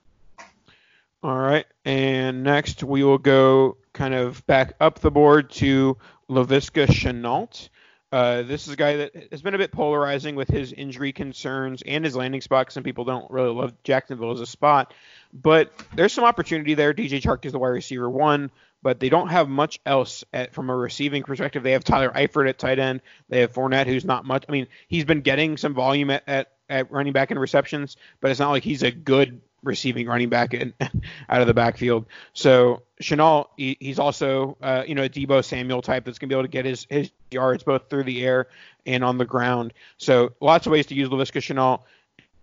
All 1.23 1.39
right, 1.39 1.67
and 1.85 2.43
next 2.43 2.83
we 2.83 3.05
will 3.05 3.19
go 3.19 3.77
kind 3.93 4.15
of 4.15 4.47
back 4.47 4.75
up 4.81 5.01
the 5.01 5.11
board 5.11 5.51
to 5.51 5.97
Laviska 6.29 6.87
Shenault. 6.87 7.69
Uh, 8.13 8.43
this 8.43 8.67
is 8.67 8.73
a 8.73 8.77
guy 8.77 8.97
that 8.97 9.29
has 9.31 9.41
been 9.41 9.55
a 9.55 9.59
bit 9.59 9.71
polarizing 9.71 10.35
with 10.35 10.49
his 10.49 10.73
injury 10.73 11.13
concerns 11.13 11.83
and 11.87 12.05
his 12.05 12.17
landing 12.17 12.41
spot. 12.41 12.73
Some 12.73 12.83
people 12.83 13.05
don't 13.05 13.31
really 13.31 13.55
love 13.55 13.73
Jacksonville 13.85 14.33
as 14.33 14.41
a 14.41 14.47
spot, 14.47 14.93
but 15.33 15.73
there's 15.95 16.13
some 16.13 16.25
opportunity 16.25 16.75
there. 16.75 16.93
DJ 16.93 17.21
Chark 17.21 17.45
is 17.45 17.53
the 17.53 17.59
wide 17.61 17.69
receiver 17.69 18.11
one, 18.11 18.51
but 18.83 18.99
they 18.99 19.11
don't 19.11 19.29
have 19.29 19.49
much 19.49 19.79
else 19.87 20.25
at, 20.33 20.53
from 20.53 20.71
a 20.71 20.77
receiving 20.77 21.23
perspective. 21.23 21.63
They 21.63 21.73
have 21.73 21.85
Tyler 21.85 22.11
Eifert 22.11 22.49
at 22.49 22.59
tight 22.59 22.81
end. 22.81 23.01
They 23.29 23.41
have 23.41 23.53
Fournette, 23.53 23.87
who's 23.87 24.05
not 24.05 24.25
much. 24.25 24.45
I 24.49 24.53
mean, 24.53 24.67
he's 24.89 25.05
been 25.05 25.21
getting 25.21 25.57
some 25.57 25.75
volume 25.75 26.11
at, 26.11 26.25
at, 26.27 26.53
at 26.69 26.91
running 26.91 27.13
back 27.13 27.31
and 27.31 27.39
receptions, 27.39 27.97
but 28.21 28.33
it's 28.33 28.41
not 28.41 28.51
like 28.51 28.65
he's 28.65 28.83
a 28.83 28.91
good 28.91 29.41
receiving 29.63 30.07
running 30.07 30.29
back 30.29 30.55
in, 30.55 30.73
out 31.29 31.41
of 31.41 31.47
the 31.47 31.55
backfield. 31.55 32.07
So 32.33 32.83
Shenault, 33.03 33.49
he, 33.57 33.77
he's 33.81 33.99
also 33.99 34.57
uh, 34.63 34.85
you 34.87 34.95
know 34.95 35.05
a 35.05 35.09
Deebo 35.09 35.45
Samuel 35.45 35.83
type 35.83 36.05
that's 36.05 36.19
gonna 36.19 36.29
be 36.29 36.35
able 36.35 36.45
to 36.45 36.49
get 36.49 36.65
his 36.65 36.87
his 36.89 37.11
yards 37.31 37.63
both 37.63 37.89
through 37.91 38.05
the 38.05 38.25
air 38.25 38.49
and 38.87 39.05
on 39.05 39.19
the 39.19 39.25
ground. 39.25 39.73
So 39.99 40.33
lots 40.41 40.67
of 40.67 40.73
ways 40.73 40.87
to 40.87 40.95
use 40.95 41.09
Laviska 41.09 41.41
Shenault, 41.41 41.81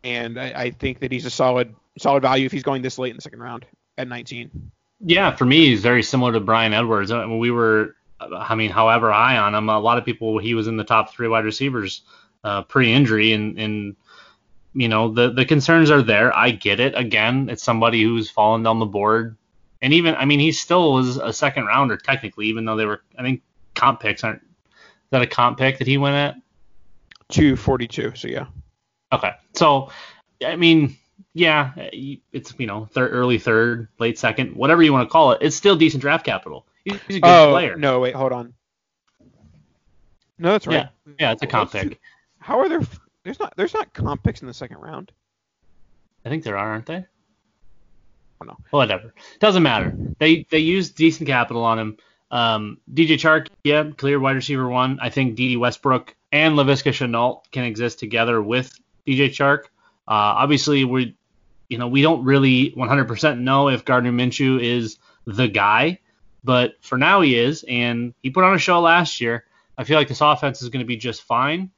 and 0.03 0.39
I, 0.39 0.53
I 0.55 0.71
think 0.71 0.99
that 0.99 1.11
he's 1.11 1.25
a 1.25 1.31
solid 1.31 1.75
solid 1.97 2.21
value 2.21 2.45
if 2.45 2.51
he's 2.51 2.63
going 2.63 2.81
this 2.81 2.97
late 2.97 3.11
in 3.11 3.17
the 3.17 3.21
second 3.21 3.39
round 3.39 3.65
at 3.97 4.07
19. 4.07 4.71
Yeah, 4.99 5.35
for 5.35 5.45
me, 5.45 5.67
he's 5.67 5.81
very 5.81 6.03
similar 6.03 6.33
to 6.33 6.39
Bryan 6.39 6.73
Edwards. 6.73 7.11
I 7.11 7.25
mean, 7.25 7.37
we 7.37 7.51
were, 7.51 7.95
I 8.19 8.55
mean, 8.55 8.71
however 8.71 9.11
high 9.11 9.37
on 9.37 9.53
him, 9.53 9.69
a 9.69 9.79
lot 9.79 9.97
of 9.97 10.05
people, 10.05 10.39
he 10.39 10.55
was 10.55 10.67
in 10.67 10.77
the 10.77 10.83
top 10.83 11.11
three 11.11 11.27
wide 11.27 11.45
receivers 11.45 12.01
uh, 12.43 12.63
pre-injury, 12.63 13.33
and 13.33 13.59
and 13.59 13.95
you 14.77 14.87
know 14.87 15.11
the 15.11 15.31
the 15.31 15.43
concerns 15.43 15.89
are 15.89 16.03
there. 16.03 16.35
I 16.35 16.51
get 16.51 16.79
it. 16.79 16.93
Again, 16.95 17.49
it's 17.49 17.63
somebody 17.63 18.03
who's 18.03 18.29
fallen 18.29 18.61
down 18.61 18.77
the 18.77 18.85
board, 18.85 19.35
and 19.81 19.91
even 19.91 20.13
I 20.13 20.25
mean, 20.25 20.39
he 20.39 20.51
still 20.51 20.93
was 20.93 21.17
a 21.17 21.33
second 21.33 21.65
rounder 21.65 21.97
technically, 21.97 22.45
even 22.45 22.63
though 22.63 22.75
they 22.75 22.85
were, 22.85 23.01
I 23.17 23.23
think, 23.23 23.41
comp 23.73 23.99
picks 23.99 24.23
aren't. 24.23 24.43
Is 24.43 25.11
that 25.11 25.23
a 25.23 25.27
comp 25.27 25.57
pick 25.57 25.79
that 25.79 25.87
he 25.87 25.97
went 25.97 26.15
at? 26.15 26.35
242. 27.29 28.13
So 28.15 28.27
yeah. 28.27 28.45
Okay, 29.11 29.31
so 29.53 29.89
I 30.45 30.55
mean, 30.55 30.95
yeah, 31.33 31.71
it's 32.31 32.53
you 32.59 32.67
know 32.67 32.85
third, 32.85 33.11
early 33.13 33.39
third, 33.39 33.87
late 33.97 34.19
second, 34.19 34.55
whatever 34.55 34.83
you 34.83 34.93
want 34.93 35.09
to 35.09 35.11
call 35.11 35.31
it. 35.31 35.39
It's 35.41 35.55
still 35.55 35.75
decent 35.75 36.01
draft 36.01 36.23
capital. 36.23 36.67
He's 36.85 36.95
a 37.17 37.19
good 37.19 37.21
oh, 37.23 37.49
player. 37.51 37.75
No, 37.75 37.99
wait, 37.99 38.13
hold 38.13 38.31
on. 38.31 38.53
No, 40.37 40.51
that's 40.51 40.67
right. 40.67 40.87
Yeah, 41.07 41.13
yeah, 41.19 41.31
it's 41.31 41.41
a 41.41 41.47
comp 41.47 41.71
pick. 41.71 41.99
How 42.37 42.59
are 42.59 42.69
there? 42.69 42.81
There's 43.27 43.39
not. 43.41 43.53
There's 43.57 43.73
not 43.73 43.93
comp 43.93 44.23
picks 44.23 44.39
in 44.39 44.47
the 44.47 44.53
second 44.53 44.77
round. 44.77 45.11
I 46.23 46.29
think 46.29 46.45
there 46.45 46.57
are, 46.57 46.69
aren't 46.71 46.85
they? 46.85 46.95
I 46.95 47.05
don't 48.39 48.47
know. 48.47 48.57
Whatever. 48.69 49.13
Doesn't 49.41 49.63
matter. 49.63 49.93
They 50.17 50.47
they 50.49 50.59
used 50.59 50.95
decent 50.95 51.27
capital 51.27 51.65
on 51.65 51.77
him. 51.77 51.97
Um, 52.31 52.77
DJ 52.89 53.15
Chark, 53.15 53.47
yeah, 53.65 53.89
clear 53.97 54.17
wide 54.17 54.37
receiver 54.37 54.69
one. 54.69 54.99
I 55.01 55.09
think 55.09 55.35
Dede 55.35 55.57
Westbrook 55.57 56.15
and 56.31 56.55
Laviska 56.55 56.93
Shenault 56.93 57.41
can 57.51 57.65
exist 57.65 57.99
together 57.99 58.41
with 58.41 58.71
DJ 59.05 59.27
Chark. 59.27 59.65
Uh, 60.07 60.39
obviously, 60.39 60.85
we, 60.85 61.17
you 61.67 61.79
know, 61.79 61.89
we 61.89 62.01
don't 62.01 62.23
really 62.23 62.71
100% 62.71 63.39
know 63.39 63.67
if 63.67 63.83
Gardner 63.83 64.13
Minshew 64.13 64.61
is 64.61 64.99
the 65.25 65.49
guy, 65.49 65.99
but 66.45 66.75
for 66.79 66.97
now 66.97 67.19
he 67.19 67.37
is, 67.37 67.65
and 67.67 68.13
he 68.23 68.29
put 68.29 68.45
on 68.45 68.55
a 68.55 68.57
show 68.57 68.79
last 68.79 69.19
year. 69.19 69.43
I 69.77 69.83
feel 69.83 69.97
like 69.97 70.07
this 70.07 70.21
offense 70.21 70.61
is 70.61 70.69
going 70.69 70.79
to 70.79 70.87
be 70.87 70.95
just 70.95 71.23
fine. 71.23 71.71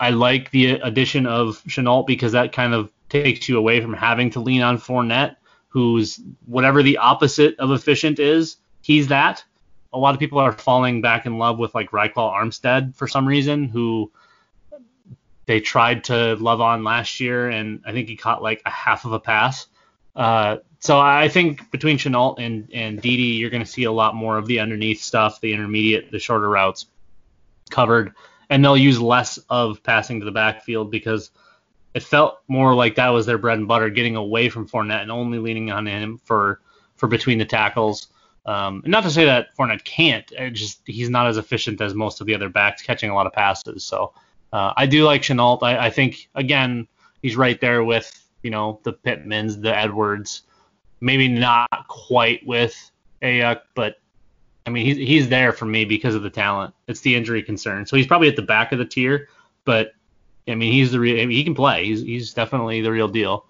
I 0.00 0.10
like 0.10 0.50
the 0.50 0.72
addition 0.72 1.26
of 1.26 1.62
Shenault 1.64 2.06
because 2.06 2.32
that 2.32 2.52
kind 2.52 2.74
of 2.74 2.92
takes 3.08 3.48
you 3.48 3.58
away 3.58 3.80
from 3.80 3.92
having 3.92 4.30
to 4.30 4.40
lean 4.40 4.62
on 4.62 4.78
Fournette, 4.78 5.36
who's 5.68 6.20
whatever 6.46 6.82
the 6.82 6.98
opposite 6.98 7.58
of 7.58 7.70
efficient 7.70 8.18
is, 8.18 8.56
he's 8.82 9.08
that. 9.08 9.44
A 9.92 9.98
lot 9.98 10.14
of 10.14 10.20
people 10.20 10.38
are 10.38 10.52
falling 10.52 11.00
back 11.00 11.26
in 11.26 11.38
love 11.38 11.58
with 11.58 11.74
like 11.74 11.90
Ryquell 11.90 12.32
Armstead 12.32 12.94
for 12.94 13.08
some 13.08 13.26
reason, 13.26 13.64
who 13.64 14.12
they 15.46 15.60
tried 15.60 16.04
to 16.04 16.36
love 16.36 16.60
on 16.60 16.84
last 16.84 17.20
year, 17.20 17.48
and 17.48 17.80
I 17.86 17.92
think 17.92 18.08
he 18.08 18.16
caught 18.16 18.42
like 18.42 18.60
a 18.66 18.70
half 18.70 19.06
of 19.06 19.12
a 19.12 19.18
pass. 19.20 19.66
Uh, 20.14 20.58
so 20.78 21.00
I 21.00 21.28
think 21.28 21.70
between 21.70 21.96
Shenault 21.96 22.38
and 22.38 22.68
and 22.72 23.00
Dede, 23.00 23.40
you're 23.40 23.50
going 23.50 23.64
to 23.64 23.70
see 23.70 23.84
a 23.84 23.92
lot 23.92 24.14
more 24.14 24.36
of 24.36 24.46
the 24.46 24.60
underneath 24.60 25.00
stuff, 25.00 25.40
the 25.40 25.52
intermediate, 25.52 26.10
the 26.10 26.18
shorter 26.18 26.48
routes 26.48 26.86
covered, 27.70 28.12
and 28.50 28.64
they'll 28.64 28.76
use 28.76 29.00
less 29.00 29.38
of 29.50 29.82
passing 29.82 30.20
to 30.20 30.24
the 30.24 30.32
backfield 30.32 30.90
because 30.90 31.30
it 31.94 32.02
felt 32.02 32.40
more 32.48 32.74
like 32.74 32.94
that 32.96 33.08
was 33.08 33.26
their 33.26 33.38
bread 33.38 33.58
and 33.58 33.68
butter, 33.68 33.90
getting 33.90 34.16
away 34.16 34.48
from 34.48 34.68
Fournette 34.68 35.02
and 35.02 35.10
only 35.10 35.38
leaning 35.38 35.70
on 35.70 35.86
him 35.86 36.18
for 36.18 36.60
for 36.96 37.06
between 37.06 37.38
the 37.38 37.44
tackles. 37.44 38.08
Um, 38.46 38.82
not 38.86 39.02
to 39.02 39.10
say 39.10 39.26
that 39.26 39.54
Fournette 39.56 39.84
can't, 39.84 40.26
just 40.52 40.80
he's 40.86 41.10
not 41.10 41.26
as 41.26 41.36
efficient 41.36 41.80
as 41.80 41.94
most 41.94 42.20
of 42.20 42.26
the 42.26 42.34
other 42.34 42.48
backs 42.48 42.82
catching 42.82 43.10
a 43.10 43.14
lot 43.14 43.26
of 43.26 43.32
passes. 43.32 43.84
So 43.84 44.14
uh, 44.52 44.72
I 44.76 44.86
do 44.86 45.04
like 45.04 45.22
Shenault. 45.22 45.62
I, 45.62 45.86
I, 45.86 45.90
think 45.90 46.28
again 46.34 46.88
he's 47.20 47.36
right 47.36 47.60
there 47.60 47.84
with 47.84 48.10
you 48.42 48.50
know 48.50 48.80
the 48.84 48.92
Pittmans, 48.92 49.60
the 49.60 49.76
Edwards, 49.76 50.42
maybe 51.00 51.28
not 51.28 51.68
quite 51.88 52.46
with 52.46 52.90
Aiyuk, 53.22 53.60
but 53.74 53.96
I 54.68 54.70
mean 54.70 54.84
he's 54.84 54.98
he's 54.98 55.28
there 55.30 55.52
for 55.52 55.64
me 55.64 55.86
because 55.86 56.14
of 56.14 56.22
the 56.22 56.28
talent. 56.28 56.74
It's 56.88 57.00
the 57.00 57.14
injury 57.14 57.42
concern, 57.42 57.86
so 57.86 57.96
he's 57.96 58.06
probably 58.06 58.28
at 58.28 58.36
the 58.36 58.42
back 58.42 58.70
of 58.70 58.78
the 58.78 58.84
tier, 58.84 59.30
but 59.64 59.94
I 60.46 60.54
mean 60.54 60.74
he's 60.74 60.92
the 60.92 61.00
real. 61.00 61.14
I 61.14 61.24
mean, 61.24 61.38
he 61.38 61.42
can 61.42 61.54
play. 61.54 61.86
He's 61.86 62.02
he's 62.02 62.34
definitely 62.34 62.82
the 62.82 62.92
real 62.92 63.08
deal. 63.08 63.46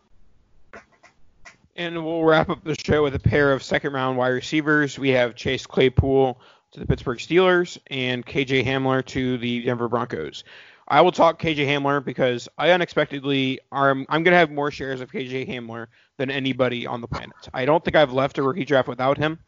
And 1.74 2.04
we'll 2.04 2.22
wrap 2.22 2.50
up 2.50 2.62
the 2.62 2.76
show 2.78 3.02
with 3.02 3.16
a 3.16 3.18
pair 3.18 3.52
of 3.52 3.64
second 3.64 3.94
round 3.94 4.16
wide 4.16 4.28
receivers. 4.28 4.96
We 4.96 5.08
have 5.08 5.34
Chase 5.34 5.66
Claypool 5.66 6.40
to 6.70 6.80
the 6.80 6.86
Pittsburgh 6.86 7.18
Steelers 7.18 7.78
and 7.88 8.24
KJ 8.24 8.64
Hamler 8.64 9.04
to 9.06 9.38
the 9.38 9.62
Denver 9.62 9.88
Broncos. 9.88 10.44
I 10.86 11.00
will 11.00 11.12
talk 11.12 11.42
KJ 11.42 11.66
Hamler 11.66 12.04
because 12.04 12.48
I 12.58 12.70
unexpectedly 12.70 13.58
am 13.72 14.06
I'm 14.08 14.22
going 14.22 14.32
to 14.32 14.38
have 14.38 14.52
more 14.52 14.70
shares 14.70 15.00
of 15.00 15.10
KJ 15.10 15.48
Hamler 15.48 15.88
than 16.16 16.30
anybody 16.30 16.86
on 16.86 17.00
the 17.00 17.08
planet. 17.08 17.34
I 17.52 17.64
don't 17.64 17.84
think 17.84 17.96
I've 17.96 18.12
left 18.12 18.38
a 18.38 18.42
rookie 18.44 18.64
draft 18.64 18.86
without 18.86 19.18
him. 19.18 19.40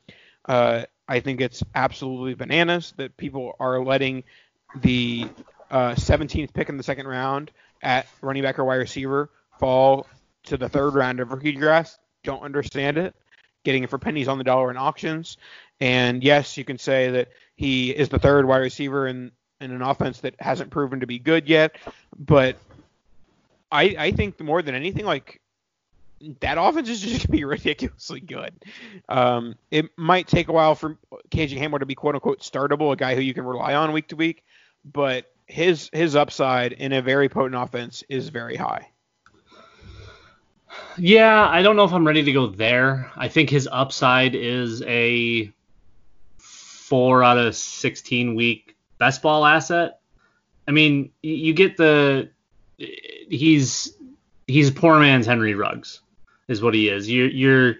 Uh, 0.46 0.84
I 1.11 1.18
think 1.18 1.40
it's 1.40 1.64
absolutely 1.74 2.34
bananas 2.34 2.94
that 2.96 3.16
people 3.16 3.56
are 3.58 3.82
letting 3.82 4.22
the 4.76 5.28
uh, 5.68 5.96
17th 5.96 6.54
pick 6.54 6.68
in 6.68 6.76
the 6.76 6.84
second 6.84 7.08
round 7.08 7.50
at 7.82 8.06
running 8.22 8.44
back 8.44 8.61
or 8.61 8.64
wide 8.64 8.76
receiver 8.76 9.28
fall 9.58 10.06
to 10.44 10.56
the 10.56 10.68
third 10.68 10.94
round 10.94 11.18
of 11.18 11.32
rookie 11.32 11.50
drafts. 11.50 11.98
Don't 12.22 12.42
understand 12.42 12.96
it. 12.96 13.16
Getting 13.64 13.82
it 13.82 13.90
for 13.90 13.98
pennies 13.98 14.28
on 14.28 14.38
the 14.38 14.44
dollar 14.44 14.70
in 14.70 14.76
auctions. 14.76 15.36
And 15.80 16.22
yes, 16.22 16.56
you 16.56 16.64
can 16.64 16.78
say 16.78 17.11
that 17.11 17.28
he 17.56 17.90
is 17.90 18.08
the 18.08 18.20
third 18.20 18.46
wide 18.46 18.58
receiver 18.58 19.08
in 19.08 19.32
in 19.61 19.72
an 19.72 19.82
offense 19.82 20.20
that 20.20 20.36
hasn't 20.38 20.70
proven 20.70 21.00
to 21.00 21.08
be 21.08 21.18
good 21.18 21.48
yet. 21.48 21.76
But 22.16 22.56
I 23.72 23.96
I 23.98 24.11
think 24.12 24.40
more 24.40 24.62
than 24.62 24.76
anything, 24.76 25.04
like 25.04 25.39
that 26.40 26.58
offense 26.58 26.88
is 26.88 27.00
just 27.00 27.26
gonna 27.26 27.38
be 27.38 27.44
ridiculously 27.44 28.20
good. 28.20 28.52
Um, 29.08 29.54
it 29.70 29.86
might 29.96 30.26
take 30.26 30.48
a 30.48 30.52
while 30.52 30.74
for 30.74 30.96
KJ 31.30 31.58
Hamler 31.58 31.80
to 31.80 31.86
be 31.86 31.94
quote 31.94 32.14
unquote 32.14 32.40
startable, 32.40 32.92
a 32.92 32.96
guy 32.96 33.14
who 33.14 33.20
you 33.20 33.34
can 33.34 33.44
rely 33.44 33.74
on 33.74 33.92
week 33.92 34.08
to 34.08 34.16
week, 34.16 34.44
but 34.84 35.30
his 35.46 35.90
his 35.92 36.14
upside 36.16 36.72
in 36.72 36.92
a 36.92 37.02
very 37.02 37.28
potent 37.28 37.60
offense 37.60 38.04
is 38.08 38.28
very 38.28 38.56
high. 38.56 38.88
Yeah, 40.96 41.48
I 41.48 41.62
don't 41.62 41.76
know 41.76 41.84
if 41.84 41.92
I'm 41.92 42.06
ready 42.06 42.22
to 42.22 42.32
go 42.32 42.46
there. 42.46 43.10
I 43.16 43.28
think 43.28 43.50
his 43.50 43.68
upside 43.70 44.34
is 44.34 44.82
a 44.82 45.52
four 46.38 47.24
out 47.24 47.38
of 47.38 47.56
16 47.56 48.34
week 48.34 48.76
best 48.98 49.22
ball 49.22 49.44
asset. 49.44 50.00
I 50.68 50.70
mean, 50.70 51.10
you 51.22 51.52
get 51.52 51.76
the 51.76 52.30
he's 52.78 53.96
he's 54.46 54.70
poor 54.70 54.98
man's 55.00 55.26
Henry 55.26 55.54
Ruggs 55.54 56.00
is 56.51 56.62
what 56.62 56.74
he 56.74 56.88
is. 56.88 57.09
You're 57.11 57.28
you're 57.28 57.74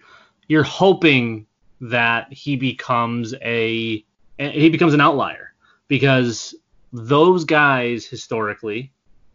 you're 0.49 0.63
hoping 0.63 1.47
that 1.83 2.33
he 2.33 2.57
becomes 2.57 3.35
a 3.43 4.05
he 4.39 4.69
becomes 4.71 4.95
an 4.95 5.01
outlier 5.01 5.53
because 5.89 6.55
those 6.93 7.45
guys 7.45 8.07
historically, 8.07 8.93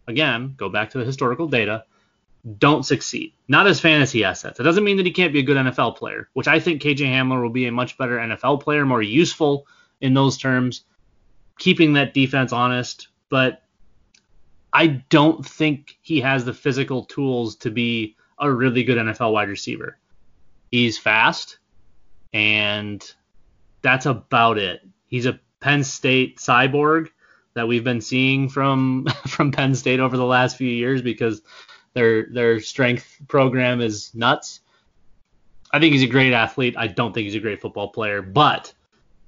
again, 0.08 0.56
go 0.58 0.70
back 0.70 0.90
to 0.92 0.98
the 0.98 1.06
historical 1.06 1.48
data, 1.48 1.86
don't 2.58 2.84
succeed. 2.84 3.34
Not 3.48 3.68
as 3.68 3.80
fantasy 3.80 4.24
assets. 4.24 4.60
It 4.60 4.64
doesn't 4.64 4.84
mean 4.84 4.98
that 4.98 5.06
he 5.06 5.12
can't 5.12 5.34
be 5.34 5.40
a 5.40 5.44
good 5.44 5.58
NFL 5.58 5.98
player, 5.98 6.30
which 6.34 6.48
I 6.48 6.60
think 6.60 6.82
KJ 6.82 7.06
Hamler 7.08 7.42
will 7.42 7.50
be 7.50 7.68
a 7.68 7.72
much 7.72 7.98
better 7.98 8.18
NFL 8.18 8.62
player, 8.62 8.86
more 8.86 9.02
useful 9.02 9.68
in 10.02 10.14
those 10.14 10.38
terms 10.38 10.84
keeping 11.58 11.94
that 11.94 12.14
defense 12.14 12.52
honest, 12.52 13.08
but 13.30 13.64
I 14.74 14.88
don't 14.88 15.46
think 15.46 15.98
he 16.02 16.22
has 16.22 16.46
the 16.46 16.54
physical 16.54 17.06
tools 17.06 17.56
to 17.58 17.72
be 17.72 18.15
a 18.40 18.52
really 18.52 18.84
good 18.84 18.98
NFL 18.98 19.34
wide 19.34 19.50
receiver. 19.50 19.98
He's 20.72 20.98
fast, 20.98 21.60
and 22.34 23.04
that's 23.82 24.06
about 24.06 24.58
it. 24.58 24.82
He's 25.08 25.26
a 25.26 25.40
Penn 25.60 25.84
State 25.84 26.38
cyborg 26.38 27.10
that 27.54 27.68
we've 27.68 27.84
been 27.84 28.02
seeing 28.02 28.50
from 28.50 29.08
from 29.28 29.52
Penn 29.52 29.76
State 29.76 30.00
over 30.00 30.18
the 30.18 30.26
last 30.26 30.58
few 30.58 30.70
years 30.70 31.02
because 31.02 31.42
their 31.94 32.28
their 32.28 32.60
strength 32.60 33.20
program 33.28 33.82
is 33.82 34.14
nuts. 34.14 34.60
I 35.72 35.80
think 35.80 35.94
he's 35.94 36.04
a 36.04 36.08
great 36.08 36.34
athlete. 36.34 36.76
I 36.78 36.88
don't 36.88 37.14
think 37.14 37.26
he's 37.26 37.36
a 37.36 37.40
great 37.40 37.62
football 37.62 37.90
player, 37.90 38.22
but 38.22 38.74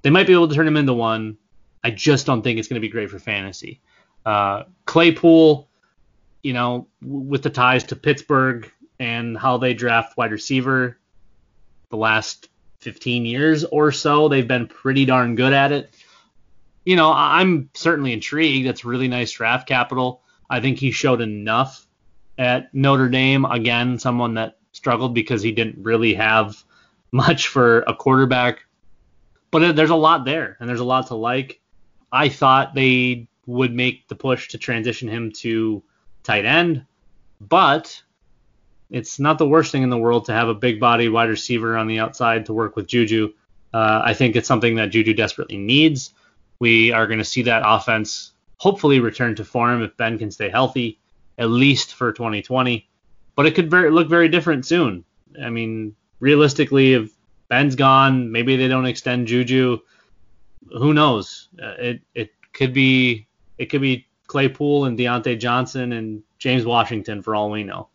they 0.02 0.10
might 0.10 0.28
be 0.28 0.34
able 0.34 0.48
to 0.48 0.56
turn 0.56 0.68
him 0.68 0.78
into 0.78 0.94
one. 0.94 1.38
I 1.84 1.92
just 1.92 2.26
don't 2.26 2.42
think 2.42 2.60
it's 2.60 2.68
going 2.68 2.76
to 2.76 2.86
be 2.86 2.90
great 2.90 3.10
for 3.10 3.20
fantasy. 3.20 3.82
Uh, 4.26 4.64
Claypool, 4.86 5.70
you 6.44 6.54
know, 6.54 6.88
with 7.02 7.44
the 7.44 7.50
ties 7.50 7.84
to 7.86 7.96
Pittsburgh 7.96 8.72
and 9.00 9.38
how 9.38 9.58
they 9.58 9.74
draft 9.74 10.18
wide 10.18 10.32
receiver 10.32 10.98
the 11.90 11.98
last 11.98 12.50
15 12.80 13.26
years 13.26 13.64
or 13.64 13.92
so, 13.92 14.28
they've 14.28 14.48
been 14.48 14.68
pretty 14.68 15.06
darn 15.06 15.36
good 15.36 15.54
at 15.54 15.72
it. 15.72 15.94
You 16.86 16.96
know, 16.96 17.12
I'm 17.12 17.70
certainly 17.74 18.14
intrigued. 18.14 18.68
That's 18.68 18.86
really 18.86 19.08
nice 19.08 19.32
draft 19.32 19.68
capital. 19.68 20.22
I 20.50 20.62
think 20.62 20.78
he 20.80 20.92
showed 20.92 21.22
enough 21.22 21.86
at 22.38 22.74
Notre 22.74 23.10
Dame. 23.10 23.46
Again, 23.46 24.00
someone 24.00 24.36
that 24.36 24.58
struggled 24.72 25.14
because 25.14 25.42
he 25.42 25.52
didn't 25.52 25.84
really 25.84 26.14
have 26.14 26.64
much 27.12 27.48
for 27.48 27.80
a 27.82 27.94
quarterback. 27.94 28.66
But 29.52 29.76
there's 29.76 29.90
a 29.90 29.96
lot 29.96 30.26
there, 30.26 30.58
and 30.60 30.70
there's 30.70 30.80
a 30.80 30.86
lot 30.86 31.08
to 31.08 31.16
like. 31.16 31.60
I 32.12 32.30
thought 32.30 32.74
they 32.74 33.28
would 33.46 33.74
make 33.74 34.08
the 34.08 34.16
push 34.16 34.50
to 34.50 34.58
transition 34.58 35.08
him 35.08 35.32
to 35.32 35.84
tight 36.24 36.46
end, 36.46 36.86
but 37.40 38.02
it's 38.90 39.20
not 39.20 39.38
the 39.38 39.48
worst 39.48 39.72
thing 39.72 39.84
in 39.84 39.90
the 39.90 39.98
world 39.98 40.26
to 40.26 40.34
have 40.34 40.48
a 40.48 40.54
big 40.54 40.80
body 40.80 41.10
wide 41.10 41.30
receiver 41.30 41.78
on 41.78 41.88
the 41.88 42.00
outside 42.00 42.46
to 42.46 42.54
work 42.54 42.76
with 42.76 42.88
Juju. 42.88 43.34
Uh, 43.74 44.02
I 44.04 44.14
think 44.14 44.36
it's 44.36 44.48
something 44.48 44.76
that 44.76 44.92
Juju 44.92 45.14
desperately 45.14 45.58
needs. 45.58 46.14
We 46.60 46.92
are 46.92 47.06
going 47.06 47.20
to 47.20 47.26
see 47.26 47.44
that 47.44 47.64
offense 47.66 48.32
hopefully 48.58 49.00
return 49.00 49.36
to 49.36 49.46
form 49.46 49.84
if 49.84 49.96
Ben 49.98 50.18
can 50.18 50.32
stay 50.32 50.50
healthy, 50.50 51.00
at 51.38 51.50
least 51.50 51.94
for 51.94 52.12
2020. 52.12 52.90
But 53.36 53.46
it 53.46 53.56
could 53.56 53.70
very, 53.70 53.92
look 53.92 54.10
very 54.10 54.30
different 54.30 54.66
soon. 54.66 55.04
I 55.42 55.50
mean, 55.50 55.96
realistically, 56.20 56.94
if 56.94 57.12
Ben's 57.50 57.76
gone, 57.76 58.32
maybe 58.32 58.56
they 58.56 58.68
don't 58.68 58.86
extend 58.86 59.28
Juju. 59.28 59.80
Who 60.72 60.94
knows? 60.94 61.50
Uh, 61.62 61.76
it 61.78 62.02
it 62.14 62.32
could 62.52 62.74
be 62.74 63.28
it 63.58 63.68
could 63.68 63.82
be 63.82 64.08
Claypool 64.26 64.86
and 64.86 64.98
Diontae 64.98 65.40
Johnson 65.40 65.94
and 65.94 66.24
James 66.40 66.66
Washington 66.66 67.22
for 67.22 67.36
all 67.36 67.52
we 67.52 67.64
know. 67.64 67.90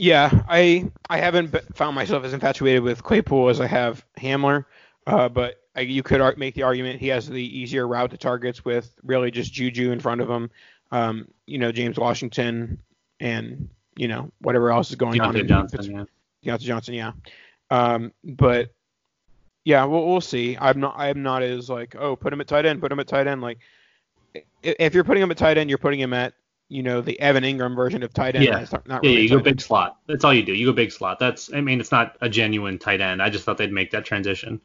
Yeah, 0.00 0.44
I 0.48 0.88
I 1.10 1.18
haven't 1.18 1.52
found 1.74 1.96
myself 1.96 2.24
as 2.24 2.32
infatuated 2.32 2.84
with 2.84 3.02
Claypool 3.02 3.48
as 3.48 3.60
I 3.60 3.66
have 3.66 4.06
Hamler, 4.16 4.64
uh, 5.08 5.28
but 5.28 5.56
I, 5.74 5.80
you 5.80 6.04
could 6.04 6.38
make 6.38 6.54
the 6.54 6.62
argument 6.62 7.00
he 7.00 7.08
has 7.08 7.28
the 7.28 7.42
easier 7.42 7.86
route 7.88 8.12
to 8.12 8.16
targets 8.16 8.64
with 8.64 8.94
really 9.02 9.32
just 9.32 9.52
Juju 9.52 9.90
in 9.90 9.98
front 9.98 10.20
of 10.20 10.30
him. 10.30 10.50
Um, 10.92 11.26
you 11.46 11.58
know, 11.58 11.72
James 11.72 11.98
Washington 11.98 12.78
and 13.18 13.68
you 13.96 14.06
know 14.06 14.30
whatever 14.40 14.70
else 14.70 14.90
is 14.90 14.94
going 14.94 15.18
Diontae 15.18 15.40
on. 15.40 15.48
Johnson, 15.48 16.06
yeah. 16.42 16.54
Diontae 16.54 16.60
Johnson, 16.60 16.94
yeah. 16.94 17.12
Um, 17.72 18.12
but 18.22 18.72
yeah, 19.64 19.84
we'll, 19.84 20.06
we'll 20.06 20.20
see. 20.20 20.56
I'm 20.60 20.78
not 20.78 20.94
I'm 20.96 21.24
not 21.24 21.42
as 21.42 21.68
like 21.68 21.96
oh 21.98 22.14
put 22.14 22.32
him 22.32 22.40
at 22.40 22.46
tight 22.46 22.66
end, 22.66 22.80
put 22.80 22.92
him 22.92 23.00
at 23.00 23.08
tight 23.08 23.26
end. 23.26 23.40
Like 23.40 23.58
if 24.62 24.94
you're 24.94 25.02
putting 25.02 25.24
him 25.24 25.32
at 25.32 25.38
tight 25.38 25.58
end, 25.58 25.68
you're 25.68 25.78
putting 25.78 25.98
him 25.98 26.12
at 26.12 26.34
you 26.68 26.82
know 26.82 27.00
the 27.00 27.18
Evan 27.20 27.44
Engram 27.44 27.74
version 27.74 28.02
of 28.02 28.12
tight 28.12 28.36
end. 28.36 28.44
Yeah, 28.44 28.66
not, 28.86 29.02
really 29.02 29.16
yeah, 29.16 29.20
you 29.22 29.28
go 29.30 29.38
big 29.38 29.52
end. 29.52 29.62
slot. 29.62 29.98
That's 30.06 30.24
all 30.24 30.34
you 30.34 30.42
do. 30.42 30.52
You 30.52 30.66
go 30.66 30.72
big 30.72 30.92
slot. 30.92 31.18
That's 31.18 31.52
I 31.52 31.60
mean 31.60 31.80
it's 31.80 31.92
not 31.92 32.16
a 32.20 32.28
genuine 32.28 32.78
tight 32.78 33.00
end. 33.00 33.22
I 33.22 33.30
just 33.30 33.44
thought 33.44 33.58
they'd 33.58 33.72
make 33.72 33.90
that 33.92 34.04
transition. 34.04 34.60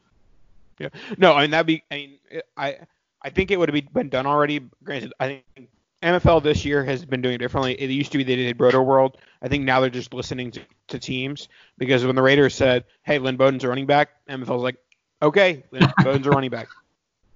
Yeah, 0.78 0.88
no, 1.18 1.34
I 1.34 1.42
mean 1.42 1.50
that'd 1.50 1.66
be. 1.66 1.82
I 1.90 1.94
mean 1.94 2.18
I 2.56 2.78
I 3.22 3.30
think 3.30 3.50
it 3.50 3.58
would 3.58 3.74
have 3.74 3.92
been 3.92 4.08
done 4.08 4.26
already. 4.26 4.60
Granted, 4.82 5.14
I 5.18 5.42
think 5.54 5.68
NFL 6.02 6.42
this 6.42 6.64
year 6.64 6.84
has 6.84 7.04
been 7.04 7.22
doing 7.22 7.36
it 7.36 7.38
differently. 7.38 7.72
It 7.80 7.88
used 7.88 8.12
to 8.12 8.18
be 8.18 8.24
they 8.24 8.36
did 8.36 8.58
Rotoworld. 8.58 9.14
I 9.40 9.48
think 9.48 9.64
now 9.64 9.80
they're 9.80 9.88
just 9.88 10.12
listening 10.12 10.50
to, 10.52 10.60
to 10.88 10.98
teams 10.98 11.48
because 11.78 12.04
when 12.04 12.14
the 12.14 12.22
Raiders 12.22 12.54
said, 12.54 12.84
"Hey, 13.02 13.18
Lynn 13.18 13.36
Bowden's 13.36 13.64
a 13.64 13.68
running 13.68 13.86
back," 13.86 14.10
NFL's 14.28 14.62
like, 14.62 14.76
"Okay, 15.22 15.64
Lynn 15.70 15.90
Bowden's 16.02 16.26
a 16.26 16.30
running 16.30 16.50
back." 16.50 16.68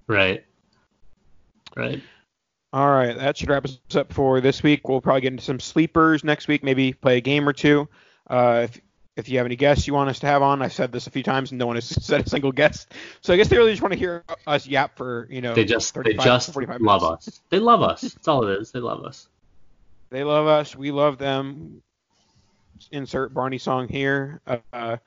Right. 0.07 0.43
Right. 1.77 2.01
All 2.71 2.89
right, 2.89 3.17
that 3.17 3.37
should 3.37 3.49
wrap 3.49 3.65
us 3.65 3.79
up 3.95 4.13
for 4.13 4.41
this 4.41 4.61
week. 4.61 4.87
We'll 4.87 5.01
probably 5.01 5.21
get 5.21 5.33
into 5.33 5.43
some 5.43 5.59
sleepers 5.59 6.23
next 6.23 6.47
week, 6.47 6.63
maybe 6.63 6.93
play 6.93 7.17
a 7.17 7.21
game 7.21 7.49
or 7.49 7.53
two. 7.53 7.87
Uh, 8.29 8.67
if, 8.69 8.81
if 9.15 9.29
you 9.29 9.37
have 9.37 9.47
any 9.47 9.55
guests 9.55 9.87
you 9.87 9.93
want 9.95 10.09
us 10.09 10.19
to 10.19 10.27
have 10.27 10.43
on, 10.43 10.61
I've 10.61 10.73
said 10.73 10.91
this 10.91 11.07
a 11.07 11.09
few 11.09 11.23
times 11.23 11.51
and 11.51 11.57
no 11.57 11.65
one 11.65 11.77
has 11.77 11.85
said 12.05 12.25
a 12.25 12.29
single 12.29 12.51
guest. 12.51 12.93
So 13.21 13.33
I 13.33 13.37
guess 13.37 13.47
they 13.47 13.57
really 13.57 13.71
just 13.71 13.81
want 13.81 13.93
to 13.93 13.99
hear 13.99 14.23
us 14.45 14.67
yap 14.67 14.97
for 14.97 15.27
you 15.31 15.41
know. 15.41 15.55
They 15.55 15.65
just 15.65 15.95
they 15.95 16.13
just 16.13 16.55
love 16.55 17.03
us. 17.03 17.41
They 17.49 17.59
love 17.59 17.81
us. 17.81 18.01
That's 18.01 18.27
all 18.27 18.47
it 18.47 18.59
is. 18.59 18.71
They 18.71 18.79
love 18.79 19.03
us. 19.03 19.27
They 20.11 20.23
love 20.23 20.45
us. 20.45 20.75
We 20.75 20.91
love 20.91 21.17
them. 21.17 21.81
Insert 22.91 23.33
Barney 23.33 23.57
song 23.57 23.87
here. 23.87 24.41
Uh, 24.71 24.97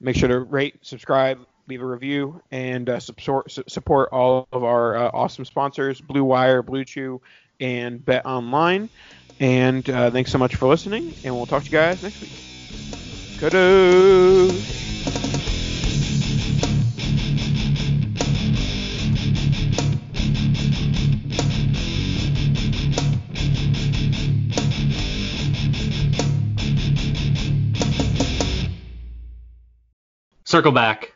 make 0.00 0.16
sure 0.16 0.28
to 0.28 0.40
rate, 0.40 0.76
subscribe, 0.82 1.38
leave 1.68 1.82
a 1.82 1.86
review, 1.86 2.42
and 2.50 2.88
uh, 2.88 3.00
support 3.00 3.50
support 3.68 4.10
all 4.12 4.48
of 4.52 4.64
our 4.64 4.96
uh, 4.96 5.10
awesome 5.12 5.44
sponsors: 5.44 6.00
Blue 6.00 6.24
Wire, 6.24 6.62
Blue 6.62 6.84
Chew, 6.84 7.20
and 7.60 8.04
Bet 8.04 8.26
Online. 8.26 8.88
And 9.40 9.88
uh, 9.90 10.10
thanks 10.10 10.30
so 10.30 10.38
much 10.38 10.54
for 10.56 10.68
listening, 10.68 11.12
and 11.24 11.34
we'll 11.34 11.46
talk 11.46 11.64
to 11.64 11.70
you 11.70 11.72
guys 11.72 12.02
next 12.02 12.20
week. 12.20 12.30
Kudos. 13.38 14.82
Circle 30.44 30.72
back. 30.72 31.11